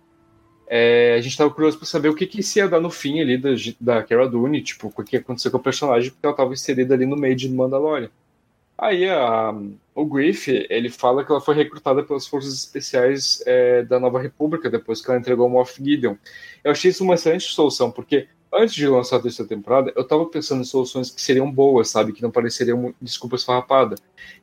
é, 0.73 1.15
a 1.15 1.21
gente 1.21 1.33
estava 1.33 1.51
curioso 1.51 1.77
para 1.77 1.85
saber 1.85 2.07
o 2.07 2.15
que, 2.15 2.25
que 2.25 2.39
ia 2.57 2.65
dar 2.65 2.79
no 2.79 2.89
fim 2.89 3.19
ali 3.19 3.37
da, 3.37 3.49
da 3.77 4.03
Cara 4.03 4.25
Dune, 4.25 4.61
tipo, 4.61 4.87
o 4.87 5.03
que 5.03 5.17
aconteceu 5.17 5.51
com 5.51 5.57
a 5.57 5.59
personagem, 5.59 6.11
porque 6.11 6.25
ela 6.25 6.31
estava 6.31 6.53
inserida 6.53 6.93
ali 6.93 7.05
no 7.05 7.17
meio 7.17 7.35
de 7.35 7.49
Mandalorian. 7.49 8.09
Aí 8.77 9.05
a, 9.09 9.53
o 9.93 10.05
Griff, 10.05 10.65
ele 10.69 10.89
fala 10.89 11.25
que 11.25 11.31
ela 11.31 11.41
foi 11.41 11.55
recrutada 11.55 12.01
pelas 12.03 12.25
forças 12.25 12.53
especiais 12.53 13.43
é, 13.45 13.83
da 13.83 13.99
Nova 13.99 14.21
República 14.21 14.69
depois 14.69 15.01
que 15.01 15.11
ela 15.11 15.19
entregou 15.19 15.45
o 15.45 15.49
Moff 15.49 15.75
Gideon. 15.83 16.15
Eu 16.63 16.71
achei 16.71 16.89
isso 16.89 17.03
uma 17.03 17.15
excelente 17.15 17.43
solução, 17.53 17.91
porque 17.91 18.29
antes 18.53 18.73
de 18.73 18.87
lançar 18.87 19.17
a 19.17 19.21
terceira 19.21 19.49
temporada, 19.49 19.91
eu 19.93 20.07
tava 20.07 20.25
pensando 20.27 20.61
em 20.61 20.65
soluções 20.65 21.11
que 21.11 21.21
seriam 21.21 21.51
boas, 21.51 21.89
sabe? 21.89 22.13
Que 22.13 22.21
não 22.21 22.31
pareceriam 22.31 22.95
desculpas 23.01 23.43
farrapada. 23.43 23.95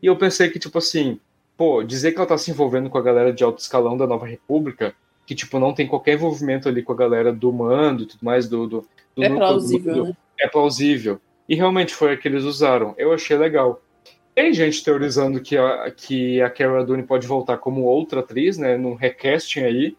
E 0.03 0.07
eu 0.07 0.17
pensei 0.19 0.51
que, 0.51 0.59
tipo 0.59 0.77
assim, 0.77 1.19
pô, 1.57 1.83
dizer 1.83 2.13
que 2.13 2.19
ela 2.19 2.27
tá 2.27 2.37
se 2.37 2.51
envolvendo 2.51 2.91
com 2.91 2.99
a 2.99 3.03
galera 3.03 3.33
de 3.33 3.43
alto 3.43 3.61
escalão 3.61 3.97
da 3.97 4.07
Nova 4.07 4.27
República, 4.27 4.95
que, 5.29 5.35
tipo, 5.35 5.59
não 5.59 5.75
tem 5.75 5.87
qualquer 5.87 6.15
envolvimento 6.15 6.71
ali 6.71 6.83
com 6.83 6.91
a 6.91 6.97
galera 6.97 7.31
do 7.31 7.53
mando 7.53 8.05
e 8.05 8.07
tudo 8.07 8.25
mais, 8.25 8.49
do. 8.49 8.67
do, 8.67 8.89
do 9.15 9.23
é 9.23 9.29
plausível, 9.29 9.95
do, 9.95 10.05
né? 10.05 10.17
É 10.41 10.49
plausível. 10.49 11.21
E 11.47 11.55
realmente 11.55 11.93
foi 11.93 12.15
a 12.15 12.17
que 12.17 12.27
eles 12.27 12.45
usaram. 12.45 12.95
Eu 12.97 13.13
achei 13.13 13.37
legal. 13.37 13.83
Tem 14.35 14.55
gente 14.55 14.83
teorizando 14.83 15.39
que 15.43 15.55
a, 15.59 15.91
que 15.91 16.41
a 16.41 16.49
Cara 16.49 16.83
Dune 16.83 17.03
pode 17.03 17.27
voltar 17.27 17.59
como 17.59 17.83
outra 17.83 18.21
atriz, 18.21 18.57
né? 18.57 18.79
Num 18.79 18.95
recasting 18.95 19.61
aí 19.61 19.97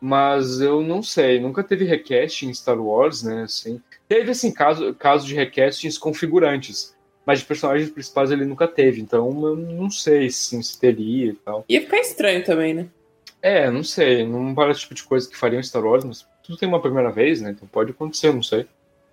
mas 0.00 0.60
eu 0.60 0.80
não 0.80 1.02
sei, 1.02 1.40
nunca 1.40 1.64
teve 1.64 1.84
recast 1.84 2.46
em 2.46 2.54
Star 2.54 2.80
Wars, 2.80 3.24
né? 3.24 3.42
Assim, 3.42 3.82
teve 4.08 4.30
assim 4.30 4.52
caso, 4.52 4.94
caso 4.94 5.26
de 5.26 5.34
recastings 5.34 5.98
configurantes, 5.98 6.94
mas 7.26 7.40
de 7.40 7.46
personagens 7.46 7.90
principais 7.90 8.30
ele 8.30 8.44
nunca 8.44 8.68
teve, 8.68 9.00
então 9.00 9.44
eu 9.44 9.56
não 9.56 9.90
sei 9.90 10.30
sim, 10.30 10.62
se 10.62 10.78
teria 10.78 11.32
e 11.32 11.34
tal. 11.34 11.64
Ia 11.68 11.80
ficar 11.80 11.98
estranho 11.98 12.44
também, 12.44 12.74
né? 12.74 12.86
É, 13.40 13.70
não 13.70 13.84
sei, 13.84 14.26
não 14.26 14.54
parece 14.54 14.80
o 14.80 14.82
tipo 14.82 14.94
de 14.94 15.04
coisa 15.04 15.28
que 15.28 15.36
fariam 15.36 15.62
Star 15.62 15.84
Wars, 15.84 16.04
mas 16.04 16.26
tudo 16.42 16.58
tem 16.58 16.68
uma 16.68 16.80
primeira 16.80 17.10
vez, 17.10 17.40
né? 17.40 17.50
Então 17.50 17.68
pode 17.68 17.92
acontecer, 17.92 18.32
não 18.32 18.42
sei. 18.42 18.66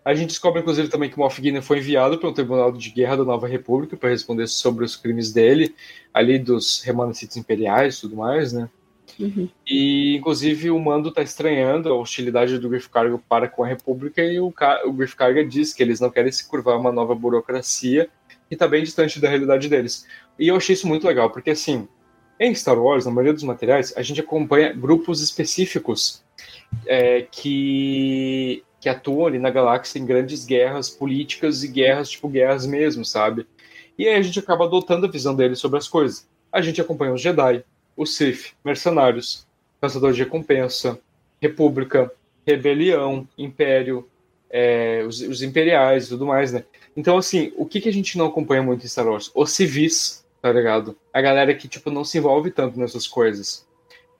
A 0.04 0.14
gente 0.14 0.30
descobre, 0.30 0.62
inclusive, 0.62 0.88
também 0.88 1.10
que 1.10 1.18
Moff 1.18 1.42
Gideon 1.42 1.64
foi 1.64 1.80
enviado 1.80 2.20
para 2.20 2.30
um 2.30 2.34
tribunal 2.34 2.72
de 2.72 2.92
guerra 2.92 3.18
da 3.18 3.24
Nova 3.24 3.48
República 3.48 3.98
para 3.98 4.10
responder 4.10 4.48
sobre 4.48 4.86
os 4.86 4.96
crimes 4.96 5.34
dele, 5.34 5.76
ali 6.14 6.38
dos 6.38 6.82
remanescentes 6.84 7.38
imperiais 7.38 7.98
e 7.98 8.02
tudo 8.02 8.16
mais, 8.16 8.54
né? 8.54 8.70
Uhum. 9.20 9.50
E, 9.66 10.18
inclusive, 10.18 10.70
o 10.70 10.80
Mando 10.80 11.10
está 11.10 11.24
estranhando 11.24 11.90
a 11.90 11.96
hostilidade 11.96 12.60
do 12.60 12.70
Griff 12.70 12.90
Carga 12.90 13.18
para 13.30 13.48
com 13.48 13.64
a 13.64 13.68
República 13.68 14.24
e 14.24 14.40
o, 14.40 14.54
o 14.86 14.94
Griff 14.94 15.16
Carga 15.16 15.44
diz 15.44 15.74
que 15.74 15.82
eles 15.82 16.00
não 16.00 16.10
querem 16.10 16.32
se 16.32 16.48
curvar 16.48 16.76
a 16.76 16.80
uma 16.80 16.92
nova 16.92 17.16
burocracia 17.16 18.10
que 18.48 18.54
está 18.54 18.68
bem 18.68 18.84
distante 18.84 19.20
da 19.20 19.30
realidade 19.30 19.68
deles. 19.68 20.06
E 20.38 20.48
eu 20.48 20.56
achei 20.56 20.74
isso 20.74 20.88
muito 20.88 21.08
legal, 21.08 21.32
porque, 21.32 21.50
assim, 21.50 21.88
em 22.40 22.54
Star 22.54 22.78
Wars, 22.78 23.06
na 23.06 23.12
maioria 23.12 23.34
dos 23.34 23.44
materiais, 23.44 23.94
a 23.96 24.02
gente 24.02 24.20
acompanha 24.20 24.74
grupos 24.74 25.22
específicos 25.22 26.24
é, 26.86 27.22
que, 27.32 28.64
que 28.80 28.90
atuam 28.90 29.28
ali 29.28 29.40
na 29.40 29.50
galáxia 29.50 30.00
em 30.00 30.06
grandes 30.06 30.46
guerras 30.46 30.90
políticas 30.90 31.64
e 31.64 31.68
guerras, 31.68 32.10
tipo 32.10 32.28
guerras 32.28 32.66
mesmo, 32.66 33.06
sabe? 33.06 33.48
E 33.98 34.08
aí 34.08 34.16
a 34.16 34.22
gente 34.22 34.40
acaba 34.40 34.66
adotando 34.66 35.06
a 35.06 35.10
visão 35.10 35.36
deles 35.36 35.60
sobre 35.60 35.78
as 35.78 35.88
coisas. 35.88 36.28
A 36.52 36.62
gente 36.62 36.82
acompanha 36.82 37.14
os 37.14 37.22
Jedi, 37.22 37.64
o 37.96 38.06
Sith, 38.06 38.54
Mercenários, 38.64 39.48
Caçador 39.80 40.12
de 40.12 40.24
Recompensa, 40.24 41.00
República, 41.42 42.12
Rebelião, 42.46 43.28
Império, 43.38 44.08
é, 44.50 45.04
os, 45.08 45.22
os, 45.22 45.42
Imperiais 45.42 46.06
e 46.06 46.10
tudo 46.10 46.26
mais, 46.26 46.52
né? 46.52 46.64
Então, 46.96 47.18
assim, 47.18 47.54
o 47.56 47.66
que, 47.66 47.82
que 47.82 47.90
a 47.90 47.94
gente 47.94 48.18
não 48.18 48.28
acompanha 48.28 48.62
muito 48.62 48.86
em 48.86 48.90
Star 48.90 49.08
Wars? 49.08 49.32
Os 49.34 49.52
civis, 49.52 50.25
tá 50.46 50.52
ligado? 50.52 50.96
A 51.12 51.22
galera 51.22 51.56
que, 51.56 51.68
tipo, 51.68 51.90
não 51.90 52.04
se 52.04 52.20
envolve 52.20 52.52
tanto 52.52 52.78
nessas 52.78 53.08
coisas. 53.08 53.66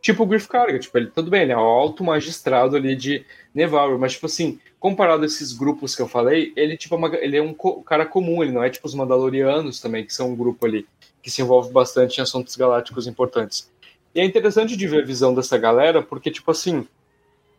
Tipo 0.02 0.24
o 0.24 0.26
Griff 0.26 0.48
Carga, 0.48 0.80
tipo, 0.80 0.98
ele, 0.98 1.12
tudo 1.12 1.30
bem, 1.30 1.44
ele 1.44 1.52
é 1.52 1.56
o 1.56 1.60
alto 1.60 2.04
magistrado 2.04 2.76
ali 2.76 2.96
de 2.96 3.24
Nevarro, 3.54 4.00
mas, 4.00 4.14
tipo 4.14 4.26
assim, 4.26 4.60
comparado 4.80 5.22
a 5.22 5.28
esses 5.28 5.54
grupos 5.54 5.96
que 5.96 6.02
eu 6.02 6.08
falei, 6.08 6.52
ele, 6.56 6.76
tipo, 6.78 6.96
é 6.96 6.98
uma, 6.98 7.16
ele 7.18 7.38
é 7.38 7.44
um 7.44 7.54
co 7.54 7.84
cara 7.84 8.08
comum, 8.08 8.42
ele 8.42 8.52
não 8.52 8.64
é, 8.64 8.72
tipo, 8.72 8.88
os 8.88 8.96
Mandalorianos 8.96 9.80
também, 9.80 10.04
que 10.04 10.16
são 10.16 10.32
um 10.32 10.36
grupo 10.36 10.66
ali 10.66 10.88
que 11.22 11.30
se 11.30 11.44
envolve 11.44 11.72
bastante 11.72 12.18
em 12.18 12.22
assuntos 12.24 12.56
galácticos 12.56 13.06
importantes. 13.06 13.72
E 14.16 14.20
é 14.20 14.26
interessante 14.26 14.76
de 14.76 14.88
ver 14.88 15.04
a 15.04 15.06
visão 15.06 15.32
dessa 15.32 15.60
galera, 15.60 16.02
porque, 16.02 16.32
tipo 16.32 16.50
assim, 16.50 16.88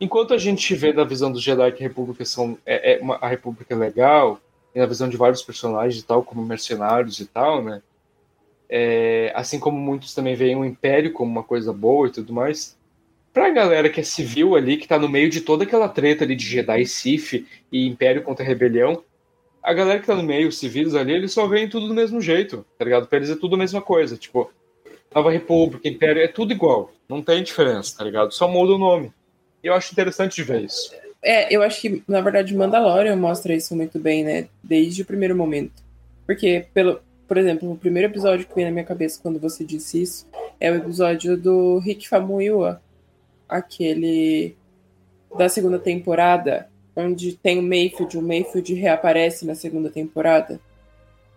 enquanto 0.00 0.34
a 0.34 0.38
gente 0.38 0.74
vê 0.74 0.92
da 0.92 1.04
visão 1.04 1.30
dos 1.30 1.40
Jedi 1.40 1.70
que 1.70 1.84
a 1.84 1.86
República, 1.86 2.24
são, 2.24 2.58
é, 2.66 2.94
é 2.94 3.00
uma, 3.00 3.14
a 3.14 3.28
República 3.28 3.74
é 3.74 3.78
legal, 3.78 4.40
e 4.74 4.80
na 4.80 4.86
visão 4.86 5.08
de 5.08 5.16
vários 5.16 5.40
personagens 5.40 6.02
e 6.02 6.04
tal, 6.04 6.24
como 6.24 6.44
mercenários 6.44 7.20
e 7.20 7.26
tal, 7.26 7.62
né? 7.62 7.80
É, 8.68 9.32
assim 9.34 9.60
como 9.60 9.78
muitos 9.78 10.14
também 10.14 10.34
veem 10.34 10.56
o 10.56 10.64
Império 10.64 11.12
como 11.12 11.30
uma 11.30 11.42
coisa 11.42 11.72
boa 11.72 12.08
e 12.08 12.12
tudo 12.12 12.32
mais, 12.32 12.76
pra 13.32 13.50
galera 13.50 13.88
que 13.88 14.00
é 14.00 14.02
civil 14.02 14.56
ali, 14.56 14.76
que 14.76 14.88
tá 14.88 14.98
no 14.98 15.08
meio 15.08 15.30
de 15.30 15.40
toda 15.40 15.64
aquela 15.64 15.88
treta 15.88 16.24
ali 16.24 16.34
de 16.34 16.44
Jedi 16.44 16.82
e 16.82 16.86
Sith 16.86 17.46
e 17.70 17.86
Império 17.86 18.22
contra 18.22 18.44
Rebelião, 18.44 19.02
a 19.66 19.74
galera 19.74 19.98
que 19.98 20.06
tá 20.06 20.14
no 20.14 20.22
meio, 20.22 20.48
os 20.48 20.58
civis 20.58 20.94
ali, 20.94 21.12
eles 21.12 21.32
só 21.32 21.44
veem 21.48 21.68
tudo 21.68 21.88
do 21.88 21.94
mesmo 21.94 22.20
jeito, 22.20 22.64
tá 22.78 22.84
ligado? 22.84 23.08
Pra 23.08 23.18
eles 23.18 23.30
é 23.30 23.34
tudo 23.34 23.56
a 23.56 23.58
mesma 23.58 23.82
coisa. 23.82 24.16
Tipo, 24.16 24.48
Nova 25.12 25.28
República, 25.28 25.88
Império, 25.88 26.22
é 26.22 26.28
tudo 26.28 26.52
igual. 26.52 26.92
Não 27.08 27.20
tem 27.20 27.42
diferença, 27.42 27.98
tá 27.98 28.04
ligado? 28.04 28.32
Só 28.32 28.46
muda 28.46 28.74
o 28.74 28.78
nome. 28.78 29.12
E 29.64 29.66
eu 29.66 29.74
acho 29.74 29.92
interessante 29.92 30.36
de 30.36 30.44
ver 30.44 30.62
isso. 30.62 30.94
É, 31.20 31.52
eu 31.52 31.64
acho 31.64 31.80
que, 31.80 32.00
na 32.06 32.20
verdade, 32.20 32.54
Mandalorian 32.54 33.16
mostra 33.16 33.54
isso 33.54 33.74
muito 33.74 33.98
bem, 33.98 34.22
né? 34.22 34.48
Desde 34.62 35.02
o 35.02 35.04
primeiro 35.04 35.34
momento. 35.34 35.82
Porque, 36.24 36.66
pelo, 36.72 37.00
por 37.26 37.36
exemplo, 37.36 37.70
o 37.70 37.76
primeiro 37.76 38.10
episódio 38.10 38.46
que 38.46 38.54
veio 38.54 38.68
na 38.68 38.72
minha 38.72 38.84
cabeça 38.84 39.20
quando 39.22 39.38
você 39.38 39.64
disse 39.64 40.02
isso 40.02 40.26
é 40.60 40.70
o 40.70 40.76
episódio 40.76 41.36
do 41.36 41.78
Rick 41.78 42.08
Famuyiwa. 42.08 42.80
Aquele 43.48 44.56
da 45.36 45.48
segunda 45.48 45.78
temporada, 45.78 46.68
onde 46.94 47.36
tem 47.36 47.58
o 47.58 47.62
Mayfield, 47.62 48.16
o 48.16 48.22
Mayfield 48.22 48.74
reaparece 48.74 49.44
na 49.44 49.54
segunda 49.54 49.90
temporada 49.90 50.60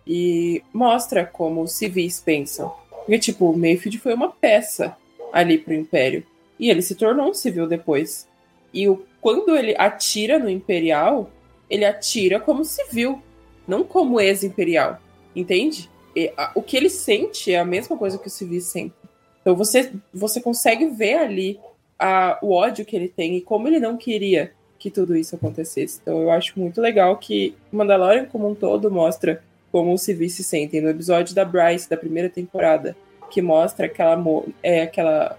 e 0.06 0.62
mostra 0.72 1.24
como 1.24 1.62
os 1.62 1.72
civis 1.72 2.20
pensam. 2.20 2.72
Porque, 2.90 3.18
tipo, 3.18 3.50
o 3.50 3.56
Mayfield 3.56 3.98
foi 3.98 4.14
uma 4.14 4.30
peça 4.30 4.96
ali 5.32 5.58
pro 5.58 5.74
Império. 5.74 6.24
E 6.58 6.70
ele 6.70 6.82
se 6.82 6.94
tornou 6.94 7.30
um 7.30 7.34
civil 7.34 7.66
depois. 7.66 8.28
E 8.72 8.88
o, 8.88 9.04
quando 9.20 9.56
ele 9.56 9.74
atira 9.76 10.38
no 10.38 10.48
Imperial, 10.48 11.30
ele 11.68 11.84
atira 11.84 12.40
como 12.40 12.64
civil, 12.64 13.22
não 13.66 13.84
como 13.84 14.20
ex-imperial. 14.20 14.98
Entende? 15.34 15.90
E, 16.14 16.32
a, 16.36 16.52
o 16.54 16.62
que 16.62 16.76
ele 16.76 16.90
sente 16.90 17.52
é 17.52 17.58
a 17.58 17.64
mesma 17.64 17.96
coisa 17.96 18.18
que 18.18 18.26
os 18.26 18.32
civis 18.32 18.64
sentem. 18.64 18.92
Então 19.40 19.54
você, 19.54 19.92
você 20.12 20.40
consegue 20.40 20.86
ver 20.86 21.18
ali 21.18 21.60
a, 21.98 22.38
o 22.42 22.52
ódio 22.52 22.84
que 22.84 22.96
ele 22.96 23.08
tem 23.08 23.36
e 23.36 23.40
como 23.40 23.68
ele 23.68 23.78
não 23.78 23.96
queria 23.96 24.52
que 24.78 24.90
tudo 24.90 25.16
isso 25.16 25.36
acontecesse. 25.36 26.00
Então 26.02 26.20
eu 26.22 26.30
acho 26.30 26.58
muito 26.58 26.80
legal 26.80 27.16
que 27.16 27.54
Mandalorian 27.70 28.24
como 28.24 28.48
um 28.48 28.54
todo 28.54 28.90
mostra 28.90 29.42
como 29.70 29.92
os 29.92 30.02
civis 30.02 30.34
se 30.34 30.42
sentem. 30.42 30.80
No 30.80 30.88
episódio 30.88 31.34
da 31.34 31.44
Bryce, 31.44 31.88
da 31.88 31.96
primeira 31.96 32.28
temporada, 32.28 32.96
que 33.30 33.40
mostra 33.40 33.86
aquela, 33.86 34.22
é, 34.62 34.82
aquela 34.82 35.38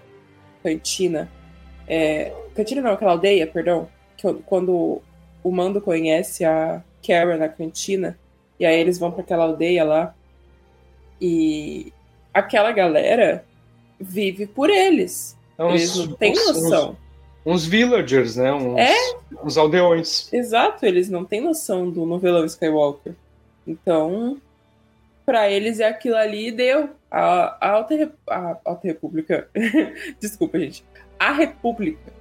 cantina. 0.62 1.30
É, 1.86 2.32
cantina 2.54 2.80
não, 2.80 2.92
aquela 2.92 3.12
aldeia, 3.12 3.46
perdão. 3.46 3.88
Que, 4.16 4.32
quando 4.46 5.02
o 5.42 5.50
Mando 5.50 5.80
conhece 5.80 6.44
a 6.44 6.82
Karen 7.06 7.36
na 7.36 7.48
cantina, 7.48 8.18
e 8.62 8.66
aí 8.66 8.78
eles 8.80 8.98
vão 8.98 9.10
para 9.10 9.22
aquela 9.22 9.44
aldeia 9.44 9.84
lá. 9.84 10.14
E 11.20 11.92
aquela 12.32 12.72
galera 12.72 13.44
vive 14.00 14.46
por 14.46 14.70
eles. 14.70 15.36
É 15.58 15.68
eles 15.68 15.96
não 15.96 16.12
têm 16.14 16.34
noção 16.34 16.96
uns 17.44 17.66
villagers, 17.66 18.36
né? 18.36 18.52
Uns, 18.52 18.78
é? 18.78 18.94
uns 19.44 19.56
aldeões. 19.56 20.32
Exato, 20.32 20.86
eles 20.86 21.08
não 21.08 21.24
têm 21.24 21.40
noção 21.40 21.90
do 21.90 22.06
novelão 22.06 22.44
Skywalker. 22.44 23.14
Então, 23.66 24.40
para 25.26 25.50
eles 25.50 25.80
é 25.80 25.88
aquilo 25.88 26.16
ali 26.16 26.48
e 26.48 26.52
deu. 26.52 26.90
A, 27.10 27.56
a, 27.60 27.70
Alta, 27.72 28.12
a 28.28 28.58
Alta 28.64 28.86
República. 28.86 29.48
Desculpa, 30.20 30.58
gente. 30.58 30.84
A 31.18 31.32
República 31.32 32.12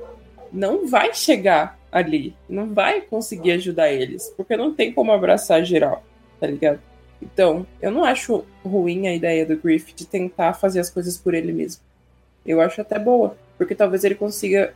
não 0.51 0.87
vai 0.87 1.13
chegar 1.13 1.79
ali. 1.91 2.35
Não 2.49 2.73
vai 2.73 3.01
conseguir 3.01 3.51
ajudar 3.51 3.91
eles. 3.91 4.33
Porque 4.35 4.57
não 4.57 4.73
tem 4.73 4.91
como 4.91 5.11
abraçar 5.11 5.63
geral, 5.63 6.03
tá 6.41 6.47
ligado? 6.47 6.79
Então, 7.21 7.67
eu 7.79 7.91
não 7.91 8.03
acho 8.03 8.43
ruim 8.65 9.07
a 9.07 9.13
ideia 9.13 9.45
do 9.45 9.55
Griff 9.55 9.93
de 9.93 10.07
tentar 10.07 10.55
fazer 10.55 10.79
as 10.79 10.89
coisas 10.89 11.17
por 11.17 11.35
ele 11.35 11.53
mesmo. 11.53 11.83
Eu 12.43 12.59
acho 12.59 12.81
até 12.81 12.97
boa, 12.97 13.37
porque 13.59 13.75
talvez 13.75 14.03
ele 14.03 14.15
consiga 14.15 14.73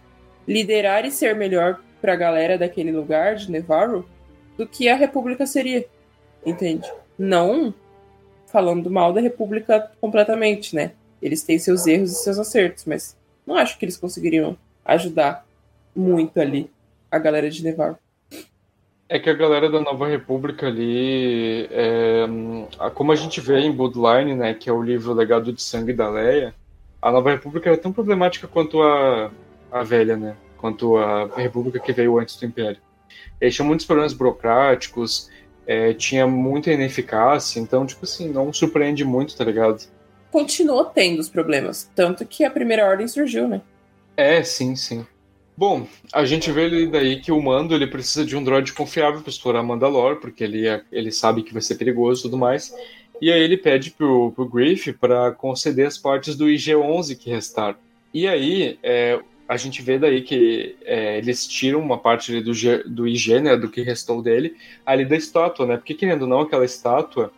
liderar 0.47 1.03
e 1.05 1.11
ser 1.11 1.35
melhor 1.35 1.81
para 1.99 2.13
a 2.13 2.15
galera 2.15 2.55
daquele 2.55 2.91
lugar 2.91 3.35
de 3.35 3.49
Nevarro 3.49 4.07
do 4.55 4.67
que 4.67 4.87
a 4.87 4.95
República 4.95 5.47
seria. 5.47 5.87
Entende? 6.45 6.87
Não 7.17 7.73
falando 8.45 8.91
mal 8.91 9.11
da 9.11 9.19
República 9.19 9.91
completamente, 9.99 10.75
né? 10.75 10.91
Eles 11.19 11.41
têm 11.41 11.57
seus 11.57 11.87
erros 11.87 12.11
e 12.11 12.23
seus 12.23 12.37
acertos, 12.37 12.85
mas 12.85 13.17
não 13.45 13.55
acho 13.55 13.79
que 13.79 13.85
eles 13.85 13.97
conseguiriam 13.97 14.55
ajudar 14.85 15.45
muito 15.95 16.39
ali 16.39 16.69
a 17.09 17.17
galera 17.17 17.49
de 17.49 17.63
Nevarro. 17.63 17.97
É 19.07 19.19
que 19.19 19.29
a 19.29 19.33
galera 19.33 19.69
da 19.69 19.79
Nova 19.79 20.07
República 20.07 20.65
ali, 20.65 21.67
é, 21.69 22.25
como 22.95 23.11
a 23.11 23.15
gente 23.15 23.39
vê 23.39 23.59
em 23.59 23.71
Bloodline, 23.71 24.33
né, 24.33 24.53
que 24.55 24.67
é 24.67 24.73
o 24.73 24.81
livro 24.81 25.13
Legado 25.13 25.53
de 25.53 25.61
Sangue 25.61 25.93
da 25.93 26.09
Leia, 26.09 26.55
a 26.99 27.11
Nova 27.11 27.29
República 27.29 27.69
é 27.69 27.77
tão 27.77 27.93
problemática 27.93 28.47
quanto 28.47 28.81
a, 28.81 29.31
a 29.71 29.83
velha, 29.83 30.17
né, 30.17 30.35
quanto 30.57 30.97
a 30.97 31.27
República 31.35 31.79
que 31.79 31.93
veio 31.93 32.17
antes 32.17 32.35
do 32.37 32.47
Império. 32.47 32.81
Eles 33.39 33.53
tinham 33.53 33.67
muitos 33.67 33.85
problemas 33.85 34.11
burocráticos, 34.11 35.29
é, 35.67 35.93
tinha 35.93 36.25
muita 36.25 36.71
ineficácia, 36.71 37.59
então, 37.59 37.85
tipo 37.85 38.05
assim, 38.05 38.29
não 38.29 38.51
surpreende 38.51 39.05
muito, 39.05 39.37
tá 39.37 39.43
ligado? 39.43 39.83
Continuou 40.31 40.83
tendo 40.85 41.19
os 41.19 41.29
problemas, 41.29 41.91
tanto 41.93 42.25
que 42.25 42.43
a 42.43 42.49
Primeira 42.49 42.87
Ordem 42.87 43.07
surgiu, 43.07 43.47
né? 43.47 43.61
É, 44.17 44.41
sim, 44.41 44.75
sim. 44.75 45.05
Bom, 45.57 45.87
a 46.11 46.25
gente 46.25 46.51
vê 46.51 46.65
ali 46.65 46.87
daí 46.87 47.21
que 47.21 47.31
o 47.31 47.41
Mando 47.41 47.73
ele 47.73 47.87
precisa 47.87 48.25
de 48.25 48.35
um 48.35 48.43
droid 48.43 48.73
confiável 48.73 49.21
para 49.21 49.29
explorar 49.29 49.63
Mandalore, 49.63 50.19
porque 50.19 50.43
ele, 50.43 50.67
é, 50.67 50.83
ele 50.91 51.11
sabe 51.11 51.43
que 51.43 51.53
vai 51.53 51.61
ser 51.61 51.75
perigoso 51.75 52.21
e 52.21 52.23
tudo 52.23 52.37
mais. 52.37 52.75
E 53.21 53.31
aí 53.31 53.41
ele 53.41 53.55
pede 53.55 53.91
pro, 53.91 54.31
pro 54.33 54.49
Griff 54.49 54.91
para 54.93 55.31
conceder 55.31 55.87
as 55.87 55.97
partes 55.97 56.35
do 56.35 56.49
IG-11 56.49 57.17
que 57.17 57.29
restaram. 57.29 57.77
E 58.13 58.27
aí 58.27 58.77
é, 58.83 59.17
a 59.47 59.55
gente 59.55 59.81
vê 59.81 59.97
daí 59.97 60.21
que 60.21 60.75
é, 60.83 61.17
eles 61.17 61.47
tiram 61.47 61.79
uma 61.79 61.97
parte 61.97 62.41
do, 62.41 62.51
do 62.85 63.07
IG, 63.07 63.39
né, 63.39 63.55
do 63.55 63.69
que 63.69 63.81
restou 63.81 64.21
dele, 64.21 64.57
ali 64.85 65.05
da 65.05 65.15
estátua, 65.15 65.65
né? 65.65 65.77
Porque 65.77 65.93
querendo 65.93 66.23
ou 66.23 66.27
não, 66.27 66.41
aquela 66.41 66.65
estátua, 66.65 67.31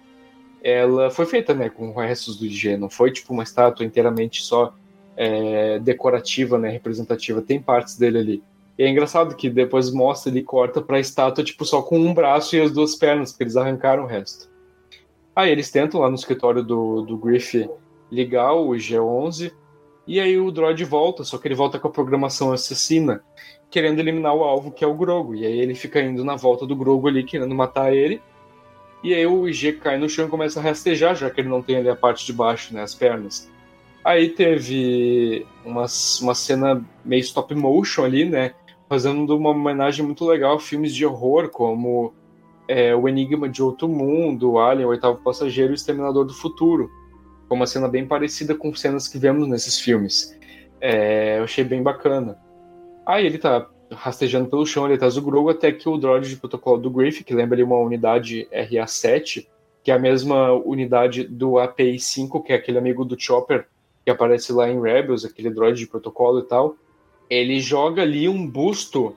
ela 0.63 1.11
foi 1.11 1.25
feita, 1.27 1.53
né, 1.53 1.69
com 1.69 1.93
restos 1.93 2.35
do 2.37 2.45
IG, 2.45 2.77
não 2.77 2.89
foi 2.89 3.11
tipo 3.11 3.31
uma 3.31 3.43
estátua 3.43 3.85
inteiramente 3.85 4.41
só 4.41 4.75
é, 5.17 5.79
decorativa, 5.79 6.59
né, 6.59 6.69
representativa, 6.69 7.41
tem 7.41 7.59
partes 7.59 7.97
dele 7.97 8.19
ali. 8.19 8.43
E 8.77 8.83
é 8.83 8.89
engraçado 8.89 9.35
que 9.35 9.49
depois 9.49 9.91
mostra 9.91 10.31
ele 10.31 10.43
corta 10.43 10.79
para 10.79 10.97
a 10.97 10.99
estátua 10.99 11.43
tipo 11.43 11.65
só 11.65 11.81
com 11.81 11.99
um 11.99 12.13
braço 12.13 12.55
e 12.55 12.61
as 12.61 12.71
duas 12.71 12.95
pernas, 12.95 13.31
porque 13.31 13.43
eles 13.43 13.57
arrancaram 13.57 14.03
o 14.03 14.07
resto. 14.07 14.47
Aí 15.35 15.51
eles 15.51 15.71
tentam 15.71 15.99
lá 15.99 16.09
no 16.09 16.15
escritório 16.15 16.63
do, 16.63 17.01
do 17.01 17.17
Griff 17.17 17.67
ligar 18.11 18.53
o 18.53 18.69
G11 18.69 19.51
e 20.05 20.19
aí 20.19 20.39
o 20.39 20.51
droid 20.51 20.83
volta, 20.85 21.23
só 21.23 21.37
que 21.37 21.47
ele 21.47 21.55
volta 21.55 21.79
com 21.79 21.87
a 21.87 21.91
programação 21.91 22.53
assassina, 22.53 23.21
querendo 23.69 23.99
eliminar 23.99 24.35
o 24.35 24.43
alvo 24.43 24.71
que 24.71 24.83
é 24.83 24.87
o 24.87 24.93
Grogo. 24.93 25.35
E 25.35 25.45
aí 25.45 25.59
ele 25.59 25.75
fica 25.75 25.99
indo 25.99 26.23
na 26.23 26.35
volta 26.35 26.65
do 26.65 26.75
Grogo 26.75 27.07
ali, 27.07 27.23
querendo 27.23 27.53
matar 27.53 27.93
ele. 27.93 28.21
E 29.03 29.13
aí 29.13 29.25
o 29.25 29.47
IG 29.47 29.73
cai 29.73 29.97
no 29.97 30.07
chão 30.07 30.27
e 30.27 30.29
começa 30.29 30.59
a 30.59 30.63
rastejar, 30.63 31.15
já 31.15 31.29
que 31.29 31.41
ele 31.41 31.49
não 31.49 31.61
tem 31.61 31.77
ali 31.77 31.89
a 31.89 31.95
parte 31.95 32.25
de 32.25 32.33
baixo, 32.33 32.73
né, 32.73 32.83
as 32.83 32.95
pernas. 32.95 33.51
Aí 34.07 34.29
teve 34.29 35.45
uma, 35.65 35.85
uma 36.21 36.33
cena 36.33 36.81
meio 37.03 37.19
stop 37.19 37.53
motion 37.53 38.05
ali, 38.05 38.23
né? 38.23 38.53
Fazendo 38.87 39.35
uma 39.35 39.49
homenagem 39.49 40.05
muito 40.05 40.25
legal 40.25 40.55
a 40.55 40.59
filmes 40.61 40.95
de 40.95 41.05
horror, 41.05 41.49
como 41.49 42.13
é, 42.69 42.95
O 42.95 43.09
Enigma 43.09 43.49
de 43.49 43.61
Outro 43.61 43.89
Mundo, 43.89 44.59
Alien, 44.59 44.85
O 44.85 44.91
Oitavo 44.91 45.21
Passageiro 45.21 45.71
e 45.71 45.73
O 45.73 45.75
Exterminador 45.75 46.23
do 46.23 46.33
Futuro. 46.33 46.89
Foi 47.49 47.57
uma 47.57 47.67
cena 47.67 47.89
bem 47.89 48.07
parecida 48.07 48.55
com 48.55 48.73
cenas 48.73 49.09
que 49.09 49.17
vemos 49.17 49.45
nesses 49.45 49.77
filmes. 49.77 50.33
É, 50.79 51.39
eu 51.39 51.43
achei 51.43 51.65
bem 51.65 51.83
bacana. 51.83 52.37
Aí 53.05 53.25
ele 53.25 53.37
tá 53.37 53.69
rastejando 53.91 54.49
pelo 54.49 54.65
chão, 54.65 54.85
ele 54.85 54.93
atrás 54.93 55.15
do 55.15 55.21
Grogu, 55.21 55.49
até 55.49 55.69
que 55.69 55.89
o 55.89 55.97
droid 55.97 56.29
de 56.29 56.37
protocolo 56.37 56.77
do 56.77 56.89
Griff, 56.89 57.25
que 57.25 57.33
lembra 57.33 57.57
ali 57.57 57.63
uma 57.63 57.77
unidade 57.77 58.47
RA-7, 58.53 59.45
que 59.83 59.91
é 59.91 59.93
a 59.93 59.99
mesma 59.99 60.53
unidade 60.53 61.25
do 61.25 61.59
API-5, 61.59 62.41
que 62.41 62.53
é 62.53 62.55
aquele 62.55 62.77
amigo 62.77 63.03
do 63.03 63.19
Chopper, 63.19 63.67
que 64.07 64.11
aparece 64.11 64.53
lá 64.53 64.69
em 64.69 64.81
Rebels, 64.81 65.25
aquele 65.25 65.49
droid 65.49 65.77
de 65.77 65.85
protocolo 65.85 66.39
e 66.39 66.43
tal, 66.43 66.77
ele 67.29 67.59
joga 67.59 68.03
ali 68.03 68.29
um 68.29 68.47
busto 68.47 69.13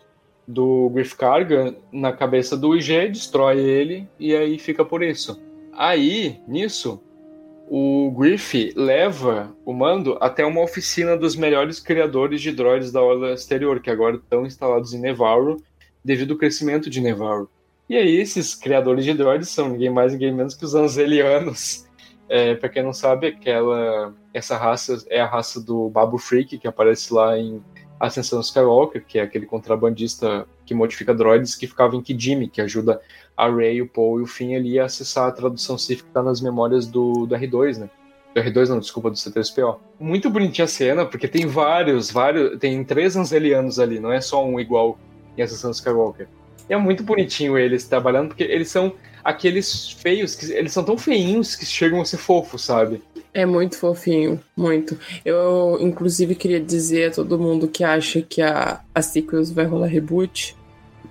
do 0.49 0.91
Griff 0.91 1.15
Karga 1.15 1.77
na 1.93 2.13
cabeça 2.13 2.57
do 2.57 2.75
IG, 2.75 3.07
destrói 3.11 3.61
ele 3.61 4.09
e 4.19 4.35
aí 4.35 4.59
fica 4.59 4.85
por 4.85 5.01
isso. 5.01 5.41
Aí, 5.73 6.41
nisso, 6.49 7.01
o 7.69 8.11
Griff 8.19 8.73
leva 8.75 9.55
o 9.65 9.73
mando 9.73 10.19
até 10.21 10.45
uma 10.45 10.61
oficina 10.61 11.17
dos 11.17 11.37
melhores 11.37 11.79
criadores 11.79 12.43
de 12.43 12.51
droids 12.51 12.91
da 12.91 13.01
Orla 13.01 13.33
Exterior, 13.33 13.79
que 13.79 13.91
agora 13.91 14.17
estão 14.17 14.45
instalados 14.45 14.93
em 14.93 14.99
Nevarro, 14.99 15.63
devido 16.05 16.33
ao 16.33 16.39
crescimento 16.39 16.91
de 16.91 17.01
Nevarro. 17.01 17.49
E 17.89 17.95
aí, 17.97 18.17
esses 18.17 18.57
criadores 18.57 19.05
de 19.05 19.15
droids 19.15 19.51
são 19.51 19.69
ninguém 19.69 19.91
mais, 19.91 20.13
ninguém 20.13 20.35
menos 20.35 20.57
que 20.57 20.65
os 20.65 20.75
Anzelianos, 20.75 21.87
é, 22.31 22.55
para 22.55 22.69
quem 22.69 22.85
não 22.85 22.93
sabe, 22.93 23.27
aquela 23.27 24.15
essa 24.33 24.57
raça 24.57 25.05
é 25.09 25.21
a 25.21 25.27
raça 25.27 25.61
do 25.61 25.91
Babu 25.91 26.17
Freak, 26.17 26.59
que 26.59 26.69
aparece 26.69 27.13
lá 27.13 27.37
em 27.37 27.61
Ascensão 27.99 28.41
Skywalker, 28.41 29.05
que 29.05 29.19
é 29.19 29.23
aquele 29.23 29.45
contrabandista 29.45 30.47
que 30.65 30.73
modifica 30.73 31.13
droids 31.13 31.57
que 31.57 31.67
ficava 31.67 31.97
em 31.97 32.01
Kijimi, 32.01 32.49
que 32.49 32.61
ajuda 32.61 33.01
a 33.37 33.51
Rey, 33.51 33.83
o 33.83 33.89
Poe 33.89 34.21
e 34.21 34.23
o 34.23 34.27
Finn 34.27 34.55
ali 34.55 34.79
a 34.79 34.85
acessar 34.85 35.27
a 35.27 35.33
tradução 35.33 35.77
Sith 35.77 36.03
que 36.03 36.09
está 36.09 36.23
nas 36.23 36.41
memórias 36.41 36.87
do, 36.87 37.27
do 37.27 37.35
R2, 37.35 37.79
né? 37.79 37.91
Do 38.33 38.41
R2 38.41 38.69
não, 38.69 38.79
desculpa, 38.79 39.11
do 39.11 39.17
C3PO. 39.17 39.79
Muito 39.99 40.31
bonitinha 40.31 40.67
a 40.67 40.69
cena, 40.69 41.05
porque 41.05 41.27
tem 41.27 41.47
vários, 41.47 42.13
vários, 42.13 42.57
tem 42.61 42.85
três 42.85 43.17
Anzelianos 43.17 43.81
ali, 43.81 43.99
não 43.99 44.13
é 44.13 44.21
só 44.21 44.47
um 44.47 44.61
igual 44.61 44.97
em 45.37 45.43
Ascensão 45.43 45.73
Skywalker. 45.73 46.29
É 46.69 46.77
muito 46.77 47.03
bonitinho 47.03 47.59
eles 47.59 47.87
trabalhando, 47.87 48.29
porque 48.29 48.45
eles 48.45 48.69
são 48.69 48.95
aqueles 49.25 49.91
feios, 49.91 50.35
que 50.35 50.53
eles 50.53 50.73
são 50.73 50.85
tão 50.85 50.97
feinhos 50.97 51.55
que 51.55 51.67
chegam 51.67 52.01
a 52.01 52.05
ser 52.05 52.17
fofos, 52.17 52.65
sabe? 52.65 53.03
É 53.33 53.47
muito 53.47 53.79
fofinho, 53.79 54.41
muito. 54.57 54.99
Eu, 55.25 55.79
inclusive, 55.81 56.35
queria 56.35 56.61
dizer 56.61 57.11
a 57.11 57.15
todo 57.15 57.39
mundo 57.39 57.69
que 57.69 57.85
acha 57.85 58.21
que 58.23 58.43
a, 58.43 58.81
a 58.95 59.03
Sequels 59.03 59.51
vai 59.51 59.65
rolar 59.65 59.87
reboot. 59.87 60.57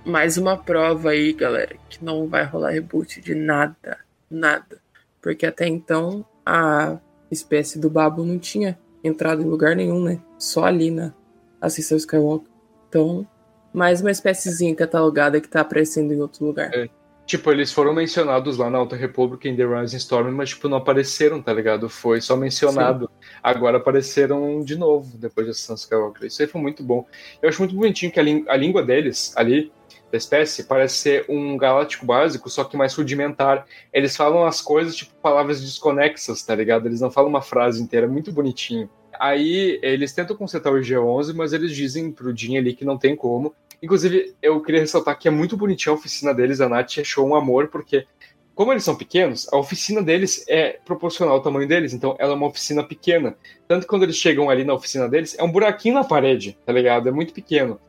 Mais 0.04 0.36
uma 0.36 0.56
prova 0.56 1.10
aí, 1.10 1.32
galera, 1.32 1.76
que 1.88 2.04
não 2.04 2.26
vai 2.26 2.44
rolar 2.44 2.70
reboot 2.70 3.20
de 3.20 3.34
nada. 3.34 3.98
Nada. 4.30 4.80
Porque 5.20 5.46
até 5.46 5.66
então 5.66 6.24
a 6.44 6.98
espécie 7.30 7.78
do 7.78 7.88
Babo 7.88 8.24
não 8.24 8.38
tinha 8.38 8.78
entrado 9.02 9.42
em 9.42 9.46
lugar 9.46 9.74
nenhum, 9.74 10.02
né? 10.02 10.20
Só 10.38 10.64
ali 10.64 10.90
na 10.90 11.14
Ascensão 11.60 11.96
Skywalker. 11.96 12.50
Então, 12.88 13.26
mais 13.72 14.00
uma 14.00 14.10
espéciezinha 14.10 14.74
catalogada 14.74 15.40
que 15.40 15.48
tá 15.48 15.60
aparecendo 15.60 16.12
em 16.12 16.20
outro 16.20 16.44
lugar. 16.44 16.70
É. 16.74 16.88
Tipo, 17.30 17.52
eles 17.52 17.72
foram 17.72 17.94
mencionados 17.94 18.58
lá 18.58 18.68
na 18.68 18.78
Alta 18.78 18.96
República 18.96 19.48
em 19.48 19.54
The 19.54 19.64
Rising 19.64 19.98
Storm, 19.98 20.32
mas, 20.32 20.48
tipo, 20.48 20.68
não 20.68 20.78
apareceram, 20.78 21.40
tá 21.40 21.52
ligado? 21.52 21.88
Foi 21.88 22.20
só 22.20 22.36
mencionado. 22.36 23.08
Sim. 23.08 23.28
Agora 23.40 23.76
apareceram 23.76 24.64
de 24.64 24.76
novo, 24.76 25.16
depois 25.16 25.46
de 25.46 25.52
Ascensão 25.52 25.76
Skywalker. 25.76 26.26
Isso 26.26 26.42
aí 26.42 26.48
foi 26.48 26.60
muito 26.60 26.82
bom. 26.82 27.06
Eu 27.40 27.48
acho 27.48 27.60
muito 27.60 27.76
bonitinho 27.76 28.10
que 28.10 28.18
a, 28.18 28.22
a 28.52 28.56
língua 28.56 28.82
deles, 28.82 29.32
ali, 29.36 29.70
da 30.10 30.18
espécie, 30.18 30.64
parece 30.64 30.96
ser 30.96 31.24
um 31.28 31.56
galáctico 31.56 32.04
básico, 32.04 32.50
só 32.50 32.64
que 32.64 32.76
mais 32.76 32.94
rudimentar. 32.94 33.64
Eles 33.92 34.16
falam 34.16 34.44
as 34.44 34.60
coisas, 34.60 34.96
tipo, 34.96 35.14
palavras 35.22 35.60
desconexas, 35.60 36.42
tá 36.42 36.56
ligado? 36.56 36.86
Eles 36.86 37.00
não 37.00 37.12
falam 37.12 37.30
uma 37.30 37.42
frase 37.42 37.80
inteira, 37.80 38.06
é 38.06 38.10
muito 38.10 38.32
bonitinho. 38.32 38.90
Aí 39.18 39.78
eles 39.82 40.12
tentam 40.12 40.36
consertar 40.36 40.72
o 40.72 40.80
G11, 40.80 41.34
mas 41.34 41.52
eles 41.52 41.74
dizem 41.74 42.10
pro 42.10 42.36
Jin 42.36 42.58
ali 42.58 42.74
que 42.74 42.84
não 42.84 42.98
tem 42.98 43.16
como. 43.16 43.54
Inclusive, 43.82 44.34
eu 44.42 44.60
queria 44.60 44.80
ressaltar 44.80 45.18
que 45.18 45.26
é 45.26 45.30
muito 45.30 45.56
bonitinha 45.56 45.92
a 45.92 45.96
oficina 45.96 46.34
deles, 46.34 46.60
a 46.60 46.68
Nath 46.68 46.98
achou 46.98 47.26
um 47.26 47.34
amor, 47.34 47.68
porque 47.68 48.06
como 48.54 48.72
eles 48.72 48.84
são 48.84 48.94
pequenos, 48.94 49.50
a 49.50 49.56
oficina 49.56 50.02
deles 50.02 50.44
é 50.46 50.78
proporcional 50.84 51.36
ao 51.36 51.42
tamanho 51.42 51.66
deles, 51.66 51.94
então 51.94 52.14
ela 52.18 52.32
é 52.32 52.36
uma 52.36 52.46
oficina 52.46 52.82
pequena. 52.82 53.34
Tanto 53.66 53.82
que 53.82 53.88
quando 53.88 54.02
eles 54.02 54.16
chegam 54.16 54.50
ali 54.50 54.64
na 54.64 54.74
oficina 54.74 55.08
deles, 55.08 55.34
é 55.38 55.42
um 55.42 55.50
buraquinho 55.50 55.94
na 55.94 56.04
parede, 56.04 56.58
tá 56.66 56.72
ligado? 56.72 57.08
É 57.08 57.12
muito 57.12 57.32
pequeno. 57.32 57.80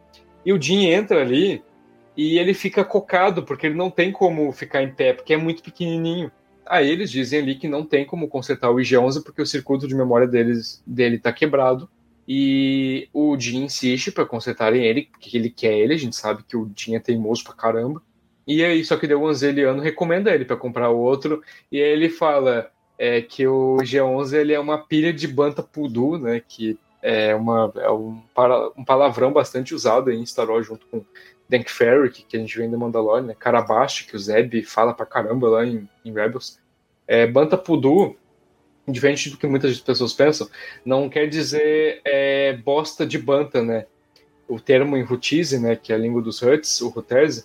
E 0.45 0.53
o 0.53 0.61
Jim 0.61 0.85
entra 0.85 1.19
ali 1.19 1.61
e 2.15 2.39
ele 2.39 2.53
fica 2.53 2.85
cocado, 2.85 3.43
porque 3.43 3.67
ele 3.67 3.75
não 3.75 3.89
tem 3.89 4.13
como 4.13 4.49
ficar 4.53 4.81
em 4.81 4.93
pé, 4.93 5.11
porque 5.11 5.33
é 5.33 5.37
muito 5.37 5.61
pequenininho. 5.61 6.31
Aí 6.71 6.89
eles 6.89 7.11
dizem 7.11 7.41
ali 7.41 7.55
que 7.55 7.67
não 7.67 7.85
tem 7.85 8.05
como 8.05 8.29
consertar 8.29 8.71
o 8.71 8.77
IG-11 8.77 9.21
porque 9.25 9.41
o 9.41 9.45
circuito 9.45 9.85
de 9.85 9.93
memória 9.93 10.25
deles, 10.25 10.81
dele 10.87 11.19
tá 11.19 11.33
quebrado 11.33 11.89
e 12.25 13.09
o 13.13 13.37
Jim 13.37 13.65
insiste 13.65 14.09
para 14.09 14.25
consertarem 14.25 14.85
ele, 14.85 15.09
porque 15.11 15.35
ele 15.37 15.49
quer 15.49 15.73
ele, 15.73 15.93
a 15.93 15.97
gente 15.97 16.15
sabe 16.15 16.43
que 16.43 16.55
o 16.55 16.71
Jim 16.73 16.95
é 16.95 16.99
teimoso 17.01 17.43
pra 17.43 17.53
caramba. 17.53 18.01
E 18.47 18.63
aí, 18.63 18.85
só 18.85 18.95
que 18.95 19.05
daí 19.05 19.17
o 19.17 19.27
Anzeliano 19.27 19.81
recomenda 19.81 20.33
ele 20.33 20.45
para 20.45 20.55
comprar 20.55 20.87
outro, 20.91 21.43
e 21.69 21.83
aí 21.83 21.89
ele 21.89 22.07
fala 22.07 22.71
é, 22.97 23.21
que 23.21 23.45
o 23.45 23.75
G11 23.81 24.31
ele 24.33 24.53
é 24.53 24.59
uma 24.59 24.77
pilha 24.77 25.11
de 25.11 25.27
Banta 25.27 25.61
Pudu, 25.61 26.19
né, 26.19 26.41
que 26.47 26.79
é, 27.01 27.35
uma, 27.35 27.69
é 27.75 27.91
um, 27.91 28.21
para, 28.33 28.69
um 28.77 28.85
palavrão 28.85 29.33
bastante 29.33 29.75
usado 29.75 30.09
em 30.09 30.25
Star 30.25 30.49
Wars 30.49 30.67
junto 30.67 30.87
com 30.87 31.03
Dank 31.49 31.69
Ferry, 31.69 32.09
que, 32.09 32.23
que 32.23 32.37
a 32.37 32.39
gente 32.39 32.57
vem 32.57 32.71
do 32.71 32.79
Mandalorian, 32.79 33.27
né, 33.27 33.35
Carabaste, 33.37 34.07
que 34.07 34.15
o 34.15 34.19
Zeb 34.19 34.63
fala 34.63 34.93
pra 34.93 35.05
caramba 35.05 35.49
lá 35.49 35.65
em, 35.65 35.85
em 36.05 36.13
Rebels. 36.13 36.60
É, 37.11 37.27
Banta 37.27 37.57
Pudu, 37.57 38.15
diferente 38.87 39.29
do 39.29 39.35
que 39.35 39.45
muitas 39.45 39.77
pessoas 39.81 40.13
pensam, 40.13 40.47
não 40.85 41.09
quer 41.09 41.27
dizer 41.27 41.99
é, 42.05 42.53
bosta 42.53 43.05
de 43.05 43.19
Banta, 43.19 43.61
né? 43.61 43.85
O 44.47 44.61
termo 44.61 44.95
em 44.95 45.03
Rutize, 45.03 45.59
né, 45.59 45.75
que 45.75 45.91
é 45.91 45.95
a 45.97 45.99
língua 45.99 46.21
dos 46.21 46.41
Huts, 46.41 46.79
o 46.79 46.87
Rutese, 46.87 47.43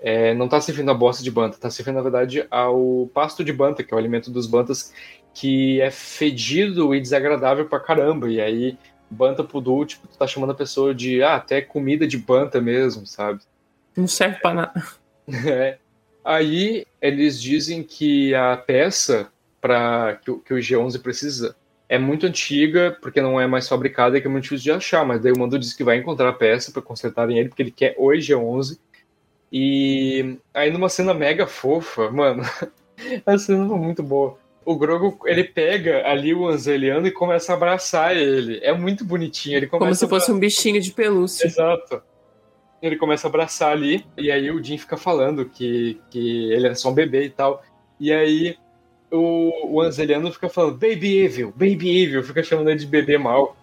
é, 0.00 0.32
não 0.32 0.46
está 0.46 0.62
se 0.62 0.68
referindo 0.68 0.92
a 0.92 0.94
bosta 0.94 1.22
de 1.22 1.30
Banta, 1.30 1.56
está 1.56 1.68
se 1.68 1.80
referindo, 1.80 2.02
na 2.02 2.10
verdade, 2.10 2.46
ao 2.50 3.06
pasto 3.12 3.44
de 3.44 3.52
Banta, 3.52 3.84
que 3.84 3.92
é 3.92 3.94
o 3.94 3.98
alimento 3.98 4.30
dos 4.30 4.46
Bantas, 4.46 4.94
que 5.34 5.78
é 5.82 5.90
fedido 5.90 6.94
e 6.94 7.00
desagradável 7.00 7.68
pra 7.68 7.78
caramba. 7.78 8.30
E 8.30 8.40
aí, 8.40 8.78
Banta 9.10 9.44
Pudu, 9.44 9.84
tipo, 9.84 10.08
tu 10.08 10.16
tá 10.16 10.26
chamando 10.26 10.52
a 10.52 10.54
pessoa 10.54 10.94
de, 10.94 11.22
ah, 11.22 11.34
até 11.34 11.60
comida 11.60 12.06
de 12.06 12.16
Banta 12.16 12.62
mesmo, 12.62 13.06
sabe? 13.06 13.40
Não 13.94 14.08
serve 14.08 14.38
pra 14.40 14.54
nada. 14.54 14.72
É. 15.46 15.78
Aí 16.24 16.86
eles 17.00 17.40
dizem 17.40 17.82
que 17.82 18.34
a 18.34 18.56
peça 18.56 19.30
para 19.60 20.16
que, 20.16 20.32
que, 20.38 20.54
o 20.54 20.58
G11 20.58 21.00
precisa 21.00 21.56
é 21.88 21.98
muito 21.98 22.26
antiga, 22.26 22.96
porque 23.02 23.20
não 23.20 23.40
é 23.40 23.46
mais 23.46 23.68
fabricada 23.68 24.16
e 24.16 24.20
que 24.20 24.26
é 24.26 24.30
muito 24.30 24.44
difícil 24.44 24.64
de 24.64 24.72
achar. 24.72 25.04
Mas 25.04 25.20
daí 25.20 25.32
o 25.32 25.38
Mando 25.38 25.58
diz 25.58 25.72
que 25.72 25.84
vai 25.84 25.98
encontrar 25.98 26.30
a 26.30 26.32
peça 26.32 26.72
para 26.72 26.82
consertarem 26.82 27.38
ele, 27.38 27.48
porque 27.48 27.62
ele 27.62 27.70
quer 27.70 27.94
o 27.98 28.08
G11. 28.08 28.78
E 29.52 30.38
aí 30.54 30.70
numa 30.70 30.88
cena 30.88 31.12
mega 31.12 31.46
fofa, 31.46 32.10
mano, 32.10 32.42
a 33.26 33.38
cena 33.38 33.68
foi 33.68 33.78
muito 33.78 34.02
boa. 34.02 34.38
O 34.64 34.76
Grogo, 34.76 35.18
ele 35.26 35.42
pega 35.42 36.06
ali 36.06 36.32
o 36.32 36.46
Anzeliano 36.46 37.06
e 37.06 37.10
começa 37.10 37.52
a 37.52 37.56
abraçar 37.56 38.16
ele. 38.16 38.60
É 38.62 38.72
muito 38.72 39.04
bonitinho. 39.04 39.56
Ele 39.56 39.66
Como 39.66 39.92
se 39.92 40.08
fosse 40.08 40.30
um 40.30 40.38
bichinho 40.38 40.80
de 40.80 40.92
pelúcia. 40.92 41.46
Exato 41.46 42.00
ele 42.82 42.96
começa 42.96 43.28
a 43.28 43.30
abraçar 43.30 43.70
ali, 43.70 44.04
e 44.18 44.30
aí 44.30 44.50
o 44.50 44.62
Jim 44.62 44.76
fica 44.76 44.96
falando 44.96 45.44
que, 45.44 46.00
que 46.10 46.52
ele 46.52 46.66
é 46.66 46.74
só 46.74 46.90
um 46.90 46.94
bebê 46.94 47.24
e 47.24 47.30
tal. 47.30 47.62
E 47.98 48.12
aí 48.12 48.56
o, 49.10 49.76
o 49.76 49.80
Anzeliano 49.80 50.32
fica 50.32 50.48
falando 50.48 50.72
Baby 50.72 51.18
Evil, 51.18 51.52
Baby 51.52 52.02
Evil, 52.02 52.24
fica 52.24 52.42
chamando 52.42 52.70
ele 52.70 52.80
de 52.80 52.86
bebê 52.86 53.16
mal. 53.16 53.56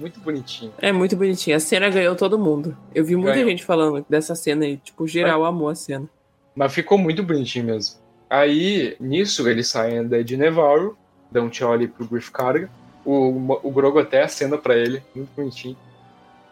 Muito 0.00 0.18
bonitinho. 0.18 0.72
É 0.78 0.90
muito 0.90 1.16
bonitinho. 1.16 1.56
A 1.56 1.60
cena 1.60 1.88
ganhou 1.88 2.16
todo 2.16 2.36
mundo. 2.36 2.76
Eu 2.92 3.04
vi 3.04 3.14
muita 3.14 3.34
ganhou. 3.34 3.50
gente 3.50 3.64
falando 3.64 4.04
dessa 4.08 4.34
cena 4.34 4.66
e, 4.66 4.76
tipo, 4.76 5.06
geral 5.06 5.42
Mas... 5.42 5.48
amou 5.48 5.68
a 5.68 5.74
cena. 5.76 6.10
Mas 6.52 6.74
ficou 6.74 6.98
muito 6.98 7.22
bonitinho 7.22 7.66
mesmo. 7.66 8.00
Aí, 8.28 8.96
nisso, 8.98 9.48
eles 9.48 9.68
saem 9.68 10.06
da 10.08 10.20
de 10.20 10.36
Nevarro, 10.36 10.96
dão 11.30 11.46
um 11.46 11.48
tchau 11.48 11.72
ali 11.72 11.86
pro 11.86 12.06
Griff 12.06 12.32
Carga. 12.32 12.68
O, 13.04 13.58
o 13.62 13.70
Grogo 13.70 14.00
até 14.00 14.22
acena 14.22 14.58
para 14.58 14.76
ele, 14.76 15.00
muito 15.14 15.30
bonitinho. 15.36 15.76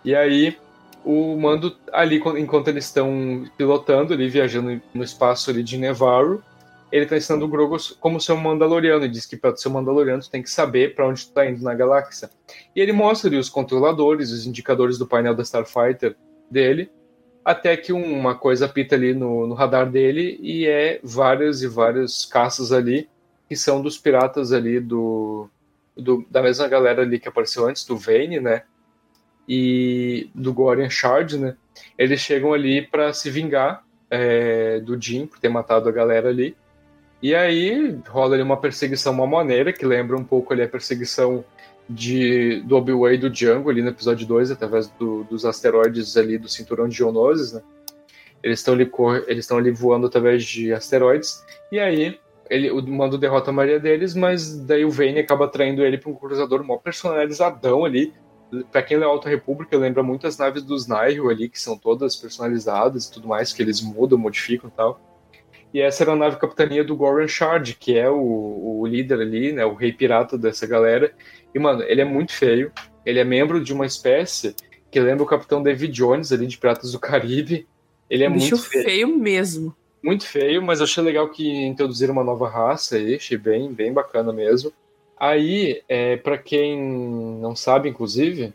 E 0.05 0.15
aí, 0.15 0.57
o 1.05 1.37
Mando 1.37 1.77
ali, 1.93 2.23
enquanto 2.39 2.69
eles 2.69 2.85
estão 2.87 3.45
pilotando 3.57 4.13
ali, 4.13 4.29
viajando 4.29 4.81
no 4.95 5.05
espaço 5.05 5.51
ali 5.51 5.63
de 5.63 5.77
Nevarro, 5.79 6.43
ele 6.91 7.05
está 7.05 7.17
ensinando 7.17 7.47
o 7.47 7.49
Grogu 7.49 7.77
como 7.99 8.21
ser 8.21 8.33
um 8.33 8.37
Mandaloriano. 8.37 9.05
Ele 9.05 9.13
diz 9.13 9.25
que 9.25 9.37
para 9.37 9.57
ser 9.57 9.69
um 9.69 9.73
Mandaloriano, 9.73 10.23
tu 10.23 10.31
tem 10.31 10.43
que 10.43 10.51
saber 10.51 10.95
para 10.95 11.09
onde 11.09 11.27
tu 11.27 11.33
tá 11.33 11.47
indo 11.47 11.63
na 11.63 11.75
galáxia. 11.75 12.31
E 12.77 12.81
ele 12.81 12.93
mostra 12.93 13.31
ali 13.31 13.39
os 13.39 13.49
controladores, 13.49 14.31
os 14.31 14.47
indicadores 14.47 14.99
do 14.99 15.07
painel 15.07 15.35
da 15.35 15.43
Starfighter 15.43 16.15
dele, 16.51 16.91
até 17.43 17.77
que 17.77 17.93
uma 17.93 18.35
coisa 18.35 18.69
pita 18.69 18.95
ali 18.95 19.15
no, 19.15 19.47
no 19.47 19.55
radar 19.55 19.91
dele 19.91 20.39
e 20.41 20.67
é 20.67 21.01
várias 21.03 21.63
e 21.63 21.67
várias 21.67 22.27
caças 22.27 22.73
ali 22.73 23.09
que 23.49 23.57
são 23.57 23.83
dos 23.83 23.99
piratas 23.99 24.53
ali 24.53 24.79
do, 24.79 25.49
do 25.97 26.25
da 26.31 26.43
mesma 26.43 26.69
galera 26.69 27.03
ali 27.03 27.19
que 27.19 27.29
apareceu 27.29 27.67
antes, 27.67 27.85
do 27.85 27.97
Vane, 27.97 28.39
né? 28.39 28.63
E 29.49 30.31
do 30.35 30.53
Gorian 30.53 30.91
Shard, 30.91 31.39
né? 31.39 31.57
Eles 31.99 32.21
chegam 32.21 32.53
ali 32.53 32.83
para 32.83 33.13
se 33.13 33.31
vingar 33.31 33.85
é, 34.11 34.81
do 34.81 35.01
Jim 35.01 35.27
por 35.27 35.39
ter 35.39 35.49
matado 35.49 35.89
a 35.89 35.93
galera 35.93 36.29
ali. 36.29 36.57
E 37.23 37.35
aí 37.35 37.99
rola 38.09 38.35
ali 38.35 38.43
uma 38.43 38.57
perseguição 38.57 39.13
uma 39.13 39.27
maneira 39.27 39.73
que 39.73 39.87
lembra 39.87 40.17
um 40.17 40.25
pouco 40.25 40.53
ali 40.53 40.63
a 40.63 40.69
perseguição 40.69 41.45
de, 41.89 42.61
do 42.63 42.77
Obi-Wan 42.77 43.15
e 43.15 43.19
do 43.19 43.31
Django 43.31 43.71
ali 43.71 43.83
no 43.83 43.91
episódio 43.91 44.27
2, 44.27 44.51
através 44.51 44.89
do, 44.89 45.25
dos 45.25 45.45
asteroides 45.45 46.17
ali 46.17 46.39
do 46.39 46.49
cinturão 46.49 46.89
de 46.89 46.97
Geonosis, 46.97 47.53
né? 47.53 47.63
Eles 48.43 48.59
estão 48.59 48.75
ali, 48.75 48.91
eles 49.29 49.51
ali 49.53 49.71
voando 49.71 50.09
através 50.09 50.45
de 50.45 50.73
asteroides. 50.73 51.45
E 51.71 51.79
aí 51.79 52.19
ele, 52.51 52.71
o 52.71 52.83
Mando 52.83 53.17
derrota 53.17 53.51
a 53.51 53.53
maioria 53.53 53.79
deles, 53.79 54.15
mas 54.15 54.59
daí 54.65 54.85
o 54.85 54.91
Vane 54.91 55.21
acaba 55.21 55.49
traindo 55.49 55.85
ele 55.85 55.97
para 55.97 56.11
um 56.11 56.15
cruzador 56.15 56.65
mó 56.65 56.77
personalizadão 56.77 57.85
ali, 57.85 58.13
para 58.71 58.83
quem 58.83 58.99
lê 58.99 59.05
Alta 59.05 59.29
República, 59.29 59.77
lembra 59.77 60.03
muito 60.03 60.27
as 60.27 60.37
naves 60.37 60.63
dos 60.63 60.87
Nihil 60.87 61.31
ali, 61.31 61.49
que 61.49 61.59
são 61.59 61.77
todas 61.77 62.17
personalizadas 62.17 63.07
e 63.07 63.13
tudo 63.13 63.29
mais, 63.29 63.53
que 63.53 63.63
eles 63.63 63.81
mudam, 63.81 64.19
modificam 64.19 64.69
e 64.69 64.77
tal. 64.77 65.01
E 65.73 65.81
essa 65.81 66.05
era 66.05 66.13
a 66.13 66.17
nave 66.17 66.37
capitania 66.37 66.85
do 66.85 66.95
Goran 66.95 67.27
Shard, 67.27 67.75
que 67.77 67.97
é 67.97 68.11
o, 68.11 68.81
o 68.81 68.87
líder 68.87 69.21
ali, 69.21 69.53
né, 69.53 69.65
o 69.65 69.75
rei 69.75 69.91
pirata 69.91 70.37
dessa 70.37 70.67
galera. 70.67 71.15
E, 71.55 71.59
mano, 71.59 71.83
ele 71.85 72.03
é 72.03 72.05
muito 72.05 72.33
feio. 72.33 72.71
Ele 73.07 73.19
é 73.19 73.25
membro 73.25 73.63
de 73.63 73.73
uma 73.73 73.87
espécie 73.87 74.55
que 74.91 75.01
lembra 75.01 75.25
o 75.25 75.27
Capitão 75.27 75.63
David 75.63 75.93
Jones 75.93 76.31
ali 76.31 76.47
de 76.47 76.59
Piratas 76.59 76.93
do 76.93 76.99
Caribe. 76.99 77.67
Ele 78.11 78.25
é 78.25 78.29
Bicho 78.29 78.51
muito 78.51 78.69
feio. 78.69 78.85
feio 78.85 79.19
mesmo. 79.19 79.75
Muito 80.03 80.27
feio, 80.27 80.61
mas 80.61 80.83
achei 80.83 81.03
legal 81.03 81.31
que 81.31 81.49
introduziram 81.65 82.13
uma 82.13 82.25
nova 82.25 82.49
raça 82.49 82.97
aí, 82.97 83.15
achei 83.15 83.39
bem, 83.39 83.73
bem 83.73 83.93
bacana 83.93 84.33
mesmo. 84.33 84.71
Aí, 85.23 85.81
é, 85.89 86.17
para 86.17 86.37
quem 86.37 86.77
não 87.41 87.55
sabe, 87.55 87.89
inclusive, 87.89 88.53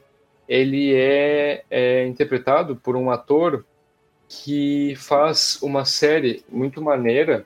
ele 0.49 0.93
é, 0.93 1.63
é, 1.71 2.05
interpretado 2.05 2.75
por 2.75 2.97
um 2.97 3.09
ator 3.09 3.65
que 4.27 4.93
faz 4.97 5.59
uma 5.61 5.85
série 5.85 6.43
muito 6.49 6.81
maneira 6.81 7.45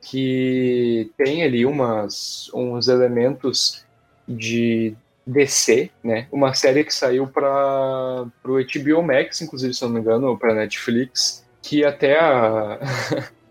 que 0.00 1.10
tem 1.14 1.44
ali 1.44 1.66
umas, 1.66 2.50
uns 2.54 2.88
elementos 2.88 3.84
de 4.26 4.96
DC, 5.26 5.90
né? 6.02 6.26
Uma 6.32 6.54
série 6.54 6.84
que 6.84 6.94
saiu 6.94 7.26
para 7.26 8.24
o 8.46 8.64
HBO 8.64 9.02
Max, 9.02 9.42
inclusive, 9.42 9.74
se 9.74 9.82
não 9.82 9.90
me 9.90 10.00
engano, 10.00 10.28
ou 10.28 10.38
para 10.38 10.54
Netflix, 10.54 11.44
que 11.60 11.84
até 11.84 12.18
a 12.18 12.78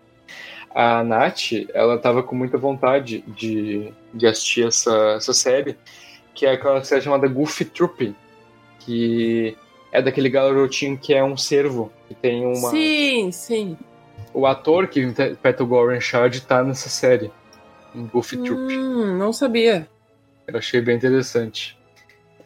a 0.73 1.03
Nath, 1.03 1.51
ela 1.73 1.97
tava 1.97 2.23
com 2.23 2.35
muita 2.35 2.57
vontade 2.57 3.23
de, 3.27 3.91
de 4.13 4.27
assistir 4.27 4.67
essa, 4.67 5.15
essa 5.17 5.33
série, 5.33 5.77
que 6.33 6.45
é 6.45 6.51
aquela 6.51 6.83
série 6.83 7.01
chamada 7.01 7.27
Goofy 7.27 7.65
Troop, 7.65 8.15
que 8.79 9.57
é 9.91 10.01
daquele 10.01 10.29
garotinho 10.29 10.97
que 10.97 11.13
é 11.13 11.23
um 11.23 11.35
cervo, 11.35 11.91
que 12.07 12.15
tem 12.15 12.45
uma... 12.45 12.69
Sim, 12.69 13.31
sim. 13.31 13.77
O 14.33 14.45
ator 14.45 14.87
que 14.87 15.01
interpreta 15.01 15.63
o 15.63 15.67
Goran 15.67 15.99
Shard 15.99 16.41
tá 16.41 16.63
nessa 16.63 16.87
série, 16.87 17.31
em 17.93 18.05
Goofy 18.05 18.37
hum, 18.37 18.43
Troop. 18.43 18.77
não 19.17 19.33
sabia. 19.33 19.89
Eu 20.47 20.57
achei 20.57 20.81
bem 20.81 20.95
interessante. 20.95 21.77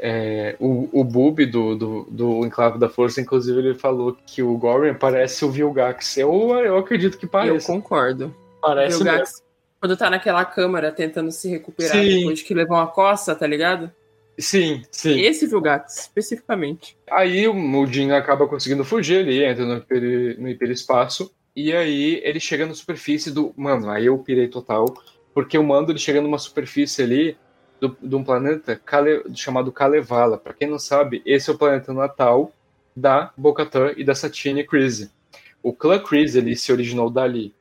É, 0.08 0.56
o, 0.60 0.88
o 0.94 1.04
Bub 1.04 1.44
do, 1.48 1.76
do, 1.76 2.08
do 2.12 2.46
Enclave 2.46 2.78
da 2.78 2.88
Força, 2.88 3.20
inclusive, 3.20 3.58
ele 3.58 3.74
falou 3.74 4.16
que 4.28 4.44
o 4.44 4.56
Goran 4.56 4.94
parece 4.94 5.44
o 5.44 5.50
Vilgax. 5.50 6.18
Eu, 6.18 6.32
eu 6.64 6.78
acredito 6.78 7.18
que 7.18 7.26
parece. 7.26 7.68
Eu 7.68 7.76
concordo. 7.76 8.32
Parece 8.62 8.98
o 8.98 9.00
Vilgax, 9.00 9.42
quando 9.80 9.98
tá 9.98 10.08
naquela 10.08 10.46
câmara 10.46 10.92
tentando 10.92 11.32
se 11.32 11.50
recuperar 11.50 11.98
sim. 11.98 12.20
depois 12.20 12.38
de 12.38 12.46
que 12.46 12.54
levou 12.54 12.78
uma 12.78 12.86
coça, 12.86 13.34
tá 13.34 13.48
ligado? 13.48 13.92
Sim, 14.38 14.84
sim. 14.92 15.22
Esse 15.22 15.48
Vilgax, 15.48 16.02
especificamente. 16.02 16.96
Aí 17.10 17.48
o 17.48 17.88
Jin 17.88 18.12
acaba 18.12 18.48
conseguindo 18.48 18.86
fugir, 18.86 19.28
ele 19.28 19.44
entra 19.44 19.66
no, 19.66 19.78
hiper, 19.78 20.40
no 20.40 20.50
hiperespaço, 20.50 21.34
e 21.56 21.74
aí 21.74 22.22
ele 22.24 22.40
chega 22.40 22.68
na 22.68 22.76
superfície 22.76 23.32
do. 23.32 23.52
Mano, 23.58 23.90
aí 23.90 24.06
eu 24.06 24.20
pirei 24.20 24.48
total, 24.50 24.86
porque 25.34 25.58
o 25.58 25.64
Mando 25.64 25.92
ele 25.92 25.98
chega 25.98 26.22
numa 26.22 26.38
superfície 26.38 27.02
ali 27.02 27.36
do, 27.80 27.96
de 28.02 28.16
um 28.16 28.24
planeta 28.24 28.76
Kale, 28.76 29.24
chamado 29.34 29.72
Kalevala. 29.72 30.38
Para 30.38 30.54
quem 30.54 30.70
não 30.70 30.80
sabe, 30.80 31.22
esse 31.26 31.50
é 31.50 31.54
o 31.54 31.58
planeta 31.58 31.94
natal 31.94 32.52
da 32.96 33.32
Bocatan 33.36 33.94
e 33.98 34.04
da 34.04 34.16
Satine 34.16 34.64
Kryze. 34.64 35.12
O 35.62 35.74
clã 35.74 36.00
Kryze 36.00 36.38
ele 36.38 36.56
se 36.56 36.72
originou 36.72 37.10
dali. 37.10 37.54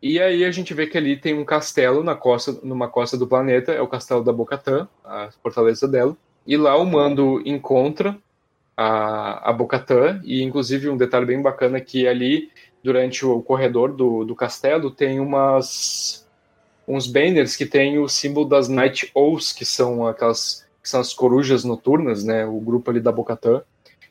E 0.00 0.20
aí 0.20 0.44
a 0.44 0.50
gente 0.50 0.72
vê 0.72 0.86
que 0.86 0.96
ali 0.96 1.16
tem 1.16 1.34
um 1.34 1.44
castelo 1.44 2.04
na 2.04 2.14
costa, 2.14 2.56
numa 2.62 2.88
costa 2.88 3.16
do 3.16 3.26
planeta, 3.26 3.72
é 3.72 3.80
o 3.80 3.88
castelo 3.88 4.22
da 4.22 4.32
Bocatan, 4.32 4.88
a 5.04 5.30
fortaleza 5.42 5.88
dela. 5.88 6.16
E 6.46 6.56
lá 6.56 6.76
o 6.76 6.86
Mando 6.86 7.42
encontra 7.44 8.16
a, 8.76 9.50
a 9.50 9.52
Bocatan, 9.52 10.20
e 10.24 10.40
inclusive 10.40 10.88
um 10.88 10.96
detalhe 10.96 11.26
bem 11.26 11.42
bacana 11.42 11.78
é 11.78 11.80
que 11.80 12.06
ali, 12.06 12.48
durante 12.82 13.26
o 13.26 13.42
corredor 13.42 13.92
do, 13.92 14.24
do 14.24 14.36
castelo, 14.36 14.88
tem 14.88 15.18
umas 15.18 16.27
uns 16.88 17.06
banners 17.06 17.54
que 17.54 17.66
tem 17.66 17.98
o 17.98 18.08
símbolo 18.08 18.48
das 18.48 18.68
Night 18.68 19.10
Owls, 19.14 19.52
que 19.52 19.64
são 19.64 20.06
aquelas 20.06 20.66
que 20.82 20.88
são 20.88 21.00
as 21.00 21.12
corujas 21.12 21.64
noturnas, 21.64 22.24
né? 22.24 22.46
O 22.46 22.58
grupo 22.60 22.90
ali 22.90 22.98
da 22.98 23.12
Bocatã, 23.12 23.60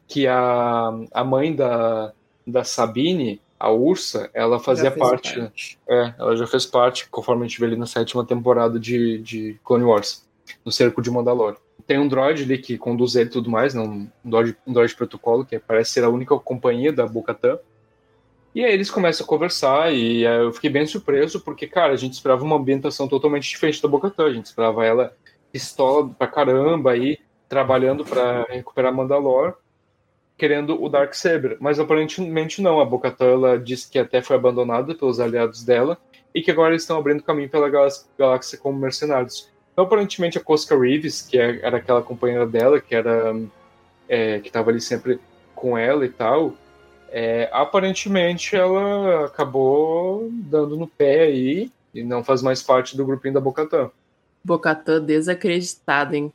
que 0.08 0.28
a, 0.28 0.94
a 1.12 1.24
mãe 1.24 1.56
da, 1.56 2.14
da 2.46 2.64
Sabine, 2.64 3.42
a 3.60 3.72
Ursa, 3.72 4.30
ela 4.34 4.60
fazia 4.60 4.92
parte, 4.92 5.40
parte, 5.40 5.80
É, 5.90 6.14
ela 6.20 6.36
já 6.38 6.46
fez 6.46 6.66
parte, 6.66 7.10
conforme 7.10 7.46
a 7.46 7.48
gente 7.48 7.60
vê 7.60 7.66
ali 7.66 7.76
na 7.76 7.88
sétima 7.88 8.24
temporada 8.24 8.80
de, 8.80 9.18
de 9.20 9.60
Clone 9.64 9.86
Wars, 9.86 10.28
no 10.64 10.72
cerco 10.72 11.02
de 11.02 11.10
Mandalore. 11.10 11.58
Tem 11.88 11.98
um 11.98 12.08
droid 12.08 12.44
ali 12.44 12.58
que 12.60 12.78
conduz 12.78 13.16
ele 13.16 13.30
e 13.30 13.32
tudo 13.32 13.50
mais, 13.50 13.74
né? 13.74 13.82
um, 13.82 14.08
droid, 14.24 14.56
um 14.68 14.74
droid 14.74 14.96
protocolo, 14.96 15.46
que 15.46 15.58
parece 15.58 15.92
ser 15.92 16.04
a 16.04 16.10
única 16.10 16.38
companhia 16.38 16.94
da 16.94 17.08
Bocatã. 17.08 17.58
E 18.58 18.66
aí 18.66 18.74
eles 18.74 18.90
começam 18.90 19.24
a 19.24 19.30
conversar 19.30 19.94
e 19.94 20.26
aí 20.26 20.42
eu 20.42 20.52
fiquei 20.52 20.68
bem 20.68 20.84
surpreso 20.84 21.40
porque, 21.42 21.68
cara, 21.68 21.94
a 21.94 21.96
gente 21.96 22.14
esperava 22.14 22.44
uma 22.44 22.56
ambientação 22.56 23.08
totalmente 23.08 23.48
diferente 23.48 23.80
da 23.80 23.88
Bocatã. 23.88 24.26
A 24.26 24.34
gente 24.34 24.48
esperava 24.48 24.84
ela 24.84 25.16
pistola 25.52 26.10
pra 26.10 26.26
caramba 26.26 26.90
aí, 26.90 27.20
trabalhando 27.48 28.04
para 28.04 28.48
recuperar 28.50 28.92
Mandalor, 28.92 29.58
querendo 30.36 30.84
o 30.84 30.90
Darksaber. 30.90 31.58
Mas 31.60 31.80
aparentemente 31.80 32.60
não. 32.60 32.80
A 32.80 32.86
Bocatã 32.86 33.26
ela 33.26 33.60
disse 33.60 33.92
que 33.92 34.00
até 34.00 34.24
foi 34.24 34.36
abandonada 34.36 34.96
pelos 34.96 35.20
aliados 35.20 35.64
dela 35.64 35.96
e 36.34 36.42
que 36.42 36.50
agora 36.50 36.72
eles 36.72 36.82
estão 36.82 36.98
abrindo 36.98 37.22
caminho 37.22 37.50
pela 37.50 37.70
galáxia 37.70 38.58
como 38.58 38.80
mercenários. 38.80 39.52
Então, 39.72 39.86
aparentemente, 39.86 40.40
a 40.40 40.44
Cosca 40.44 40.76
Reeves, 40.76 41.22
que 41.22 41.38
é, 41.38 41.60
era 41.62 41.78
aquela 41.78 42.02
companheira 42.02 42.48
dela, 42.48 42.82
que 42.82 42.96
era 42.96 43.40
é, 44.10 44.40
que 44.40 44.48
estava 44.48 44.72
ali 44.72 44.82
sempre 44.82 45.20
com 45.54 45.78
ela 45.78 46.04
e 46.04 46.10
tal, 46.10 46.56
é, 47.12 47.50
aparentemente 47.52 48.56
ela 48.56 49.26
acabou 49.26 50.30
dando 50.32 50.76
no 50.76 50.88
pé 50.88 51.24
aí 51.24 51.72
e 51.94 52.04
não 52.04 52.24
faz 52.24 52.42
mais 52.42 52.62
parte 52.62 52.96
do 52.96 53.06
grupinho 53.06 53.34
da 53.34 53.40
Bocatã. 53.40 53.90
Bocatã 54.44 55.02
desacreditada, 55.02 56.16
hein? 56.16 56.32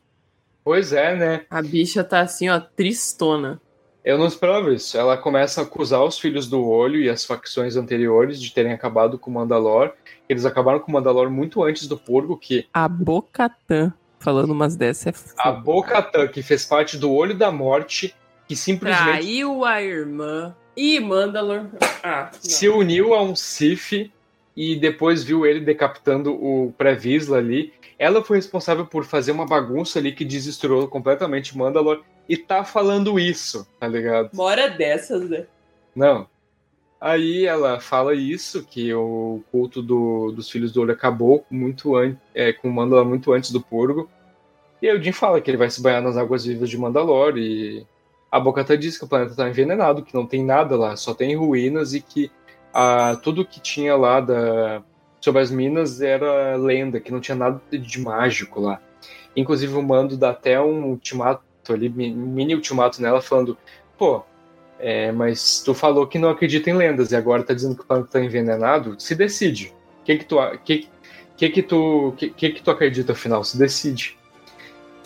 Pois 0.64 0.92
é, 0.92 1.16
né? 1.16 1.46
A 1.50 1.60
bicha 1.62 2.04
tá 2.04 2.20
assim, 2.20 2.48
ó, 2.48 2.60
tristona. 2.60 3.60
Eu 4.04 4.18
não 4.18 4.26
esperava 4.26 4.72
isso. 4.72 4.98
Ela 4.98 5.16
começa 5.16 5.60
a 5.60 5.64
acusar 5.64 6.02
os 6.02 6.18
filhos 6.18 6.48
do 6.48 6.66
olho 6.66 7.00
e 7.00 7.08
as 7.08 7.24
facções 7.24 7.76
anteriores 7.76 8.40
de 8.40 8.52
terem 8.52 8.72
acabado 8.72 9.18
com 9.18 9.30
o 9.30 9.34
Mandalor. 9.34 9.92
Eles 10.28 10.44
acabaram 10.44 10.80
com 10.80 10.90
o 10.90 10.94
Mandalor 10.94 11.30
muito 11.30 11.62
antes 11.62 11.86
do 11.86 11.96
Purgo, 11.96 12.36
que. 12.36 12.66
A 12.72 12.88
Bocatã, 12.88 13.92
falando 14.18 14.50
umas 14.50 14.74
dessas, 14.74 15.06
é 15.06 15.12
foda. 15.12 15.34
A 15.38 15.52
Bocatã, 15.52 16.26
que 16.26 16.42
fez 16.42 16.64
parte 16.64 16.96
do 16.96 17.12
Olho 17.12 17.34
da 17.34 17.52
Morte, 17.52 18.14
que 18.48 18.56
simplesmente. 18.56 19.04
Traiu 19.04 19.64
a 19.64 19.80
irmã. 19.80 20.54
E 20.76 20.98
Mandalor. 21.00 21.66
Ah, 22.02 22.30
se 22.40 22.68
uniu 22.68 23.14
a 23.14 23.22
um 23.22 23.36
Sif 23.36 24.10
e 24.56 24.76
depois 24.76 25.22
viu 25.22 25.46
ele 25.46 25.60
decapitando 25.60 26.32
o 26.32 26.72
pré-Visla 26.76 27.38
ali. 27.38 27.72
Ela 27.98 28.24
foi 28.24 28.38
responsável 28.38 28.86
por 28.86 29.04
fazer 29.04 29.32
uma 29.32 29.46
bagunça 29.46 29.98
ali 29.98 30.12
que 30.12 30.24
desestruiu 30.24 30.88
completamente 30.88 31.56
Mandalor 31.56 32.02
e 32.28 32.36
tá 32.36 32.64
falando 32.64 33.18
isso, 33.18 33.66
tá 33.78 33.86
ligado? 33.86 34.30
Mora 34.32 34.68
dessas, 34.68 35.28
né? 35.28 35.46
Não. 35.94 36.26
Aí 37.00 37.46
ela 37.46 37.80
fala 37.80 38.14
isso, 38.14 38.64
que 38.64 38.94
o 38.94 39.42
culto 39.50 39.82
do, 39.82 40.30
dos 40.30 40.48
Filhos 40.48 40.70
do 40.70 40.80
Olho 40.80 40.92
acabou 40.92 41.44
muito 41.50 41.96
an 41.96 42.16
é, 42.32 42.52
com 42.52 42.70
Mandalor 42.70 43.04
muito 43.04 43.32
antes 43.32 43.50
do 43.50 43.60
Purgo. 43.60 44.08
E 44.80 44.88
aí 44.88 44.96
o 44.96 45.02
Jim 45.02 45.12
fala 45.12 45.40
que 45.40 45.50
ele 45.50 45.58
vai 45.58 45.68
se 45.68 45.82
banhar 45.82 46.00
nas 46.00 46.16
águas 46.16 46.44
vivas 46.44 46.70
de 46.70 46.78
Mandalor 46.78 47.36
e 47.36 47.84
a 48.32 48.40
Bocata 48.40 48.78
diz 48.78 48.96
que 48.96 49.04
o 49.04 49.08
planeta 49.08 49.34
tá 49.34 49.46
envenenado, 49.46 50.02
que 50.02 50.14
não 50.14 50.26
tem 50.26 50.42
nada 50.42 50.74
lá, 50.74 50.96
só 50.96 51.12
tem 51.12 51.36
ruínas 51.36 51.92
e 51.92 52.00
que 52.00 52.30
ah, 52.72 53.14
tudo 53.22 53.44
que 53.44 53.60
tinha 53.60 53.94
lá 53.94 54.20
da, 54.20 54.82
sobre 55.20 55.42
as 55.42 55.50
minas 55.50 56.00
era 56.00 56.56
lenda, 56.56 56.98
que 56.98 57.12
não 57.12 57.20
tinha 57.20 57.36
nada 57.36 57.60
de 57.70 58.00
mágico 58.00 58.58
lá. 58.58 58.80
Inclusive 59.36 59.74
o 59.74 59.82
Mando 59.82 60.16
dá 60.16 60.30
até 60.30 60.58
um 60.58 60.86
ultimato 60.86 61.42
ali, 61.68 61.90
mini 61.90 62.54
ultimato 62.54 63.02
nela, 63.02 63.20
falando, 63.20 63.58
pô, 63.98 64.22
é, 64.78 65.12
mas 65.12 65.62
tu 65.62 65.74
falou 65.74 66.06
que 66.06 66.18
não 66.18 66.30
acredita 66.30 66.70
em 66.70 66.74
lendas 66.74 67.12
e 67.12 67.16
agora 67.16 67.42
tá 67.42 67.52
dizendo 67.52 67.76
que 67.76 67.82
o 67.82 67.86
planeta 67.86 68.12
tá 68.12 68.20
envenenado, 68.20 68.98
se 68.98 69.14
decide. 69.14 69.74
O 70.00 70.04
que 70.04 70.16
que 70.16 70.24
tu, 70.24 70.36
que, 70.64 70.88
que 71.36 71.50
que 71.50 71.62
tu, 71.62 72.14
que, 72.16 72.30
que 72.30 72.50
que 72.50 72.62
tu 72.62 72.70
acredita 72.70 73.12
afinal? 73.12 73.44
Se 73.44 73.58
decide. 73.58 74.18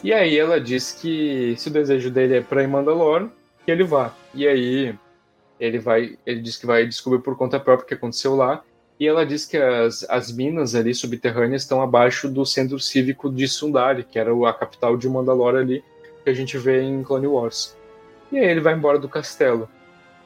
E 0.03 0.13
aí 0.13 0.39
ela 0.39 0.61
diz 0.61 0.93
que 0.93 1.55
se 1.57 1.69
o 1.69 1.73
desejo 1.73 2.11
dele 2.11 2.37
é 2.37 2.41
para 2.41 2.63
ir 2.63 2.69
Mandalor, 2.69 3.29
que 3.65 3.71
ele 3.71 3.85
vá. 3.85 4.15
E 4.35 4.47
aí 4.47 4.95
ele 5.59 5.79
vai, 5.79 6.19
ele 6.25 6.41
diz 6.41 6.57
que 6.57 6.67
vai 6.67 6.87
descobrir 6.87 7.21
por 7.21 7.37
conta 7.37 7.59
própria 7.59 7.85
o 7.85 7.89
que 7.89 7.95
aconteceu 7.95 8.37
lá. 8.37 8.63
E 8.99 9.07
ela 9.07 9.27
diz 9.27 9.45
que 9.45 9.57
as, 9.57 10.09
as 10.09 10.33
minas 10.33 10.75
ali 10.75 10.95
subterrâneas 10.95 11.63
estão 11.63 11.83
abaixo 11.83 12.29
do 12.29 12.47
centro 12.47 12.79
cívico 12.79 13.31
de 13.31 13.47
Sundari, 13.47 14.05
que 14.05 14.19
era 14.19 14.33
a 14.49 14.53
capital 14.55 14.97
de 14.97 15.09
Mandalor 15.09 15.57
ali, 15.57 15.85
que 16.25 16.31
a 16.31 16.35
gente 16.35 16.57
vê 16.57 16.83
em 16.83 17.03
Clone 17.03 17.27
Wars. 17.27 17.77
E 18.33 18.39
aí 18.39 18.47
ele 18.47 18.61
vai 18.61 18.75
embora 18.75 18.99
do 18.99 19.09
castelo. 19.09 19.69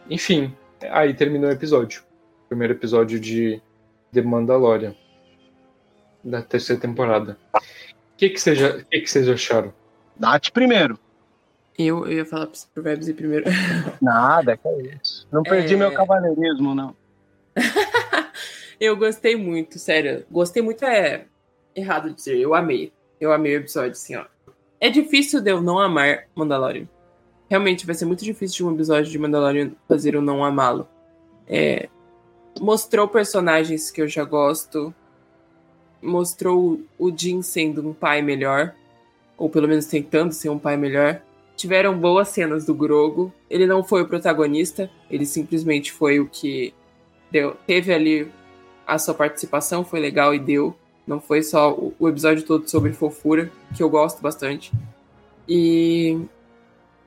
Enfim, 0.08 0.54
aí 0.90 1.14
terminou 1.14 1.50
o 1.50 1.52
episódio. 1.52 2.02
Primeiro 2.48 2.74
episódio 2.74 3.18
de 3.18 3.60
The 4.12 4.22
Mandalorian. 4.22 4.94
Da 6.22 6.42
terceira 6.42 6.80
temporada. 6.80 7.36
O 8.20 8.22
que, 8.22 8.28
que, 8.28 8.38
seja, 8.38 8.84
que, 8.90 9.00
que 9.00 9.10
vocês 9.10 9.26
acharam? 9.26 9.72
Nath 10.18 10.50
primeiro. 10.50 10.98
Eu, 11.78 12.04
eu 12.06 12.18
ia 12.18 12.26
falar 12.26 12.48
pro 12.74 12.82
Vebs 12.82 13.08
ir 13.08 13.14
primeiro. 13.14 13.46
Nada, 13.98 14.58
que 14.58 14.68
é 14.68 14.94
isso. 15.02 15.26
Não 15.32 15.42
perdi 15.42 15.72
É. 15.72 15.76
meu 15.78 15.90
cavalheirismo, 15.94 16.74
não. 16.74 16.94
eu 18.78 18.94
gostei 18.94 19.36
muito, 19.36 19.78
sério. 19.78 20.26
Gostei 20.30 20.62
muito 20.62 20.84
é 20.84 21.24
errado 21.74 22.10
de 22.10 22.16
dizer. 22.16 22.36
Eu 22.36 22.54
amei. 22.54 22.92
Eu 23.18 23.32
amei 23.32 23.56
o 23.56 23.60
episódio, 23.60 23.92
assim, 23.92 24.14
ó. 24.16 24.26
É 24.78 24.90
difícil 24.90 25.40
de 25.40 25.50
eu 25.50 25.62
não 25.62 25.78
amar 25.78 26.26
Mandalorian. 26.34 26.86
Realmente 27.48 27.86
vai 27.86 27.94
ser 27.94 28.04
muito 28.04 28.22
difícil 28.22 28.56
de 28.58 28.64
um 28.64 28.74
episódio 28.74 29.10
de 29.10 29.18
Mandalorian 29.18 29.70
fazer 29.88 30.14
eu 30.14 30.20
não 30.20 30.44
amá-lo. 30.44 30.86
É, 31.48 31.88
mostrou 32.60 33.08
personagens 33.08 33.90
que 33.90 34.02
eu 34.02 34.06
já 34.06 34.24
gosto. 34.24 34.94
Mostrou 36.02 36.80
o 36.98 37.16
Jin 37.16 37.42
sendo 37.42 37.88
um 37.88 37.92
pai 37.92 38.22
melhor. 38.22 38.74
Ou 39.36 39.48
pelo 39.48 39.68
menos 39.68 39.86
tentando 39.86 40.32
ser 40.32 40.48
um 40.48 40.58
pai 40.58 40.76
melhor. 40.76 41.20
Tiveram 41.56 41.98
boas 41.98 42.28
cenas 42.28 42.64
do 42.64 42.74
Grogo. 42.74 43.32
Ele 43.48 43.66
não 43.66 43.82
foi 43.82 44.02
o 44.02 44.08
protagonista. 44.08 44.90
Ele 45.10 45.26
simplesmente 45.26 45.92
foi 45.92 46.20
o 46.20 46.26
que 46.26 46.74
deu. 47.30 47.56
Teve 47.66 47.92
ali 47.92 48.30
a 48.86 48.98
sua 48.98 49.14
participação, 49.14 49.84
foi 49.84 50.00
legal 50.00 50.34
e 50.34 50.38
deu. 50.38 50.74
Não 51.06 51.20
foi 51.20 51.42
só 51.42 51.72
o, 51.72 52.08
episódio 52.08 52.44
todo 52.44 52.68
sobre 52.68 52.92
fofura, 52.92 53.50
que 53.76 53.82
eu 53.82 53.88
gosto 53.88 54.20
bastante. 54.20 54.72
E 55.48 56.20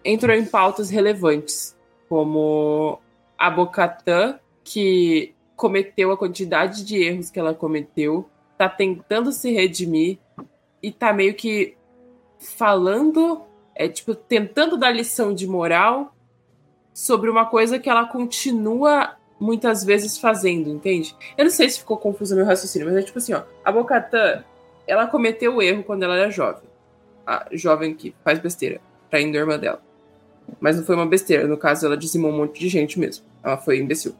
entrou 0.04 0.36
em 0.36 0.46
pautas 0.46 0.90
relevantes, 0.90 1.76
como 2.10 3.00
a 3.38 3.50
Bocatã, 3.50 4.40
que 4.64 5.34
cometeu 5.56 6.12
a 6.12 6.18
quantidade 6.18 6.84
de 6.84 7.02
erros 7.02 7.30
que 7.30 7.40
ela 7.40 7.54
cometeu, 7.54 8.30
tá 8.58 8.70
tentando 8.70 9.32
se 9.32 9.52
redimir 9.52 10.20
e 10.82 10.92
tá 10.92 11.14
meio 11.14 11.34
que 11.34 11.76
falando, 12.40 13.42
é 13.76 13.88
tipo, 13.88 14.14
tentando 14.14 14.78
dar 14.78 14.92
lição 14.92 15.34
de 15.34 15.48
moral 15.48 16.14
sobre 16.94 17.30
uma 17.30 17.46
coisa 17.46 17.80
que 17.80 17.90
ela 17.90 18.06
continua 18.06 19.16
muitas 19.40 19.84
vezes 19.84 20.18
fazendo, 20.18 20.70
entende? 20.70 21.16
Eu 21.38 21.46
não 21.46 21.52
sei 21.52 21.70
se 21.70 21.80
ficou 21.80 21.98
confuso 21.98 22.36
meu 22.36 22.46
raciocínio, 22.46 22.88
mas 22.88 22.98
é 22.98 23.02
tipo 23.02 23.18
assim, 23.18 23.34
ó, 23.34 23.44
a 23.64 23.72
Bocatã, 23.72 24.44
ela 24.86 25.08
cometeu 25.08 25.56
o 25.56 25.62
erro 25.62 25.84
quando 25.84 26.04
ela 26.04 26.18
era 26.18 26.30
jovem. 26.30 26.70
A 27.26 27.48
jovem 27.52 27.94
que 27.94 28.14
faz 28.24 28.40
besteira, 28.40 28.80
traindo 29.10 29.38
a 29.38 29.42
irmã 29.42 29.58
dela. 29.58 29.82
Mas 30.60 30.78
não 30.78 30.86
foi 30.86 30.96
uma 30.96 31.06
besteira, 31.06 31.48
no 31.48 31.58
caso 31.58 31.86
ela 31.86 31.98
dizimou 31.98 32.32
um 32.32 32.38
monte 32.38 32.60
de 32.60 32.70
gente 32.70 33.00
mesmo. 33.00 33.26
Ela 33.44 33.58
foi 33.58 33.80
imbecil. 33.80 34.16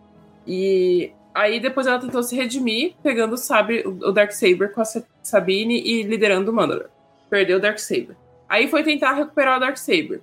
E 0.48 1.12
aí 1.34 1.60
depois 1.60 1.88
ela 1.88 2.00
tentou 2.00 2.22
se 2.24 2.36
redimir, 2.36 2.94
pegando 3.02 3.34
o 3.34 3.38
sabre, 3.38 3.84
o 3.86 4.12
Darksaber 4.12 4.72
com 4.72 4.82
a 4.82 4.86
Sa- 4.86 5.04
Sabine 5.22 5.82
e 5.82 6.04
liderando 6.04 6.52
o 6.52 6.54
Mandalor. 6.54 6.90
Perdeu 7.30 7.58
o 7.58 7.62
Darksaber. 7.62 8.16
Aí 8.48 8.68
foi 8.68 8.84
tentar 8.84 9.14
recuperar 9.14 9.58
o 9.58 9.60
Darksaber. 9.60 10.22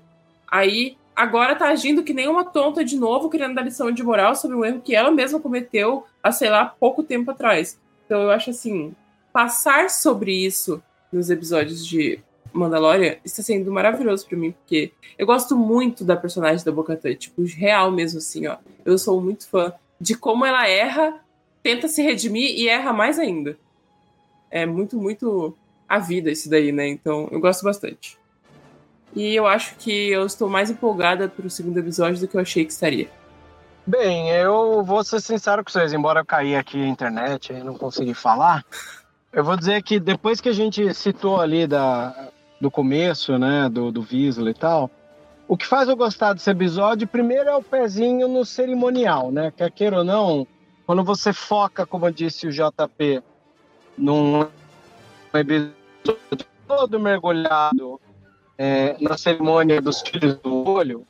Aí 0.48 0.96
agora 1.14 1.54
tá 1.54 1.68
agindo 1.68 2.02
que 2.02 2.14
nem 2.14 2.28
uma 2.28 2.44
tonta 2.44 2.84
de 2.84 2.96
novo, 2.96 3.28
querendo 3.28 3.54
dar 3.54 3.62
lição 3.62 3.90
de 3.90 4.02
moral 4.02 4.34
sobre 4.36 4.56
um 4.56 4.64
erro 4.64 4.80
que 4.80 4.94
ela 4.94 5.10
mesma 5.10 5.40
cometeu 5.40 6.04
há, 6.22 6.30
sei 6.32 6.48
lá, 6.48 6.66
pouco 6.66 7.02
tempo 7.02 7.30
atrás. 7.30 7.78
Então 8.06 8.22
eu 8.22 8.30
acho 8.30 8.50
assim, 8.50 8.94
passar 9.32 9.90
sobre 9.90 10.32
isso 10.32 10.82
nos 11.12 11.28
episódios 11.30 11.84
de 11.86 12.20
Mandalorian 12.52 13.16
está 13.24 13.42
sendo 13.42 13.70
maravilhoso 13.70 14.26
pra 14.26 14.36
mim, 14.38 14.52
porque 14.52 14.92
eu 15.18 15.26
gosto 15.26 15.56
muito 15.56 16.04
da 16.04 16.16
personagem 16.16 16.64
da 16.64 16.72
Bocatã, 16.72 17.14
tipo, 17.14 17.42
real 17.44 17.90
mesmo 17.92 18.18
assim, 18.18 18.46
ó. 18.46 18.56
Eu 18.84 18.96
sou 18.98 19.20
muito 19.20 19.48
fã 19.48 19.72
de 20.00 20.14
como 20.16 20.44
ela 20.44 20.66
erra, 20.66 21.20
tenta 21.62 21.88
se 21.88 22.02
redimir 22.02 22.58
e 22.58 22.68
erra 22.68 22.92
mais 22.92 23.18
ainda. 23.18 23.58
É 24.50 24.64
muito, 24.64 24.96
muito 24.96 25.56
a 25.88 25.98
vida 25.98 26.30
isso 26.30 26.48
daí, 26.48 26.72
né? 26.72 26.88
Então, 26.88 27.28
eu 27.30 27.40
gosto 27.40 27.62
bastante. 27.62 28.18
E 29.14 29.34
eu 29.34 29.46
acho 29.46 29.76
que 29.76 30.10
eu 30.10 30.24
estou 30.24 30.48
mais 30.48 30.70
empolgada 30.70 31.28
pro 31.28 31.50
segundo 31.50 31.78
episódio 31.78 32.20
do 32.20 32.28
que 32.28 32.36
eu 32.36 32.40
achei 32.40 32.64
que 32.64 32.72
estaria. 32.72 33.08
Bem, 33.86 34.30
eu 34.30 34.84
vou 34.84 35.02
ser 35.02 35.20
sincero 35.20 35.64
com 35.64 35.70
vocês, 35.70 35.92
embora 35.92 36.20
eu 36.20 36.24
caí 36.24 36.54
aqui 36.54 36.78
na 36.78 36.88
internet 36.88 37.52
e 37.52 37.64
não 37.64 37.74
consegui 37.74 38.14
falar, 38.14 38.64
eu 39.32 39.42
vou 39.42 39.56
dizer 39.56 39.82
que 39.82 39.98
depois 39.98 40.40
que 40.40 40.48
a 40.48 40.52
gente 40.52 40.92
citou 40.94 41.40
ali 41.40 41.66
da, 41.66 42.30
do 42.60 42.70
começo, 42.70 43.36
né, 43.38 43.68
do, 43.68 43.90
do 43.90 44.02
Visla 44.02 44.50
e 44.50 44.54
tal, 44.54 44.90
o 45.50 45.56
que 45.56 45.66
faz 45.66 45.88
eu 45.88 45.96
gostar 45.96 46.32
desse 46.32 46.48
episódio, 46.48 47.08
primeiro 47.08 47.50
é 47.50 47.56
o 47.56 47.60
pezinho 47.60 48.28
no 48.28 48.44
cerimonial, 48.44 49.32
né, 49.32 49.50
quer 49.50 49.68
queira 49.72 49.98
ou 49.98 50.04
não, 50.04 50.46
quando 50.86 51.02
você 51.02 51.32
foca, 51.32 51.84
como 51.84 52.08
disse 52.08 52.46
o 52.46 52.52
JP, 52.52 53.20
num 53.98 54.46
episódio 55.34 55.74
todo 56.68 57.00
mergulhado 57.00 58.00
é, 58.56 58.96
na 59.00 59.18
cerimônia 59.18 59.82
dos 59.82 60.00
filhos 60.02 60.36
do 60.36 60.68
olho, 60.68 61.04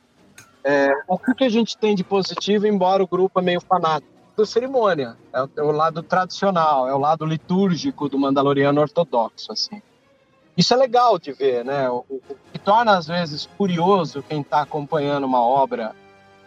é, 0.63 0.91
o 1.07 1.19
que, 1.19 1.43
a 1.43 1.49
gente 1.49 1.77
tem 1.77 1.93
de 1.93 2.03
positivo, 2.03 2.65
embora 2.65 3.03
o 3.03 3.07
grupo 3.07 3.39
é 3.39 3.43
meio 3.43 3.61
fanático? 3.61 4.09
cerimônia, 4.43 5.15
é 5.31 5.43
o, 5.43 5.49
é 5.55 5.61
o 5.61 5.71
lado 5.71 6.01
tradicional, 6.01 6.87
é 6.87 6.95
o 6.95 6.97
lado 6.97 7.27
litúrgico 7.27 8.09
do 8.09 8.17
Mandaloriano 8.17 8.81
ortodoxo, 8.81 9.51
assim. 9.51 9.83
Isso 10.55 10.73
é 10.73 10.77
legal 10.77 11.17
de 11.17 11.31
ver, 11.31 11.63
né? 11.63 11.89
O, 11.89 12.05
o, 12.09 12.21
que 12.51 12.59
torna 12.59 12.97
às 12.97 13.07
vezes 13.07 13.47
curioso 13.57 14.23
quem 14.23 14.41
está 14.41 14.61
acompanhando 14.61 15.25
uma 15.25 15.41
obra 15.41 15.95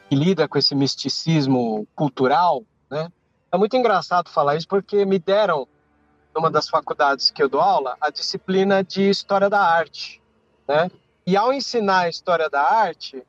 que 0.08 0.14
lida 0.14 0.46
com 0.46 0.58
esse 0.58 0.74
misticismo 0.74 1.86
cultural, 1.94 2.62
né? 2.90 3.10
É 3.50 3.56
muito 3.56 3.76
engraçado 3.76 4.28
falar 4.28 4.56
isso 4.56 4.68
porque 4.68 5.04
me 5.04 5.18
deram 5.18 5.66
numa 6.34 6.50
das 6.50 6.68
faculdades 6.68 7.30
que 7.30 7.42
eu 7.42 7.48
dou 7.48 7.60
aula 7.60 7.96
a 8.00 8.10
disciplina 8.10 8.82
de 8.82 9.08
história 9.08 9.48
da 9.48 9.60
arte, 9.60 10.20
né? 10.66 10.90
E 11.26 11.36
ao 11.36 11.52
ensinar 11.52 12.00
a 12.00 12.08
história 12.08 12.50
da 12.50 12.60
arte, 12.60 13.22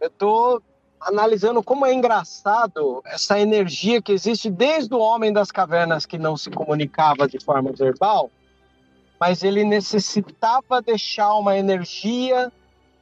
eu 0.00 0.08
estou 0.08 0.62
analisando 1.00 1.62
como 1.62 1.86
é 1.86 1.92
engraçado 1.92 3.00
essa 3.04 3.38
energia 3.38 4.02
que 4.02 4.12
existe 4.12 4.50
desde 4.50 4.92
o 4.94 4.98
homem 4.98 5.32
das 5.32 5.50
cavernas 5.50 6.04
que 6.04 6.18
não 6.18 6.36
se 6.36 6.50
comunicava 6.50 7.28
de 7.28 7.38
forma 7.38 7.70
verbal, 7.72 8.30
mas 9.18 9.42
ele 9.42 9.64
necessitava 9.64 10.80
deixar 10.80 11.34
uma 11.34 11.56
energia 11.56 12.52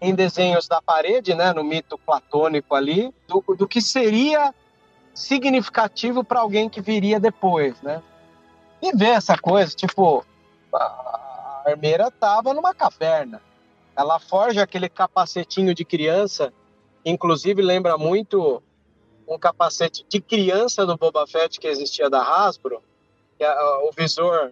em 0.01 0.14
desenhos 0.14 0.69
da 0.69 0.81
parede, 0.81 1.35
né, 1.35 1.53
no 1.53 1.64
mito 1.64 1.99
platônico 1.99 2.75
ali, 2.75 3.12
do, 3.27 3.43
do 3.57 3.67
que 3.67 3.81
seria 3.81 4.55
significativo 5.14 6.23
para 6.23 6.41
alguém 6.41 6.69
que 6.69 6.81
viria 6.81 7.19
depois, 7.19 7.81
né? 7.81 8.03
E 8.83 8.93
ver 8.95 9.12
essa 9.12 9.39
coisa, 9.39 9.75
tipo, 9.75 10.25
a 10.73 11.62
armeira 11.67 12.09
estava 12.09 12.53
numa 12.53 12.75
caverna. 12.75 13.41
Ela 13.97 14.19
forja 14.19 14.62
aquele 14.62 14.91
capacetinho 14.91 15.75
de 15.75 15.85
criança 15.85 16.53
Inclusive 17.07 17.62
lembra 17.62 17.97
muito 17.97 18.61
um 19.29 19.39
capacete 19.39 20.05
de 20.09 20.21
criança 20.21 20.85
do 20.85 20.97
Boba 20.97 21.25
Fett 21.25 21.61
que 21.61 21.69
existia 21.69 22.11
da 22.11 22.21
Hasbro. 22.21 22.83
Que 23.39 23.45
a, 23.45 23.79
o 23.85 23.93
visor 23.97 24.51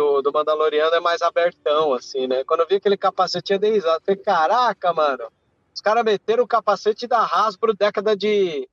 do, 0.00 0.22
do 0.22 0.32
Mandaloriano 0.32 0.94
é 0.94 1.00
mais 1.00 1.20
abertão, 1.20 1.92
assim, 1.92 2.26
né? 2.26 2.42
Quando 2.44 2.60
eu 2.60 2.66
vi 2.66 2.76
aquele 2.76 2.96
capacete, 2.96 3.52
eu 3.52 3.58
dei 3.58 3.72
risada. 3.72 4.00
Falei, 4.00 4.22
caraca, 4.22 4.94
mano. 4.94 5.30
Os 5.74 5.82
caras 5.82 6.02
meteram 6.02 6.44
o 6.44 6.48
capacete 6.48 7.06
da 7.06 7.22
Hasbro 7.22 7.74
década 7.74 8.16
de, 8.16 8.66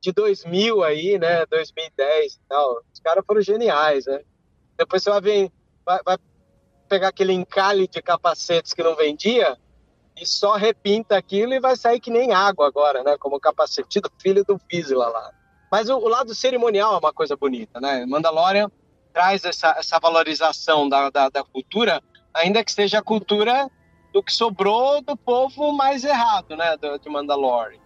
de 0.00 0.12
2000 0.12 0.82
aí, 0.82 1.18
né? 1.18 1.44
2010 1.46 2.32
e 2.32 2.38
tal. 2.48 2.80
Os 2.90 2.98
caras 3.00 3.22
foram 3.26 3.42
geniais, 3.42 4.06
né? 4.06 4.22
Depois 4.78 5.02
você 5.02 5.10
vai 5.10 5.20
ver, 5.20 5.52
vai, 5.84 6.00
vai 6.02 6.16
pegar 6.88 7.08
aquele 7.08 7.34
encalhe 7.34 7.86
de 7.86 8.00
capacetes 8.00 8.72
que 8.72 8.82
não 8.82 8.96
vendia, 8.96 9.58
e 10.16 10.24
só 10.24 10.54
repinta 10.54 11.16
aquilo 11.16 11.52
e 11.52 11.60
vai 11.60 11.76
sair 11.76 12.00
que 12.00 12.10
nem 12.10 12.32
água 12.32 12.66
agora, 12.66 13.02
né? 13.02 13.18
Como 13.18 13.36
o 13.36 13.40
capacete 13.40 14.00
do 14.00 14.10
filho 14.18 14.44
do 14.44 14.58
Vizsla 14.70 15.08
lá. 15.08 15.30
Mas 15.70 15.90
o, 15.90 15.96
o, 15.98 16.08
lado 16.08 16.34
cerimonial 16.34 16.94
é 16.94 16.98
uma 16.98 17.12
coisa 17.12 17.36
bonita, 17.36 17.80
né? 17.80 18.06
Mandalorian 18.06 18.70
traz 19.14 19.44
essa, 19.44 19.76
essa 19.78 19.98
valorização 20.00 20.88
da, 20.88 21.08
da, 21.08 21.28
da 21.28 21.44
cultura, 21.44 22.02
ainda 22.34 22.64
que 22.64 22.72
seja 22.72 22.98
a 22.98 23.02
cultura 23.02 23.70
do 24.12 24.22
que 24.22 24.32
sobrou 24.32 25.00
do 25.00 25.16
povo 25.16 25.72
mais 25.72 26.04
errado, 26.04 26.56
né? 26.56 26.76
De 27.00 27.08
Mandalorian. 27.08 27.78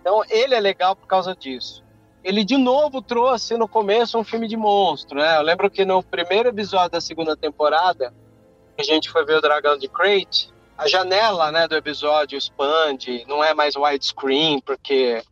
Então 0.00 0.22
ele 0.28 0.54
é 0.54 0.60
legal 0.60 0.96
por 0.96 1.06
causa 1.06 1.34
disso. 1.34 1.84
Ele 2.22 2.44
de 2.44 2.56
novo 2.56 3.00
trouxe 3.00 3.56
no 3.56 3.68
começo 3.68 4.18
um 4.18 4.24
filme 4.24 4.48
de 4.48 4.56
monstro, 4.56 5.18
né? 5.18 5.36
Eu 5.36 5.42
lembro 5.42 5.70
que 5.70 5.84
no 5.84 6.02
primeiro 6.02 6.48
episódio 6.48 6.90
da 6.90 7.00
segunda 7.00 7.36
temporada, 7.36 8.12
a 8.76 8.82
gente 8.82 9.08
foi 9.08 9.24
ver 9.24 9.38
o 9.38 9.40
Dragão 9.40 9.78
de 9.78 9.88
Crate, 9.88 10.52
a 10.76 10.88
janela 10.88 11.50
né, 11.52 11.66
do 11.66 11.76
episódio 11.76 12.36
expande, 12.36 13.24
não 13.26 13.42
é 13.42 13.54
mais 13.54 13.76
widescreen, 13.76 14.60
porque 14.60 15.22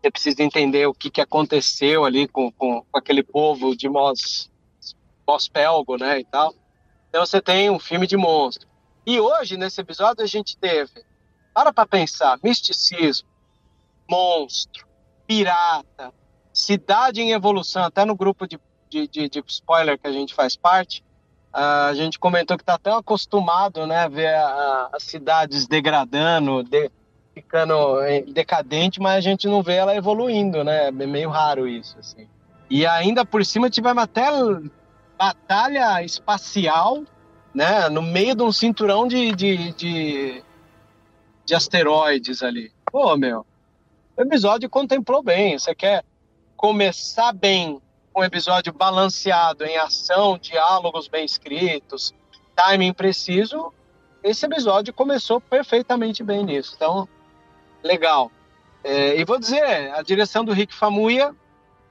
você 0.00 0.10
precisa 0.10 0.42
entender 0.42 0.86
o 0.86 0.94
que, 0.94 1.10
que 1.10 1.20
aconteceu 1.20 2.04
ali 2.04 2.28
com, 2.28 2.50
com, 2.52 2.82
com 2.82 2.98
aquele 2.98 3.22
povo 3.22 3.76
de 3.76 3.88
Mos, 3.88 4.50
Mos 5.26 5.48
Pelgo, 5.48 5.96
né, 5.96 6.20
e 6.20 6.24
tal. 6.24 6.54
Então 7.08 7.24
você 7.24 7.40
tem 7.40 7.70
um 7.70 7.78
filme 7.78 8.06
de 8.06 8.16
monstro. 8.16 8.68
E 9.04 9.18
hoje, 9.18 9.56
nesse 9.56 9.80
episódio, 9.80 10.22
a 10.22 10.26
gente 10.26 10.56
teve, 10.56 11.04
para 11.54 11.72
para 11.72 11.86
pensar, 11.86 12.38
misticismo, 12.42 13.28
monstro, 14.08 14.86
pirata, 15.26 16.12
cidade 16.52 17.20
em 17.20 17.32
evolução, 17.32 17.84
até 17.84 18.04
no 18.04 18.14
grupo 18.14 18.46
de, 18.46 18.58
de, 18.88 19.08
de, 19.08 19.28
de 19.28 19.44
spoiler 19.46 19.98
que 19.98 20.06
a 20.06 20.12
gente 20.12 20.34
faz 20.34 20.56
parte, 20.56 21.04
a 21.52 21.92
gente 21.94 22.18
comentou 22.18 22.56
que 22.56 22.62
está 22.62 22.78
tão 22.78 22.98
acostumado, 22.98 23.86
né, 23.86 24.00
a 24.00 24.08
ver 24.08 24.34
as 24.92 25.02
cidades 25.02 25.66
degradando, 25.66 26.62
de, 26.62 26.90
ficando 27.42 27.98
decadente, 28.32 29.00
mas 29.00 29.16
a 29.16 29.20
gente 29.20 29.46
não 29.46 29.62
vê 29.62 29.74
ela 29.74 29.94
evoluindo, 29.94 30.64
né? 30.64 30.88
É 30.88 30.90
meio 30.90 31.30
raro 31.30 31.66
isso, 31.66 31.96
assim. 31.98 32.28
E 32.70 32.86
ainda 32.86 33.24
por 33.24 33.44
cima 33.44 33.70
tivemos 33.70 34.02
até 34.02 34.28
batalha 35.16 36.02
espacial, 36.02 37.02
né, 37.54 37.88
no 37.88 38.02
meio 38.02 38.34
de 38.34 38.42
um 38.42 38.52
cinturão 38.52 39.08
de, 39.08 39.32
de, 39.32 39.72
de, 39.72 40.44
de 41.44 41.54
asteroides 41.54 42.42
ali. 42.42 42.70
Pô, 42.90 43.16
meu, 43.16 43.44
o 44.16 44.22
episódio 44.22 44.68
contemplou 44.68 45.22
bem. 45.22 45.58
Você 45.58 45.74
quer 45.74 46.04
começar 46.56 47.32
bem 47.32 47.80
um 48.14 48.22
episódio 48.22 48.72
balanceado 48.72 49.64
em 49.64 49.76
ação, 49.76 50.38
diálogos 50.38 51.08
bem 51.08 51.24
escritos, 51.24 52.12
timing 52.54 52.92
preciso, 52.92 53.72
esse 54.22 54.44
episódio 54.44 54.92
começou 54.92 55.40
perfeitamente 55.40 56.22
bem 56.22 56.44
nisso. 56.44 56.72
Então, 56.76 57.08
legal. 57.88 58.30
É, 58.84 59.18
e 59.18 59.24
vou 59.24 59.38
dizer, 59.38 59.92
a 59.92 60.02
direção 60.02 60.44
do 60.44 60.52
Rick 60.52 60.74
Famuya 60.74 61.34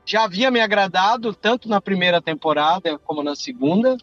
já 0.05 0.23
havia 0.23 0.49
me 0.49 0.61
agradado 0.61 1.33
tanto 1.33 1.67
na 1.67 1.81
primeira 1.81 2.21
temporada 2.21 2.97
como 2.99 3.21
na 3.21 3.35
segunda. 3.35 3.97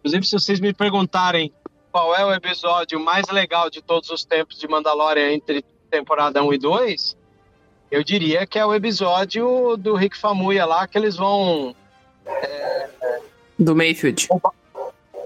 Inclusive, 0.00 0.26
se 0.26 0.32
vocês 0.32 0.60
me 0.60 0.74
perguntarem 0.74 1.52
qual 1.90 2.14
é 2.14 2.24
o 2.26 2.32
episódio 2.34 3.00
mais 3.00 3.26
legal 3.28 3.70
de 3.70 3.80
todos 3.80 4.10
os 4.10 4.24
tempos 4.24 4.58
de 4.58 4.68
Mandalorian 4.68 5.32
entre 5.32 5.64
temporada 5.90 6.42
1 6.42 6.52
e 6.52 6.58
2, 6.58 7.16
eu 7.90 8.04
diria 8.04 8.46
que 8.46 8.58
é 8.58 8.66
o 8.66 8.74
episódio 8.74 9.76
do 9.78 9.94
Rick 9.94 10.18
Famuya 10.18 10.66
lá, 10.66 10.86
que 10.86 10.98
eles 10.98 11.16
vão. 11.16 11.74
É, 12.26 12.88
do 13.58 13.74
Mayfield. 13.74 14.28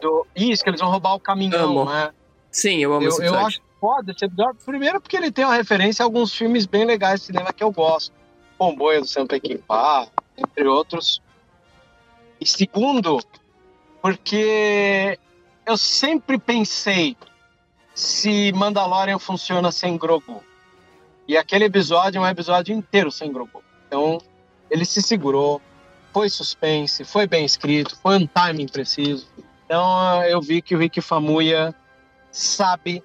Do, 0.00 0.26
isso, 0.36 0.62
que 0.62 0.70
eles 0.70 0.80
vão 0.80 0.90
roubar 0.90 1.14
o 1.14 1.20
caminhão, 1.20 1.80
amo. 1.80 1.84
né? 1.86 2.12
Sim, 2.50 2.78
eu 2.78 2.92
amo 2.92 3.04
eu, 3.04 3.08
esse 3.08 3.20
episódio. 3.20 3.42
Eu 3.42 3.46
acho 3.46 3.69
foda 3.80 4.12
esse 4.12 4.24
episódio. 4.24 4.60
Primeiro, 4.64 5.00
porque 5.00 5.16
ele 5.16 5.32
tem 5.32 5.44
uma 5.44 5.54
referência 5.54 6.02
a 6.02 6.06
alguns 6.06 6.34
filmes 6.34 6.66
bem 6.66 6.84
legais 6.84 7.20
de 7.20 7.26
cinema 7.26 7.52
que 7.52 7.64
eu 7.64 7.72
gosto. 7.72 8.12
Comboio 8.58 9.00
do 9.00 9.06
Sam 9.06 9.26
Peckinpah, 9.26 10.08
entre 10.36 10.68
outros. 10.68 11.22
E 12.40 12.46
segundo, 12.46 13.18
porque 14.02 15.18
eu 15.66 15.76
sempre 15.76 16.38
pensei 16.38 17.16
se 17.94 18.52
Mandalorian 18.52 19.18
funciona 19.18 19.72
sem 19.72 19.96
Grogu. 19.96 20.42
E 21.26 21.36
aquele 21.36 21.64
episódio 21.64 22.18
é 22.18 22.22
um 22.22 22.26
episódio 22.26 22.74
inteiro 22.74 23.10
sem 23.10 23.32
Grogu. 23.32 23.62
Então, 23.86 24.18
ele 24.70 24.84
se 24.84 25.02
segurou, 25.02 25.60
foi 26.12 26.28
suspense, 26.28 27.04
foi 27.04 27.26
bem 27.26 27.44
escrito, 27.44 27.96
foi 28.02 28.16
um 28.16 28.26
timing 28.26 28.68
preciso. 28.68 29.28
Então, 29.64 30.22
eu 30.24 30.40
vi 30.40 30.60
que 30.60 30.74
o 30.74 30.78
Rick 30.78 31.00
Famuya 31.00 31.74
sabe 32.30 33.02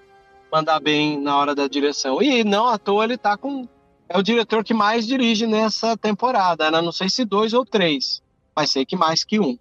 mandar 0.55 0.79
bem 0.79 1.19
na 1.19 1.37
hora 1.37 1.55
da 1.55 1.67
direção. 1.67 2.21
E 2.21 2.43
não 2.43 2.67
à 2.67 2.77
toa 2.77 3.03
ele 3.03 3.17
tá 3.17 3.37
com. 3.37 3.67
É 4.07 4.17
o 4.17 4.23
diretor 4.23 4.63
que 4.63 4.73
mais 4.73 5.07
dirige 5.07 5.47
nessa 5.47 5.97
temporada, 5.97 6.69
né? 6.69 6.81
Não 6.81 6.91
sei 6.91 7.09
se 7.09 7.25
dois 7.25 7.53
ou 7.53 7.65
três, 7.65 8.21
mas 8.55 8.69
sei 8.69 8.85
que 8.85 8.95
mais 8.95 9.23
que 9.23 9.39
um. 9.39 9.57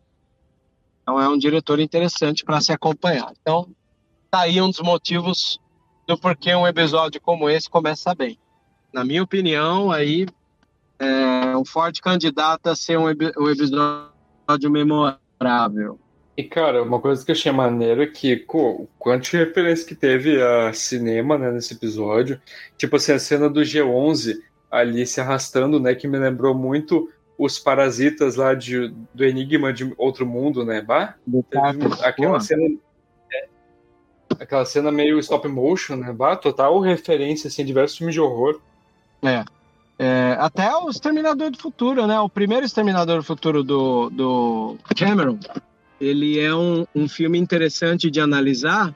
Então 1.02 1.20
é 1.20 1.28
um 1.28 1.38
diretor 1.38 1.80
interessante 1.80 2.44
para 2.44 2.60
se 2.60 2.72
acompanhar. 2.72 3.32
Então, 3.40 3.68
tá 4.30 4.40
aí 4.40 4.60
um 4.60 4.70
dos 4.70 4.80
motivos 4.80 5.58
do 6.06 6.18
porquê 6.18 6.54
um 6.54 6.66
episódio 6.66 7.20
como 7.20 7.48
esse 7.48 7.68
começa 7.68 8.14
bem 8.14 8.38
na 8.94 9.04
minha 9.04 9.24
opinião, 9.24 9.90
aí 9.90 10.24
é 11.00 11.56
um 11.56 11.64
forte 11.64 12.00
candidato 12.00 12.68
a 12.68 12.76
ser 12.76 12.96
um, 12.96 13.06
um 13.06 13.50
episódio 13.50 14.70
memorável. 14.70 15.98
E, 16.36 16.42
cara, 16.42 16.82
uma 16.82 17.00
coisa 17.00 17.24
que 17.24 17.30
eu 17.30 17.34
achei 17.34 17.52
maneiro 17.52 18.02
é 18.02 18.06
que, 18.06 18.44
o 18.48 18.88
quanto 18.98 19.30
de 19.30 19.36
referência 19.36 19.86
que 19.86 19.94
teve 19.94 20.42
a 20.42 20.72
cinema, 20.72 21.38
né, 21.38 21.50
nesse 21.52 21.74
episódio. 21.74 22.40
Tipo 22.76 22.96
assim, 22.96 23.12
a 23.12 23.18
cena 23.20 23.48
do 23.48 23.60
G11 23.60 24.40
ali 24.68 25.06
se 25.06 25.20
arrastando, 25.20 25.78
né, 25.78 25.94
que 25.94 26.08
me 26.08 26.18
lembrou 26.18 26.52
muito 26.52 27.08
os 27.38 27.58
parasitas 27.58 28.34
lá 28.34 28.52
de, 28.52 28.92
do 29.12 29.24
Enigma 29.24 29.72
de 29.72 29.92
Outro 29.96 30.26
Mundo, 30.26 30.64
né, 30.64 30.80
bah? 30.80 31.14
Aquela 32.02 32.40
cena... 32.40 32.76
É, 33.32 33.46
aquela 34.40 34.64
cena 34.64 34.90
meio 34.90 35.20
stop 35.20 35.46
motion, 35.46 35.94
né, 35.96 36.12
bah? 36.12 36.34
Total 36.34 36.76
referência, 36.80 37.46
assim, 37.46 37.62
a 37.62 37.64
diversos 37.64 37.96
filmes 37.96 38.14
de 38.14 38.20
horror. 38.20 38.60
É. 39.22 39.44
é. 40.00 40.36
até 40.40 40.74
o 40.74 40.90
Exterminador 40.90 41.52
do 41.52 41.58
Futuro, 41.58 42.08
né? 42.08 42.18
O 42.18 42.28
primeiro 42.28 42.66
Exterminador 42.66 43.18
do 43.18 43.24
Futuro 43.24 43.62
do, 43.62 44.10
do 44.10 44.76
Cameron, 44.96 45.38
ele 46.04 46.38
é 46.38 46.54
um, 46.54 46.86
um 46.94 47.08
filme 47.08 47.38
interessante 47.38 48.10
de 48.10 48.20
analisar, 48.20 48.94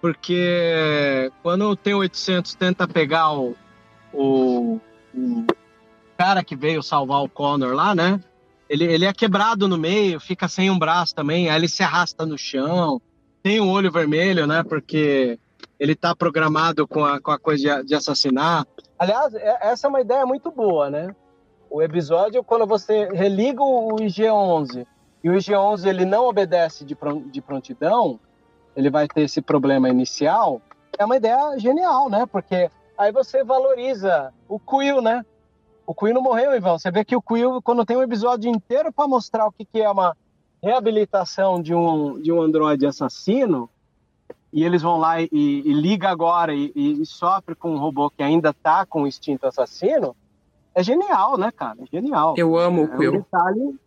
porque 0.00 1.30
quando 1.42 1.68
o 1.68 1.76
T-800 1.76 2.54
tenta 2.54 2.86
pegar 2.86 3.32
o, 3.32 3.56
o, 4.12 4.80
o 5.14 5.44
cara 6.16 6.44
que 6.44 6.54
veio 6.54 6.82
salvar 6.82 7.22
o 7.22 7.28
Connor 7.28 7.74
lá, 7.74 7.94
né? 7.94 8.20
Ele, 8.68 8.84
ele 8.84 9.04
é 9.04 9.12
quebrado 9.12 9.68
no 9.68 9.76
meio, 9.76 10.20
fica 10.20 10.48
sem 10.48 10.70
um 10.70 10.78
braço 10.78 11.14
também, 11.14 11.50
aí 11.50 11.56
ele 11.56 11.68
se 11.68 11.82
arrasta 11.82 12.24
no 12.24 12.38
chão, 12.38 13.00
tem 13.42 13.60
um 13.60 13.70
olho 13.70 13.90
vermelho, 13.90 14.46
né? 14.46 14.62
Porque 14.62 15.38
ele 15.78 15.94
tá 15.94 16.14
programado 16.14 16.86
com 16.86 17.04
a, 17.04 17.20
com 17.20 17.30
a 17.30 17.38
coisa 17.38 17.80
de, 17.80 17.88
de 17.88 17.94
assassinar. 17.94 18.66
Aliás, 18.98 19.34
é, 19.34 19.58
essa 19.60 19.86
é 19.86 19.90
uma 19.90 20.00
ideia 20.00 20.24
muito 20.24 20.50
boa, 20.50 20.88
né? 20.88 21.14
O 21.68 21.82
episódio, 21.82 22.44
quando 22.44 22.66
você 22.66 23.08
religa 23.12 23.62
o 23.62 23.96
IG-11 23.96 24.86
e 25.24 25.30
o 25.30 25.32
IG-11 25.32 25.86
ele 25.86 26.04
não 26.04 26.26
obedece 26.26 26.84
de, 26.84 26.94
de 27.30 27.40
prontidão, 27.40 28.20
ele 28.76 28.90
vai 28.90 29.08
ter 29.08 29.22
esse 29.22 29.40
problema 29.40 29.88
inicial, 29.88 30.60
é 30.98 31.04
uma 31.04 31.16
ideia 31.16 31.58
genial, 31.58 32.10
né? 32.10 32.26
Porque 32.26 32.70
aí 32.98 33.10
você 33.10 33.42
valoriza 33.42 34.34
o 34.46 34.60
Quill, 34.60 35.00
né? 35.00 35.24
O 35.86 35.94
Quill 35.94 36.12
não 36.12 36.22
morreu, 36.22 36.54
Ivan. 36.54 36.78
Você 36.78 36.90
vê 36.90 37.04
que 37.04 37.16
o 37.16 37.22
Quill, 37.22 37.62
quando 37.62 37.86
tem 37.86 37.96
um 37.96 38.02
episódio 38.02 38.50
inteiro 38.50 38.92
para 38.92 39.08
mostrar 39.08 39.46
o 39.46 39.52
que, 39.52 39.64
que 39.64 39.80
é 39.80 39.90
uma 39.90 40.14
reabilitação 40.62 41.60
de 41.60 41.74
um, 41.74 42.20
de 42.20 42.30
um 42.30 42.42
androide 42.42 42.86
assassino, 42.86 43.68
e 44.52 44.62
eles 44.62 44.82
vão 44.82 44.98
lá 44.98 45.20
e, 45.20 45.28
e 45.32 45.72
liga 45.72 46.10
agora 46.10 46.54
e, 46.54 46.70
e, 46.74 47.04
sofre 47.06 47.54
com 47.54 47.72
um 47.72 47.78
robô 47.78 48.08
que 48.08 48.22
ainda 48.22 48.52
tá 48.52 48.86
com 48.86 49.02
o 49.02 49.06
instinto 49.06 49.46
assassino, 49.46 50.14
é 50.74 50.82
genial, 50.82 51.36
né, 51.38 51.50
cara? 51.50 51.78
É 51.82 51.86
genial. 51.86 52.34
Eu 52.36 52.56
amo 52.56 52.84
o 52.84 52.88
Quill. 52.88 53.14
É, 53.14 53.16
um 53.16 53.20
detalhe... 53.20 53.78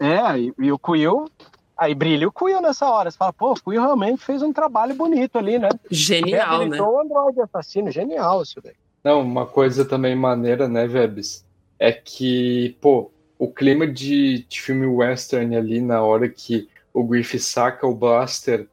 é 0.00 0.38
e, 0.38 0.54
e, 0.58 0.72
o 0.72 0.78
Quill... 0.78 1.26
Aí 1.74 1.94
brilha 1.94 2.28
o 2.28 2.32
Quill 2.32 2.60
nessa 2.60 2.88
hora. 2.88 3.10
Você 3.10 3.16
fala, 3.16 3.32
pô, 3.32 3.52
o 3.52 3.54
Quill 3.54 3.80
realmente 3.80 4.22
fez 4.22 4.40
um 4.40 4.52
trabalho 4.52 4.94
bonito 4.94 5.36
ali, 5.36 5.58
né? 5.58 5.68
Genial, 5.90 6.68
né? 6.68 6.80
o 6.80 7.00
androide 7.00 7.40
assassino. 7.40 7.90
Genial 7.90 8.42
isso 8.42 8.60
daí. 8.62 8.74
Não, 9.02 9.20
uma 9.20 9.46
coisa 9.46 9.84
também 9.84 10.14
maneira, 10.14 10.68
né, 10.68 10.86
Vebs? 10.86 11.44
É 11.80 11.90
que, 11.90 12.76
pô, 12.80 13.10
o 13.36 13.48
clima 13.48 13.84
de, 13.84 14.46
de 14.48 14.60
filme 14.60 14.86
western 14.86 15.56
ali 15.56 15.80
na 15.80 16.02
hora 16.02 16.28
que 16.28 16.68
o 16.94 17.02
Griff 17.02 17.36
saca 17.40 17.86
o 17.86 17.94
blaster 17.94 18.68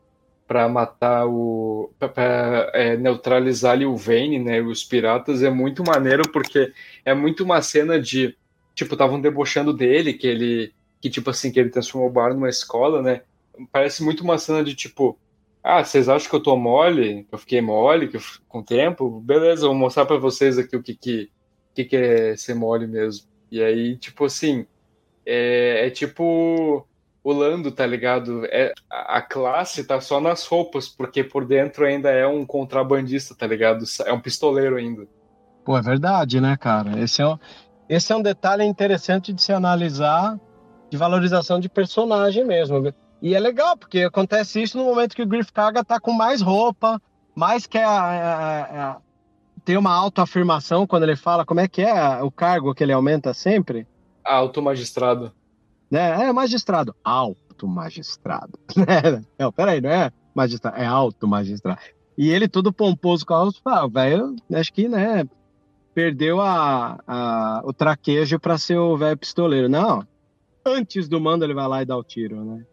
para 0.50 0.68
matar 0.68 1.28
o. 1.28 1.92
para 2.00 2.72
é, 2.74 2.98
neutralizar 2.98 3.74
ali 3.74 3.86
o 3.86 3.96
Vane, 3.96 4.40
né? 4.40 4.60
Os 4.62 4.84
piratas 4.84 5.44
é 5.44 5.50
muito 5.50 5.84
maneiro 5.84 6.24
porque 6.32 6.74
é 7.06 7.14
muito 7.14 7.44
uma 7.44 7.62
cena 7.62 8.00
de. 8.00 8.36
Tipo, 8.74 8.96
estavam 8.96 9.22
debochando 9.22 9.72
dele, 9.72 10.14
que 10.14 10.26
ele. 10.26 10.74
Que 11.02 11.10
tipo 11.10 11.30
assim, 11.30 11.52
que 11.52 11.60
ele 11.60 11.70
transformou 11.70 12.10
o 12.10 12.14
bar 12.14 12.34
numa 12.34 12.50
escola, 12.50 13.02
né? 13.02 13.22
Parece 13.72 14.04
muito 14.04 14.24
uma 14.24 14.38
cena 14.38 14.64
de 14.64 14.76
tipo 14.76 15.18
ah, 15.64 15.84
vocês 15.84 16.08
acham 16.08 16.30
que 16.30 16.36
eu 16.36 16.44
tô 16.44 16.56
mole? 16.56 17.26
Que 17.26 17.36
eu 17.36 17.40
fiquei 17.40 17.62
mole 17.62 18.08
que 18.08 18.18
eu, 18.18 18.22
com 18.48 18.60
o 18.60 18.64
tempo? 18.64 19.20
Beleza, 19.20 19.68
vou 19.68 19.76
mostrar 19.76 20.06
para 20.06 20.18
vocês 20.18 20.58
aqui 20.58 20.76
o 20.76 20.82
que, 20.82 20.96
que, 20.96 21.30
que, 21.76 21.86
que 21.86 21.96
é 21.96 22.36
ser 22.38 22.56
mole 22.56 22.88
mesmo. 22.88 23.28
E 23.52 23.62
aí, 23.62 23.98
tipo 23.98 24.26
assim, 24.26 24.66
é, 25.26 25.88
é 25.88 25.90
tipo 25.90 26.86
o 27.22 27.34
Lando, 27.34 27.72
tá 27.72 27.86
ligado? 27.86 28.46
É, 28.46 28.74
a 28.90 29.22
classe 29.22 29.84
tá 29.84 30.00
só 30.00 30.22
nas 30.22 30.46
roupas, 30.46 30.88
porque 30.88 31.24
por 31.24 31.46
dentro 31.46 31.86
ainda 31.86 32.10
é 32.10 32.26
um 32.26 32.46
contrabandista, 32.46 33.36
tá 33.36 33.46
ligado? 33.46 33.84
É 34.06 34.14
um 34.14 34.22
pistoleiro 34.22 34.78
ainda. 34.78 35.06
Pô, 35.66 35.78
é 35.78 35.82
verdade, 35.82 36.40
né, 36.40 36.56
cara? 36.58 37.00
Esse 37.00 37.22
é 37.22 37.28
um, 37.28 37.38
esse 37.90 38.14
é 38.14 38.16
um 38.16 38.22
detalhe 38.22 38.64
interessante 38.64 39.34
de 39.34 39.42
se 39.42 39.52
analisar 39.52 40.40
de 40.90 40.98
valorização 40.98 41.60
de 41.60 41.70
personagem 41.70 42.46
mesmo. 42.46 42.94
E 43.22 43.36
é 43.36 43.40
legal, 43.40 43.78
porque 43.78 44.00
acontece 44.00 44.62
isso 44.62 44.78
no 44.78 44.86
momento 44.86 45.16
que 45.16 45.22
o 45.22 45.28
Griff 45.28 45.52
Carga 45.52 45.84
tá 45.84 46.00
com 46.00 46.14
mais 46.14 46.42
roupa, 46.42 47.02
mais 47.36 47.68
que 47.68 47.78
a, 47.78 47.90
a, 47.90 48.90
a, 48.92 48.98
tem 49.66 49.78
uma 49.78 49.94
autoafirmação 49.94 50.88
quando 50.88 51.04
ele 51.04 51.16
fala 51.16 51.46
como 51.46 51.60
é 51.60 51.68
que 51.68 51.82
é 51.82 52.24
o 52.24 52.32
cargo 52.32 52.74
que 52.74 52.84
ele 52.84 52.94
aumenta 52.94 53.34
sempre. 53.34 53.86
Alto 54.24 54.62
magistrado. 54.62 55.32
É, 55.92 56.28
é 56.28 56.34
magistrado. 56.34 56.96
Alto 57.04 57.68
magistrado. 57.68 58.58
não, 59.38 59.52
peraí, 59.52 59.82
não 59.82 59.90
é 59.90 60.12
magistrado, 60.34 60.78
é 60.78 60.86
alto 60.86 61.28
magistrado. 61.28 61.80
E 62.18 62.30
ele 62.30 62.48
todo 62.48 62.74
pomposo 62.74 63.26
com 63.26 63.34
a 63.34 63.38
alto, 63.38 63.62
fala, 63.62 63.90
velho, 63.90 64.36
acho 64.54 64.74
que, 64.74 64.88
né, 64.88 65.26
perdeu 65.94 66.40
a, 66.40 67.00
a, 67.08 67.62
o 67.66 67.74
traquejo 67.74 68.40
para 68.40 68.58
ser 68.58 68.78
o 68.78 68.98
velho 68.98 69.18
pistoleiro. 69.18 69.68
Não, 69.68 70.06
antes 70.70 71.08
do 71.08 71.20
mando 71.20 71.44
ele 71.44 71.54
vai 71.54 71.68
lá 71.68 71.82
e 71.82 71.86
dá 71.86 71.98
o 71.98 72.04
tiro, 72.04 72.44
né? 72.44 72.66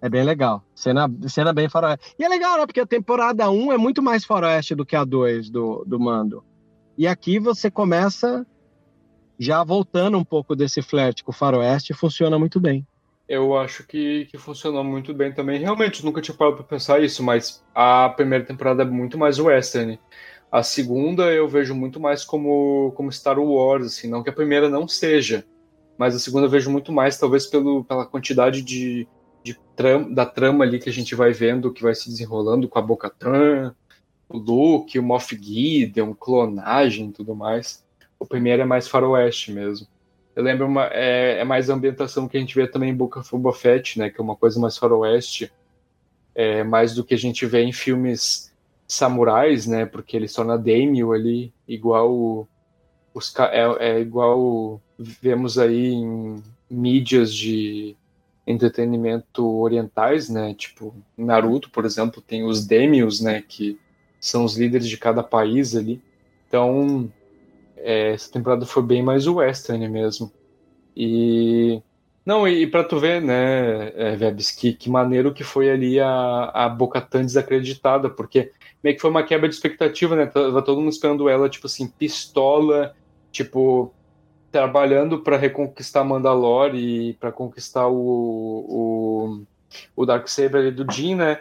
É 0.00 0.08
bem 0.08 0.24
legal. 0.24 0.64
Cena, 0.74 1.08
cena 1.28 1.52
bem 1.52 1.68
faroeste. 1.68 2.14
E 2.18 2.24
é 2.24 2.28
legal, 2.28 2.58
né? 2.58 2.66
Porque 2.66 2.80
a 2.80 2.86
temporada 2.86 3.48
1 3.50 3.72
é 3.72 3.78
muito 3.78 4.02
mais 4.02 4.24
faroeste 4.24 4.74
do 4.74 4.84
que 4.84 4.96
a 4.96 5.04
2 5.04 5.48
do, 5.48 5.84
do 5.86 6.00
Mando. 6.00 6.44
E 6.98 7.06
aqui 7.06 7.38
você 7.38 7.70
começa 7.70 8.44
já 9.38 9.62
voltando 9.62 10.18
um 10.18 10.24
pouco 10.24 10.54
desse 10.54 10.82
flerte 10.82 11.24
com 11.24 11.30
o 11.30 11.34
faroeste, 11.34 11.94
funciona 11.94 12.38
muito 12.38 12.60
bem. 12.60 12.86
Eu 13.28 13.56
acho 13.56 13.86
que, 13.86 14.26
que 14.26 14.36
funcionou 14.36 14.84
muito 14.84 15.14
bem 15.14 15.32
também. 15.32 15.58
Realmente, 15.58 16.04
nunca 16.04 16.20
tinha 16.20 16.36
parado 16.36 16.56
para 16.56 16.66
pensar 16.66 17.02
isso, 17.02 17.22
mas 17.22 17.64
a 17.74 18.08
primeira 18.10 18.44
temporada 18.44 18.82
é 18.82 18.86
muito 18.86 19.16
mais 19.16 19.38
western. 19.38 19.98
A 20.50 20.62
segunda 20.62 21.32
eu 21.32 21.48
vejo 21.48 21.74
muito 21.74 21.98
mais 21.98 22.24
como, 22.24 22.92
como 22.94 23.10
Star 23.10 23.38
Wars, 23.38 23.86
assim, 23.86 24.08
não 24.08 24.22
que 24.22 24.28
a 24.28 24.34
primeira 24.34 24.68
não 24.68 24.86
seja, 24.86 25.46
mas 25.96 26.14
a 26.14 26.18
segunda 26.18 26.46
eu 26.46 26.50
vejo 26.50 26.70
muito 26.70 26.92
mais, 26.92 27.18
talvez 27.18 27.46
pelo, 27.46 27.84
pela 27.84 28.06
quantidade 28.06 28.62
de, 28.62 29.06
de 29.42 29.58
tram, 29.76 30.12
da 30.12 30.26
trama 30.26 30.64
ali 30.64 30.78
que 30.78 30.88
a 30.88 30.92
gente 30.92 31.14
vai 31.14 31.32
vendo, 31.32 31.72
que 31.72 31.82
vai 31.82 31.94
se 31.94 32.08
desenrolando 32.08 32.68
com 32.68 32.78
a 32.78 32.82
Boca-Tran, 32.82 33.74
o 34.28 34.38
Luke, 34.38 34.98
o 34.98 35.02
Moff 35.02 35.36
Gideon, 35.36 36.14
clonagem 36.14 37.08
e 37.08 37.12
tudo 37.12 37.34
mais. 37.34 37.84
O 38.18 38.26
primeiro 38.26 38.62
é 38.62 38.64
mais 38.64 38.88
faroeste 38.88 39.52
mesmo. 39.52 39.86
Eu 40.34 40.42
lembro, 40.42 40.66
uma, 40.66 40.86
é, 40.86 41.40
é 41.40 41.44
mais 41.44 41.68
a 41.68 41.74
ambientação 41.74 42.26
que 42.26 42.36
a 42.36 42.40
gente 42.40 42.54
vê 42.54 42.66
também 42.66 42.90
em 42.90 42.96
Boca 42.96 43.22
Boba 43.30 43.52
Fett, 43.52 43.98
né, 43.98 44.08
que 44.08 44.20
é 44.20 44.24
uma 44.24 44.36
coisa 44.36 44.58
mais 44.58 44.78
faroeste, 44.78 45.52
é, 46.34 46.64
mais 46.64 46.94
do 46.94 47.04
que 47.04 47.12
a 47.12 47.18
gente 47.18 47.44
vê 47.44 47.62
em 47.62 47.72
filmes 47.72 48.50
samurais, 48.88 49.66
né, 49.66 49.84
porque 49.84 50.16
ele 50.16 50.28
só 50.28 50.42
na 50.42 50.56
Daimyo 50.56 51.12
ali, 51.12 51.52
igual 51.68 52.48
os, 53.14 53.34
é, 53.38 53.94
é 53.96 54.00
igual 54.00 54.80
vemos 54.98 55.58
aí 55.58 55.92
em 55.92 56.42
mídias 56.70 57.34
de 57.34 57.96
entretenimento 58.46 59.46
orientais, 59.46 60.28
né? 60.28 60.54
Tipo, 60.54 60.94
Naruto, 61.16 61.70
por 61.70 61.84
exemplo, 61.84 62.22
tem 62.22 62.44
os 62.44 62.66
Demios, 62.66 63.20
né? 63.20 63.42
Que 63.46 63.78
são 64.20 64.44
os 64.44 64.56
líderes 64.56 64.88
de 64.88 64.96
cada 64.96 65.22
país 65.22 65.76
ali. 65.76 66.00
Então, 66.48 67.10
é, 67.76 68.12
essa 68.12 68.30
temporada 68.30 68.66
foi 68.66 68.82
bem 68.82 69.02
mais 69.02 69.26
western 69.26 69.88
mesmo. 69.88 70.32
E 70.96 71.82
não, 72.24 72.46
e, 72.46 72.66
para 72.68 72.84
tu 72.84 73.00
ver, 73.00 73.20
né, 73.20 73.88
é, 73.96 74.16
Vebs, 74.16 74.52
que, 74.52 74.72
que 74.72 74.88
maneiro 74.88 75.34
que 75.34 75.42
foi 75.42 75.68
ali 75.68 75.98
a, 75.98 76.50
a 76.54 76.68
Bocatan 76.68 77.24
desacreditada, 77.24 78.08
porque 78.08 78.52
meio 78.82 78.94
que 78.94 79.02
foi 79.02 79.10
uma 79.10 79.24
quebra 79.24 79.48
de 79.48 79.54
expectativa, 79.54 80.14
né? 80.14 80.26
Tava 80.26 80.62
todo 80.62 80.80
mundo 80.80 80.92
esperando 80.92 81.28
ela, 81.28 81.48
tipo 81.48 81.66
assim, 81.66 81.88
pistola, 81.88 82.94
tipo, 83.32 83.92
trabalhando 84.52 85.20
para 85.20 85.36
reconquistar 85.36 86.04
Mandalore 86.04 86.78
e 86.78 87.14
para 87.14 87.32
conquistar 87.32 87.88
o, 87.88 87.96
o, 87.96 89.42
o 89.96 90.06
Darksaber 90.06 90.60
ali 90.60 90.70
do 90.70 90.90
Jin, 90.92 91.16
né? 91.16 91.40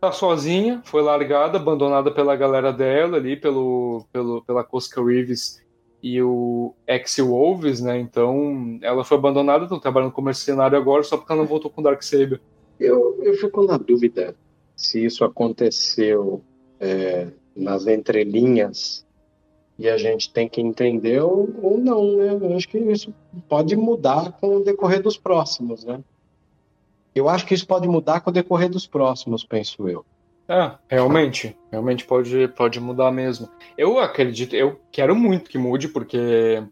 Tá 0.00 0.10
sozinha, 0.10 0.80
foi 0.84 1.02
largada, 1.02 1.58
abandonada 1.58 2.10
pela 2.10 2.34
galera 2.34 2.72
dela 2.72 3.18
ali, 3.18 3.36
pelo, 3.36 4.06
pelo, 4.12 4.42
pela 4.42 4.64
Cosca 4.64 5.04
Reeves 5.04 5.60
e 6.02 6.22
o 6.22 6.74
Ex-Wolves, 6.86 7.80
né? 7.80 7.98
Então 7.98 8.78
ela 8.80 9.04
foi 9.04 9.18
abandonada, 9.18 9.64
estão 9.64 9.78
trabalhando 9.78 10.12
como 10.12 10.26
mercenário 10.26 10.78
agora 10.78 11.02
só 11.02 11.16
porque 11.16 11.32
ela 11.32 11.42
não 11.42 11.48
voltou 11.48 11.70
com 11.70 11.80
o 11.80 11.84
Darksaber. 11.84 12.40
Eu, 12.80 13.18
eu 13.22 13.34
fico 13.34 13.64
na 13.64 13.76
dúvida 13.76 14.34
se 14.76 15.04
isso 15.04 15.24
aconteceu 15.24 16.40
é, 16.80 17.26
nas 17.54 17.86
entrelinhas 17.88 19.04
e 19.78 19.88
a 19.88 19.96
gente 19.96 20.32
tem 20.32 20.48
que 20.48 20.60
entender 20.60 21.22
ou, 21.22 21.48
ou 21.62 21.78
não, 21.78 22.16
né? 22.16 22.38
Eu 22.40 22.56
acho 22.56 22.68
que 22.68 22.78
isso 22.78 23.14
pode 23.48 23.76
mudar 23.76 24.32
com 24.32 24.56
o 24.56 24.64
decorrer 24.64 25.00
dos 25.00 25.16
próximos, 25.16 25.84
né? 25.84 26.00
Eu 27.14 27.28
acho 27.28 27.46
que 27.46 27.54
isso 27.54 27.66
pode 27.66 27.86
mudar 27.86 28.20
com 28.20 28.30
o 28.30 28.32
decorrer 28.32 28.68
dos 28.68 28.86
próximos, 28.86 29.44
penso 29.44 29.88
eu. 29.88 30.04
É, 30.48 30.72
realmente, 30.88 31.56
realmente 31.70 32.04
pode, 32.04 32.48
pode 32.48 32.80
mudar 32.80 33.12
mesmo. 33.12 33.48
Eu 33.76 33.98
acredito, 33.98 34.56
eu 34.56 34.80
quero 34.90 35.14
muito 35.14 35.50
que 35.50 35.58
mude, 35.58 35.88
porque 35.88 36.62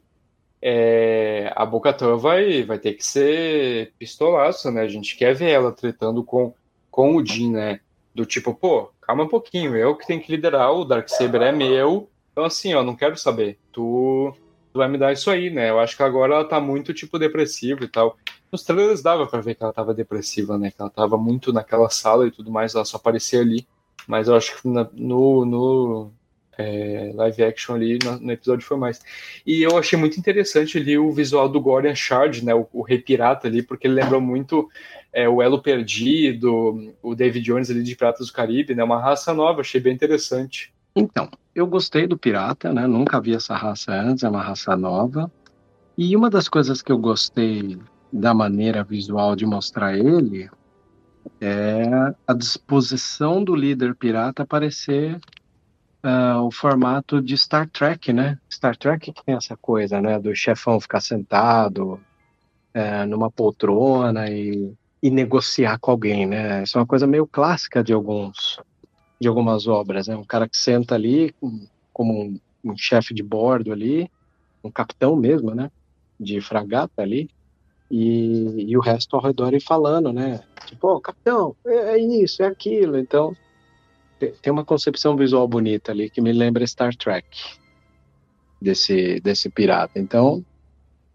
é, 0.61 1.53
a 1.55 1.65
Bocatã 1.65 2.17
vai, 2.17 2.65
vai 2.65 2.79
ter 2.79 2.95
que 2.95 3.05
ser 3.05 3.93
pistolaça, 3.99 4.71
né? 4.71 4.81
A 4.81 4.89
gente 4.89 5.17
quer 5.17 5.35
ver 5.35 5.51
ela 5.51 5.71
tretando 5.71 6.25
com, 6.25 6.55
com 6.91 7.15
o 7.15 7.25
Jin, 7.25 7.53
né? 7.53 7.81
Do 8.15 8.25
tipo, 8.25 8.55
pô, 8.55 8.91
calma 9.01 9.25
um 9.25 9.29
pouquinho, 9.29 9.77
eu 9.77 9.95
que 9.95 10.07
tenho 10.07 10.23
que 10.23 10.33
liderar, 10.33 10.73
o 10.73 10.85
Darksaber 10.85 11.43
é 11.43 11.53
meu, 11.53 12.09
então, 12.37 12.45
assim, 12.45 12.75
ó, 12.75 12.85
não 12.85 12.95
quero 12.95 13.17
saber. 13.17 13.59
Tu, 13.73 14.31
tu 14.71 14.79
vai 14.79 14.87
me 14.91 14.99
dar 14.99 15.11
isso 15.11 15.31
aí, 15.31 15.49
né? 15.49 15.71
Eu 15.71 15.81
acho 15.81 15.97
que 15.97 16.03
agora 16.03 16.35
ela 16.35 16.45
tá 16.45 16.61
muito, 16.61 16.93
tipo, 16.93 17.19
depressiva 17.19 17.83
e 17.83 17.89
tal. 17.89 18.19
Nos 18.53 18.63
trailers 18.63 19.01
dava 19.01 19.27
pra 19.27 19.41
ver 19.41 19.55
que 19.55 19.63
ela 19.63 19.73
tava 19.73 19.95
depressiva, 19.95 20.59
né? 20.59 20.71
Que 20.71 20.77
ela 20.79 20.91
tava 20.91 21.17
muito 21.17 21.51
naquela 21.51 21.89
sala 21.89 22.27
e 22.27 22.31
tudo 22.31 22.51
mais, 22.51 22.75
ela 22.75 22.85
só 22.85 22.99
aparecia 22.99 23.41
ali. 23.41 23.67
Mas 24.07 24.29
eu 24.29 24.37
acho 24.37 24.61
que 24.61 24.69
na, 24.69 24.87
no, 24.93 25.47
no, 25.47 26.13
é, 26.59 27.11
live 27.15 27.43
action 27.43 27.75
ali 27.75 27.99
no, 28.05 28.21
no, 28.21 28.33
episódio 28.33 28.67
foi 28.67 28.77
mais. 28.77 29.01
E 29.47 29.63
eu 29.63 29.79
achei 29.79 29.99
muito 29.99 30.21
interessante 30.21 30.77
ali 30.77 30.99
o 30.99 31.11
visual 31.13 31.49
do 31.49 31.59
Gordon 31.59 31.95
Shard, 31.95 32.45
né, 32.45 32.55
o, 32.55 32.69
o 32.71 32.83
Rei 32.83 32.99
Pirata 32.99 33.49
ali, 33.49 33.63
porque 33.63 33.87
ele 33.87 33.95
lembrou 33.95 34.21
muito 34.21 34.69
é, 35.11 35.27
o 35.27 35.41
Elo 35.41 35.63
Perdido, 35.63 36.93
o 37.03 37.15
David 37.15 37.47
Jones 37.47 37.71
ali 37.71 37.83
de 37.83 37.97
Piratas 37.97 38.27
do 38.27 38.33
Caribe, 38.35 38.75
né, 38.75 38.85
uma 38.85 39.01
raça 39.01 39.33
nova, 39.33 39.63
achei 39.63 39.81
bem 39.81 39.95
interessante. 39.95 40.76
Então, 40.97 41.29
eu 41.55 41.67
gostei 41.67 42.07
do 42.07 42.17
Pirata, 42.17 42.73
né, 42.73 42.87
nunca 42.87 43.21
vi 43.21 43.35
essa 43.35 43.55
raça 43.55 43.93
antes, 43.93 44.25
é 44.25 44.29
uma 44.29 44.43
raça 44.43 44.75
nova. 44.75 45.31
E 45.97 46.17
uma 46.17 46.31
das 46.31 46.49
coisas 46.49 46.81
que 46.81 46.91
eu 46.91 46.99
gostei 46.99 47.79
da 48.13 48.33
maneira 48.33 48.83
visual 48.83 49.37
de 49.37 49.45
mostrar 49.45 49.97
ele 49.97 50.49
é 51.41 52.15
a 52.27 52.33
disposição 52.33 53.45
do 53.45 53.55
líder 53.55 53.95
pirata 53.95 54.43
aparecer 54.43 55.19
uh, 56.05 56.41
o 56.43 56.51
formato 56.51 57.21
de 57.21 57.37
Star 57.37 57.69
Trek, 57.69 58.13
né? 58.13 58.39
Star 58.51 58.77
Trek 58.77 59.13
que 59.13 59.25
tem 59.25 59.35
essa 59.35 59.57
coisa, 59.57 60.01
né? 60.01 60.19
Do 60.19 60.35
chefão 60.35 60.81
ficar 60.81 61.01
sentado 61.01 61.95
uh, 62.75 63.07
numa 63.09 63.31
poltrona 63.31 64.31
e, 64.31 64.73
e, 65.03 65.11
negociar 65.11 65.79
com 65.79 65.91
alguém, 65.91 66.27
né? 66.27 66.63
Isso 66.63 66.79
é 66.79 66.81
uma 66.81 66.87
coisa 66.87 67.07
meio 67.07 67.27
clássica 67.27 67.83
de 67.83 67.93
alguns 67.93 68.61
de 69.21 69.29
algumas 69.29 69.67
obras, 69.67 70.09
né? 70.09 70.17
Um 70.17 70.25
cara 70.25 70.49
que 70.49 70.57
senta 70.57 70.95
ali 70.95 71.35
como 71.93 72.13
um, 72.13 72.41
um 72.65 72.77
chefe 72.77 73.15
de 73.15 73.23
bordo 73.23 73.73
ali, 73.73 74.11
um 74.63 74.71
capitão 74.71 75.17
mesmo, 75.17 75.55
né? 75.55 75.71
De 76.19 76.41
fragata 76.41 77.03
ali, 77.03 77.31
e, 77.91 78.71
e, 78.71 78.77
o 78.77 78.81
resto 78.81 79.17
ao 79.17 79.23
redor 79.23 79.55
e 79.55 79.61
falando, 79.61 80.13
né? 80.13 80.41
Tipo, 80.67 80.89
oh, 80.89 81.01
capitão, 81.01 81.55
é, 81.65 81.95
é, 81.95 81.99
isso, 81.99 82.43
é 82.43 82.47
aquilo. 82.47 82.99
Então, 82.99 83.37
tem 84.19 84.53
uma 84.53 84.65
concepção 84.65 85.17
visual 85.17 85.47
bonita 85.47 85.93
ali 85.93 86.11
que 86.11 86.21
me 86.21 86.33
lembra 86.33 86.67
Star 86.67 86.95
Trek 86.97 87.27
desse, 88.61 89.21
desse 89.21 89.49
pirata. 89.49 89.99
Então, 89.99 90.45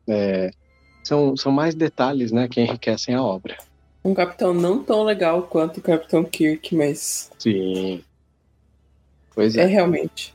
é, 0.07 0.51
são, 1.03 1.35
são 1.35 1.51
mais 1.51 1.75
detalhes, 1.75 2.31
né, 2.31 2.47
que 2.47 2.61
enriquecem 2.61 3.15
a 3.15 3.23
obra. 3.23 3.57
Um 4.03 4.13
capitão 4.13 4.53
não 4.53 4.83
tão 4.83 5.03
legal 5.03 5.43
quanto 5.43 5.77
o 5.77 5.81
Capitão 5.81 6.23
Kirk, 6.23 6.75
mas. 6.75 7.31
Sim. 7.37 8.03
Pois 9.33 9.55
é. 9.55 9.61
É 9.61 9.65
realmente. 9.65 10.33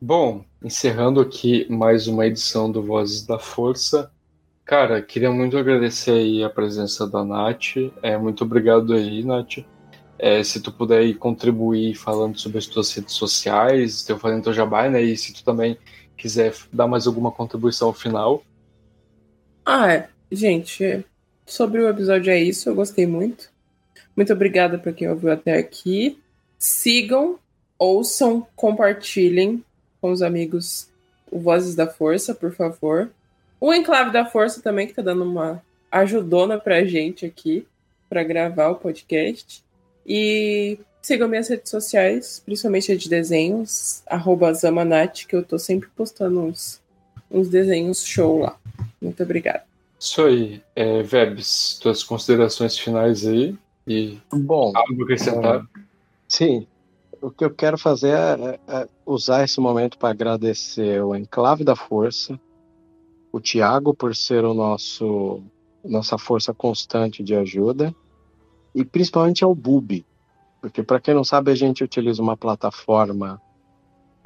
Bom, 0.00 0.44
encerrando 0.62 1.20
aqui 1.20 1.66
mais 1.70 2.06
uma 2.06 2.26
edição 2.26 2.70
do 2.70 2.82
Vozes 2.82 3.26
da 3.26 3.38
Força. 3.38 4.10
Cara, 4.64 5.00
queria 5.00 5.30
muito 5.30 5.56
agradecer 5.56 6.10
aí 6.10 6.44
a 6.44 6.50
presença 6.50 7.06
da 7.06 7.24
Nath. 7.24 7.76
É, 8.02 8.18
muito 8.18 8.44
obrigado 8.44 8.92
aí, 8.92 9.24
Nath. 9.24 9.64
É, 10.18 10.42
se 10.42 10.60
tu 10.60 10.70
puder 10.70 11.14
contribuir 11.14 11.94
falando 11.94 12.38
sobre 12.38 12.58
as 12.58 12.66
tuas 12.66 12.92
redes 12.92 13.14
sociais, 13.14 14.02
teu 14.02 14.18
fazendo 14.18 14.44
teu 14.44 14.52
jabá, 14.52 14.88
né? 14.88 15.00
E 15.00 15.16
se 15.16 15.32
tu 15.32 15.42
também 15.42 15.78
quiser 16.16 16.54
dar 16.72 16.86
mais 16.86 17.06
alguma 17.06 17.30
contribuição 17.30 17.92
final. 17.92 18.42
Ah, 19.64 19.92
é. 19.92 20.08
gente, 20.30 21.04
sobre 21.46 21.80
o 21.80 21.88
episódio 21.88 22.32
é 22.32 22.38
isso, 22.38 22.68
eu 22.68 22.74
gostei 22.74 23.06
muito. 23.06 23.50
Muito 24.16 24.32
obrigada 24.32 24.78
para 24.78 24.92
quem 24.92 25.08
ouviu 25.08 25.30
até 25.30 25.56
aqui. 25.56 26.18
Sigam, 26.58 27.38
ouçam, 27.78 28.46
compartilhem 28.56 29.64
com 30.00 30.10
os 30.10 30.22
amigos 30.22 30.88
o 31.30 31.38
Vozes 31.38 31.74
da 31.74 31.86
Força, 31.86 32.34
por 32.34 32.52
favor. 32.52 33.10
O 33.60 33.72
Enclave 33.72 34.12
da 34.12 34.24
Força 34.24 34.60
também, 34.60 34.86
que 34.86 34.94
tá 34.94 35.02
dando 35.02 35.24
uma 35.24 35.62
ajudona 35.90 36.58
pra 36.58 36.84
gente 36.84 37.24
aqui 37.24 37.66
para 38.08 38.22
gravar 38.22 38.68
o 38.68 38.76
podcast. 38.76 39.62
E 40.06 40.78
sigam 41.02 41.28
minhas 41.28 41.48
redes 41.48 41.70
sociais, 41.70 42.42
principalmente 42.44 42.92
a 42.92 42.96
de 42.96 43.08
desenhos, 43.08 44.02
arroba 44.06 44.52
Zamanat, 44.52 45.26
que 45.26 45.36
eu 45.36 45.44
tô 45.44 45.58
sempre 45.58 45.88
postando 45.96 46.40
uns, 46.40 46.80
uns 47.30 47.48
desenhos 47.48 48.04
show 48.04 48.38
lá. 48.38 48.58
Muito 49.00 49.22
obrigada. 49.22 49.64
Isso 49.98 50.22
aí. 50.22 50.62
É, 50.74 51.02
Vebs, 51.02 51.78
tuas 51.80 52.02
considerações 52.02 52.78
finais 52.78 53.26
aí 53.26 53.56
e 53.86 54.18
Bom, 54.32 54.72
algo 54.74 55.02
acrescentar? 55.04 55.60
É, 55.60 55.80
sim. 56.28 56.66
O 57.20 57.30
que 57.30 57.44
eu 57.44 57.50
quero 57.50 57.78
fazer 57.78 58.14
é, 58.14 58.60
é 58.68 58.88
usar 59.04 59.44
esse 59.44 59.58
momento 59.60 59.96
para 59.98 60.10
agradecer 60.10 61.02
o 61.02 61.14
Enclave 61.14 61.64
da 61.64 61.74
Força, 61.74 62.38
o 63.32 63.40
Tiago 63.40 63.94
por 63.94 64.14
ser 64.14 64.44
o 64.44 64.54
nosso 64.54 65.42
nossa 65.82 66.18
força 66.18 66.52
constante 66.52 67.22
de 67.22 67.34
ajuda 67.34 67.94
e 68.74 68.84
principalmente 68.84 69.44
ao 69.44 69.54
Bubi, 69.54 70.04
porque 70.60 70.82
para 70.82 71.00
quem 71.00 71.14
não 71.14 71.22
sabe 71.22 71.52
a 71.52 71.54
gente 71.54 71.84
utiliza 71.84 72.20
uma 72.20 72.36
plataforma 72.36 73.40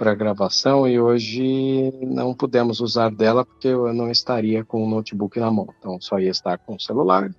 para 0.00 0.14
gravação 0.14 0.88
e 0.88 0.98
hoje 0.98 1.92
não 2.00 2.32
pudemos 2.32 2.80
usar 2.80 3.10
dela 3.10 3.44
porque 3.44 3.68
eu 3.68 3.92
não 3.92 4.10
estaria 4.10 4.64
com 4.64 4.82
o 4.82 4.88
notebook 4.88 5.38
na 5.38 5.50
mão, 5.50 5.68
então 5.78 6.00
só 6.00 6.18
ia 6.18 6.30
estar 6.30 6.56
com 6.56 6.76
o 6.76 6.80
celular. 6.80 7.30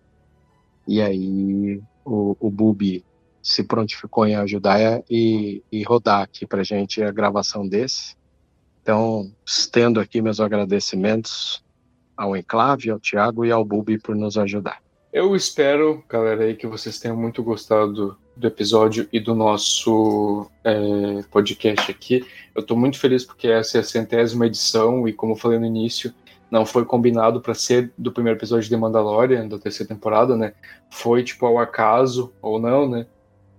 E 0.87 1.01
aí 1.01 1.81
o, 2.05 2.37
o 2.39 2.51
Bubi 2.51 3.03
se 3.41 3.63
prontificou 3.63 4.27
em 4.27 4.35
ajudar 4.35 5.01
e, 5.09 5.63
e 5.71 5.81
rodar 5.81 6.21
aqui 6.21 6.45
para 6.45 6.63
gente 6.63 7.01
a 7.01 7.09
gravação 7.09 7.67
desse. 7.67 8.15
Então, 8.83 9.33
estendo 9.43 9.99
aqui 9.99 10.21
meus 10.21 10.39
agradecimentos 10.39 11.63
ao 12.15 12.37
Enclave, 12.37 12.91
ao 12.91 12.99
Tiago 12.99 13.43
e 13.43 13.51
ao 13.51 13.65
Bubi 13.65 13.97
por 13.97 14.15
nos 14.15 14.37
ajudar. 14.37 14.83
Eu 15.11 15.35
espero, 15.35 16.03
galera, 16.07 16.43
aí, 16.43 16.55
que 16.55 16.67
vocês 16.67 16.99
tenham 16.99 17.17
muito 17.17 17.41
gostado 17.41 18.17
do 18.35 18.47
episódio 18.47 19.09
e 19.11 19.19
do 19.19 19.35
nosso 19.35 20.49
é, 20.63 21.21
podcast 21.29 21.91
aqui. 21.91 22.25
Eu 22.55 22.61
estou 22.61 22.77
muito 22.77 22.99
feliz 22.99 23.23
porque 23.25 23.47
essa 23.47 23.77
é 23.77 23.81
a 23.81 23.83
centésima 23.83 24.45
edição 24.45 25.07
e, 25.07 25.13
como 25.13 25.33
eu 25.33 25.37
falei 25.37 25.57
no 25.57 25.65
início, 25.65 26.13
não 26.49 26.65
foi 26.65 26.83
combinado 26.83 27.39
para 27.39 27.53
ser 27.53 27.93
do 27.97 28.11
primeiro 28.11 28.37
episódio 28.37 28.67
de 28.67 28.75
Mandalorian, 28.75 29.47
da 29.47 29.57
terceira 29.57 29.93
temporada, 29.93 30.35
né? 30.35 30.53
Foi, 30.89 31.23
tipo, 31.23 31.45
ao 31.45 31.57
acaso 31.57 32.33
ou 32.41 32.59
não, 32.59 32.89
né? 32.89 33.05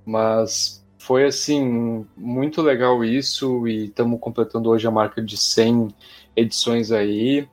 Mas 0.04 0.82
foi 1.02 1.24
assim 1.24 2.06
muito 2.16 2.62
legal 2.62 3.04
isso 3.04 3.66
e 3.66 3.86
estamos 3.86 4.20
completando 4.20 4.70
hoje 4.70 4.86
a 4.86 4.90
marca 4.90 5.20
de 5.20 5.36
100 5.36 5.88
edições 6.36 6.92
aí 6.92 7.48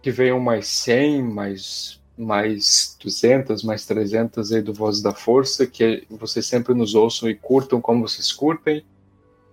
que 0.00 0.10
venham 0.10 0.40
mais 0.40 0.66
100 0.68 1.22
mais 1.22 2.00
mais 2.16 2.96
200 2.98 3.62
mais 3.62 3.84
300 3.84 4.52
aí 4.52 4.62
do 4.62 4.72
Voz 4.72 5.02
da 5.02 5.12
Força 5.12 5.66
que 5.66 6.06
vocês 6.08 6.46
sempre 6.46 6.72
nos 6.72 6.94
ouçam 6.94 7.28
e 7.28 7.34
curtam 7.34 7.78
como 7.78 8.08
vocês 8.08 8.32
curtem 8.32 8.82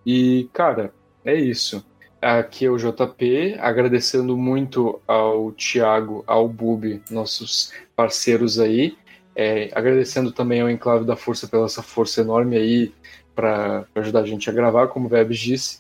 e 0.06 0.50
cara 0.54 0.94
é 1.26 1.36
isso 1.36 1.84
aqui 2.22 2.66
é 2.66 2.70
o 2.70 2.78
JP 2.78 3.58
agradecendo 3.60 4.38
muito 4.38 5.02
ao 5.08 5.52
Thiago 5.52 6.24
ao 6.26 6.48
Bubi 6.48 7.02
nossos 7.10 7.74
parceiros 7.96 8.60
aí 8.60 8.98
é, 9.36 9.70
agradecendo 9.74 10.32
também 10.32 10.62
ao 10.62 10.70
Enclave 10.70 11.06
da 11.06 11.16
Força 11.16 11.48
pela 11.48 11.66
essa 11.66 11.84
força 11.84 12.22
enorme 12.22 12.56
aí 12.56 12.94
para 13.36 13.86
ajudar 13.94 14.22
a 14.22 14.26
gente 14.26 14.50
a 14.50 14.54
gravar, 14.54 14.88
como 14.88 15.08
o 15.08 15.10
Vebs 15.10 15.38
disse. 15.38 15.80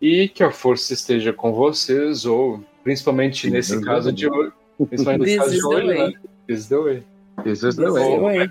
E 0.00 0.26
que 0.28 0.42
a 0.42 0.50
força 0.50 0.94
esteja 0.94 1.32
com 1.32 1.52
vocês, 1.52 2.24
ou 2.24 2.64
principalmente 2.82 3.50
nesse 3.50 3.78
caso 3.82 4.10
de 4.10 4.28
hoje. 4.28 4.52
Principalmente 4.88 5.20
nesse 5.20 5.38
caso 5.38 5.54
de 5.54 5.64
hoje, 5.66 5.86
né? 5.86 6.12
This 6.48 6.58
is 6.60 6.68
the 6.68 6.78
way. 6.78 7.02
This 7.44 7.62
is 7.62 7.76
the 7.76 7.90
way. 7.90 8.50